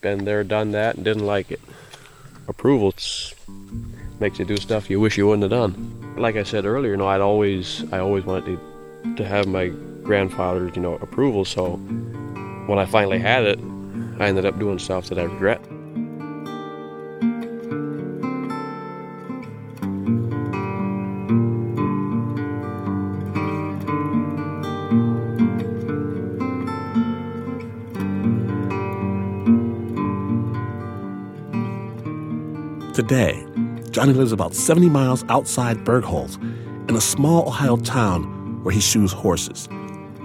been 0.00 0.24
there, 0.24 0.44
done 0.44 0.70
that, 0.72 0.94
and 0.94 1.04
didn't 1.04 1.26
like 1.26 1.50
it. 1.50 1.60
Approval 2.46 2.94
makes 4.20 4.38
you 4.38 4.44
do 4.44 4.56
stuff 4.56 4.88
you 4.88 5.00
wish 5.00 5.18
you 5.18 5.26
wouldn't 5.26 5.42
have 5.42 5.50
done. 5.50 6.14
Like 6.16 6.36
I 6.36 6.44
said 6.44 6.64
earlier, 6.64 6.92
you 6.92 6.96
know, 6.96 7.08
I'd 7.08 7.20
always, 7.20 7.84
I 7.92 7.98
always 7.98 8.24
wanted 8.24 8.46
to, 8.46 9.16
to 9.16 9.24
have 9.24 9.46
my 9.46 9.72
grandfather's, 10.08 10.74
you 10.74 10.80
know, 10.80 10.94
approval. 10.94 11.44
So 11.44 11.76
when 12.66 12.78
I 12.78 12.86
finally 12.86 13.18
had 13.18 13.44
it, 13.44 13.58
I 14.18 14.26
ended 14.26 14.46
up 14.46 14.58
doing 14.58 14.78
stuff 14.78 15.10
that 15.10 15.18
I 15.18 15.24
regret. 15.24 15.62
Today, 32.94 33.46
Johnny 33.90 34.14
lives 34.14 34.32
about 34.32 34.54
70 34.54 34.88
miles 34.88 35.22
outside 35.28 35.84
Bergholz 35.84 36.40
in 36.88 36.96
a 36.96 37.00
small 37.00 37.46
Ohio 37.48 37.76
town 37.76 38.64
where 38.64 38.74
he 38.74 38.80
shoes 38.80 39.12
horses. 39.12 39.68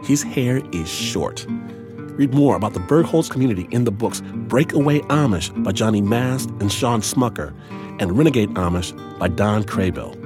His 0.04 0.22
hair 0.22 0.62
is 0.74 0.90
short. 0.90 1.46
Read 1.48 2.34
more 2.34 2.58
about 2.58 2.74
the 2.74 2.82
Bergholz 2.82 3.30
community 3.30 3.70
in 3.72 3.86
the 3.86 3.92
books 3.92 4.22
Breakaway 4.22 5.00
Amish 5.02 5.64
by 5.64 5.72
Johnny 5.72 6.02
Mast 6.02 6.50
and 6.60 6.72
Shawn 6.72 7.02
Smucker 7.02 7.54
and 8.00 8.18
Renegade 8.18 8.50
Amish 8.56 8.92
by 9.18 9.30
Don 9.30 9.64
Kraybill. 9.64 10.20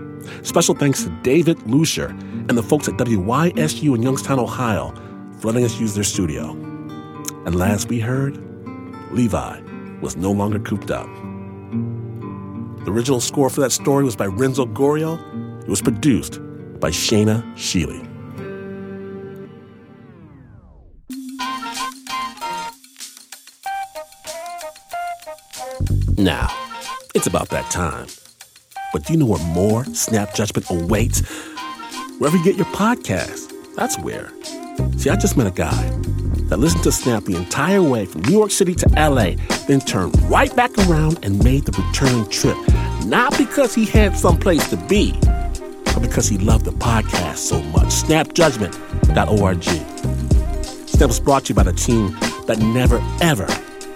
Special 0.46 0.74
thanks 0.74 1.04
to 1.04 1.10
David 1.22 1.62
Lucier 1.70 2.08
and 2.08 2.58
the 2.58 2.64
folks 2.64 2.88
at 2.88 2.96
WYSU 2.96 3.96
in 3.96 4.02
Youngstown, 4.02 4.40
Ohio, 4.40 4.94
for 5.40 5.48
letting 5.48 5.64
us 5.64 5.80
use 5.80 5.94
their 5.94 6.04
studio. 6.04 6.52
And 7.46 7.54
last 7.54 7.88
we 7.88 8.00
heard, 8.00 8.38
Levi 9.12 9.62
was 10.02 10.18
no 10.18 10.32
longer 10.32 10.60
cooped 10.60 10.90
up. 10.90 11.08
The 12.84 12.92
original 12.92 13.20
score 13.20 13.50
for 13.52 13.62
that 13.62 13.72
story 13.72 14.04
was 14.04 14.16
by 14.16 14.26
Renzo 14.26 14.66
Gorrio. 14.66 15.20
It 15.62 15.70
was 15.70 15.82
produced 15.84 16.40
by 16.80 16.90
Shaina 16.90 17.44
Shealy. 17.56 18.07
Now, 26.18 26.48
it's 27.14 27.28
about 27.28 27.50
that 27.50 27.70
time. 27.70 28.08
But 28.92 29.06
do 29.06 29.14
you 29.14 29.20
know 29.20 29.28
where 29.28 29.46
more 29.54 29.86
Snap 29.86 30.34
Judgment 30.34 30.66
awaits? 30.68 31.20
Wherever 32.18 32.36
you 32.36 32.44
get 32.44 32.56
your 32.56 32.66
podcast, 32.68 33.54
that's 33.76 34.00
where. 34.00 34.32
See, 34.98 35.12
I 35.12 35.16
just 35.16 35.38
met 35.38 35.46
a 35.46 35.52
guy 35.52 35.90
that 36.50 36.58
listened 36.58 36.84
to 36.86 36.92
Snap 36.92 37.26
the 37.26 37.36
entire 37.36 37.84
way 37.84 38.08
from 38.08 38.22
New 38.24 38.32
York 38.32 38.50
City 38.50 38.74
to 38.74 38.90
LA, 38.90 39.36
then 39.68 39.80
turned 39.80 40.20
right 40.24 40.56
back 40.56 40.76
around 40.88 41.20
and 41.24 41.44
made 41.44 41.66
the 41.66 41.84
return 41.84 42.28
trip. 42.32 42.58
Not 43.06 43.38
because 43.38 43.76
he 43.76 43.86
had 43.86 44.18
someplace 44.18 44.68
to 44.72 44.78
be, 44.78 45.12
but 45.22 46.00
because 46.00 46.28
he 46.28 46.40
loved 46.40 46.66
the 46.66 46.72
podcast 46.72 47.38
so 47.38 47.62
much. 47.62 47.90
SnapJudgment.org. 47.90 49.64
Snap 50.88 51.08
was 51.08 51.20
brought 51.20 51.46
to 51.46 51.50
you 51.50 51.56
by 51.56 51.62
the 51.64 51.74
team 51.74 52.18
that 52.48 52.58
never, 52.58 53.00
ever 53.22 53.46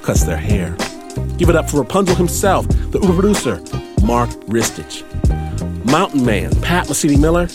cuts 0.03 0.23
their 0.25 0.37
hair. 0.37 0.77
Give 1.37 1.49
it 1.49 1.55
up 1.55 1.69
for 1.69 1.77
Rapunzel 1.81 2.15
himself, 2.15 2.67
the 2.91 2.99
Uber 2.99 3.13
producer, 3.13 3.55
Mark 4.03 4.29
Ristich. 4.47 5.03
Mountain 5.85 6.25
Man, 6.25 6.51
Pat 6.61 6.87
Mesiti 6.87 7.19
Miller, 7.19 7.47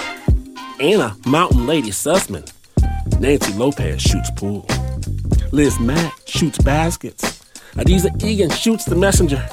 Anna 0.80 1.16
Mountain 1.26 1.66
Lady 1.66 1.90
Sussman. 1.90 2.50
Nancy 3.20 3.52
Lopez 3.54 4.02
shoots 4.02 4.30
pool. 4.32 4.66
Liz 5.52 5.78
Mack 5.80 6.12
shoots 6.26 6.59
baskets. 6.59 7.42
Adizah 7.74 8.16
Eghan 8.18 8.52
shoots 8.52 8.84
the 8.84 8.96
messenger. 8.96 9.48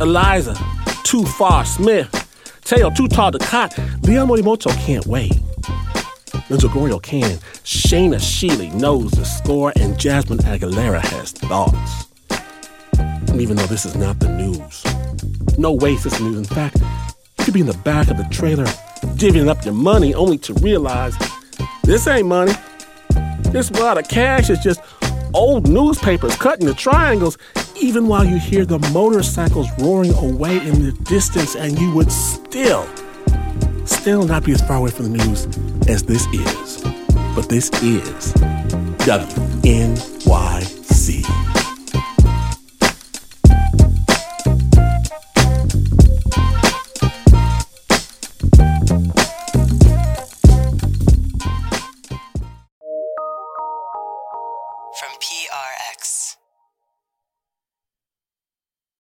Eliza, 0.00 0.56
Too 1.04 1.24
Far 1.24 1.64
Smith. 1.64 2.08
Teo 2.64 2.90
Too 2.90 3.08
Tall 3.08 3.30
Ducot. 3.30 3.76
Leon 4.02 4.28
Morimoto 4.28 4.70
can't 4.84 5.06
wait. 5.06 5.32
Renzo 6.50 6.68
Gorrio 6.68 7.00
can. 7.02 7.38
Shaina 7.62 8.16
Shealy 8.16 8.72
knows 8.74 9.10
the 9.12 9.24
score, 9.24 9.72
and 9.76 9.98
Jasmine 9.98 10.38
Aguilera 10.38 11.00
has 11.00 11.32
thoughts. 11.32 12.07
Even 13.34 13.56
though 13.56 13.66
this 13.66 13.84
is 13.84 13.94
not 13.96 14.18
the 14.18 14.28
news, 14.28 14.84
no 15.58 15.72
way 15.72 15.94
this 15.94 16.06
is 16.06 16.20
news. 16.20 16.38
In 16.38 16.44
fact, 16.44 16.76
you 17.38 17.44
could 17.44 17.54
be 17.54 17.60
in 17.60 17.66
the 17.66 17.78
back 17.78 18.08
of 18.08 18.16
the 18.16 18.26
trailer 18.30 18.66
divvying 19.16 19.48
up 19.48 19.64
your 19.64 19.74
money 19.74 20.14
only 20.14 20.38
to 20.38 20.54
realize 20.54 21.14
this 21.84 22.06
ain't 22.06 22.26
money. 22.26 22.52
This 23.50 23.70
wad 23.70 23.98
of 23.98 24.08
cash 24.08 24.50
is 24.50 24.58
just 24.58 24.80
old 25.34 25.68
newspapers 25.68 26.36
cutting 26.36 26.66
the 26.66 26.74
triangles, 26.74 27.38
even 27.80 28.06
while 28.06 28.24
you 28.24 28.38
hear 28.38 28.64
the 28.64 28.78
motorcycles 28.92 29.68
roaring 29.78 30.14
away 30.14 30.58
in 30.58 30.84
the 30.84 30.92
distance, 31.04 31.54
and 31.54 31.78
you 31.78 31.92
would 31.94 32.12
still, 32.12 32.86
still 33.86 34.24
not 34.24 34.44
be 34.44 34.52
as 34.52 34.60
far 34.62 34.76
away 34.76 34.90
from 34.90 35.12
the 35.12 35.24
news 35.24 35.46
as 35.88 36.02
this 36.02 36.26
is. 36.26 36.82
But 37.34 37.48
this 37.48 37.70
is 37.82 38.34
WNYC. 39.04 40.18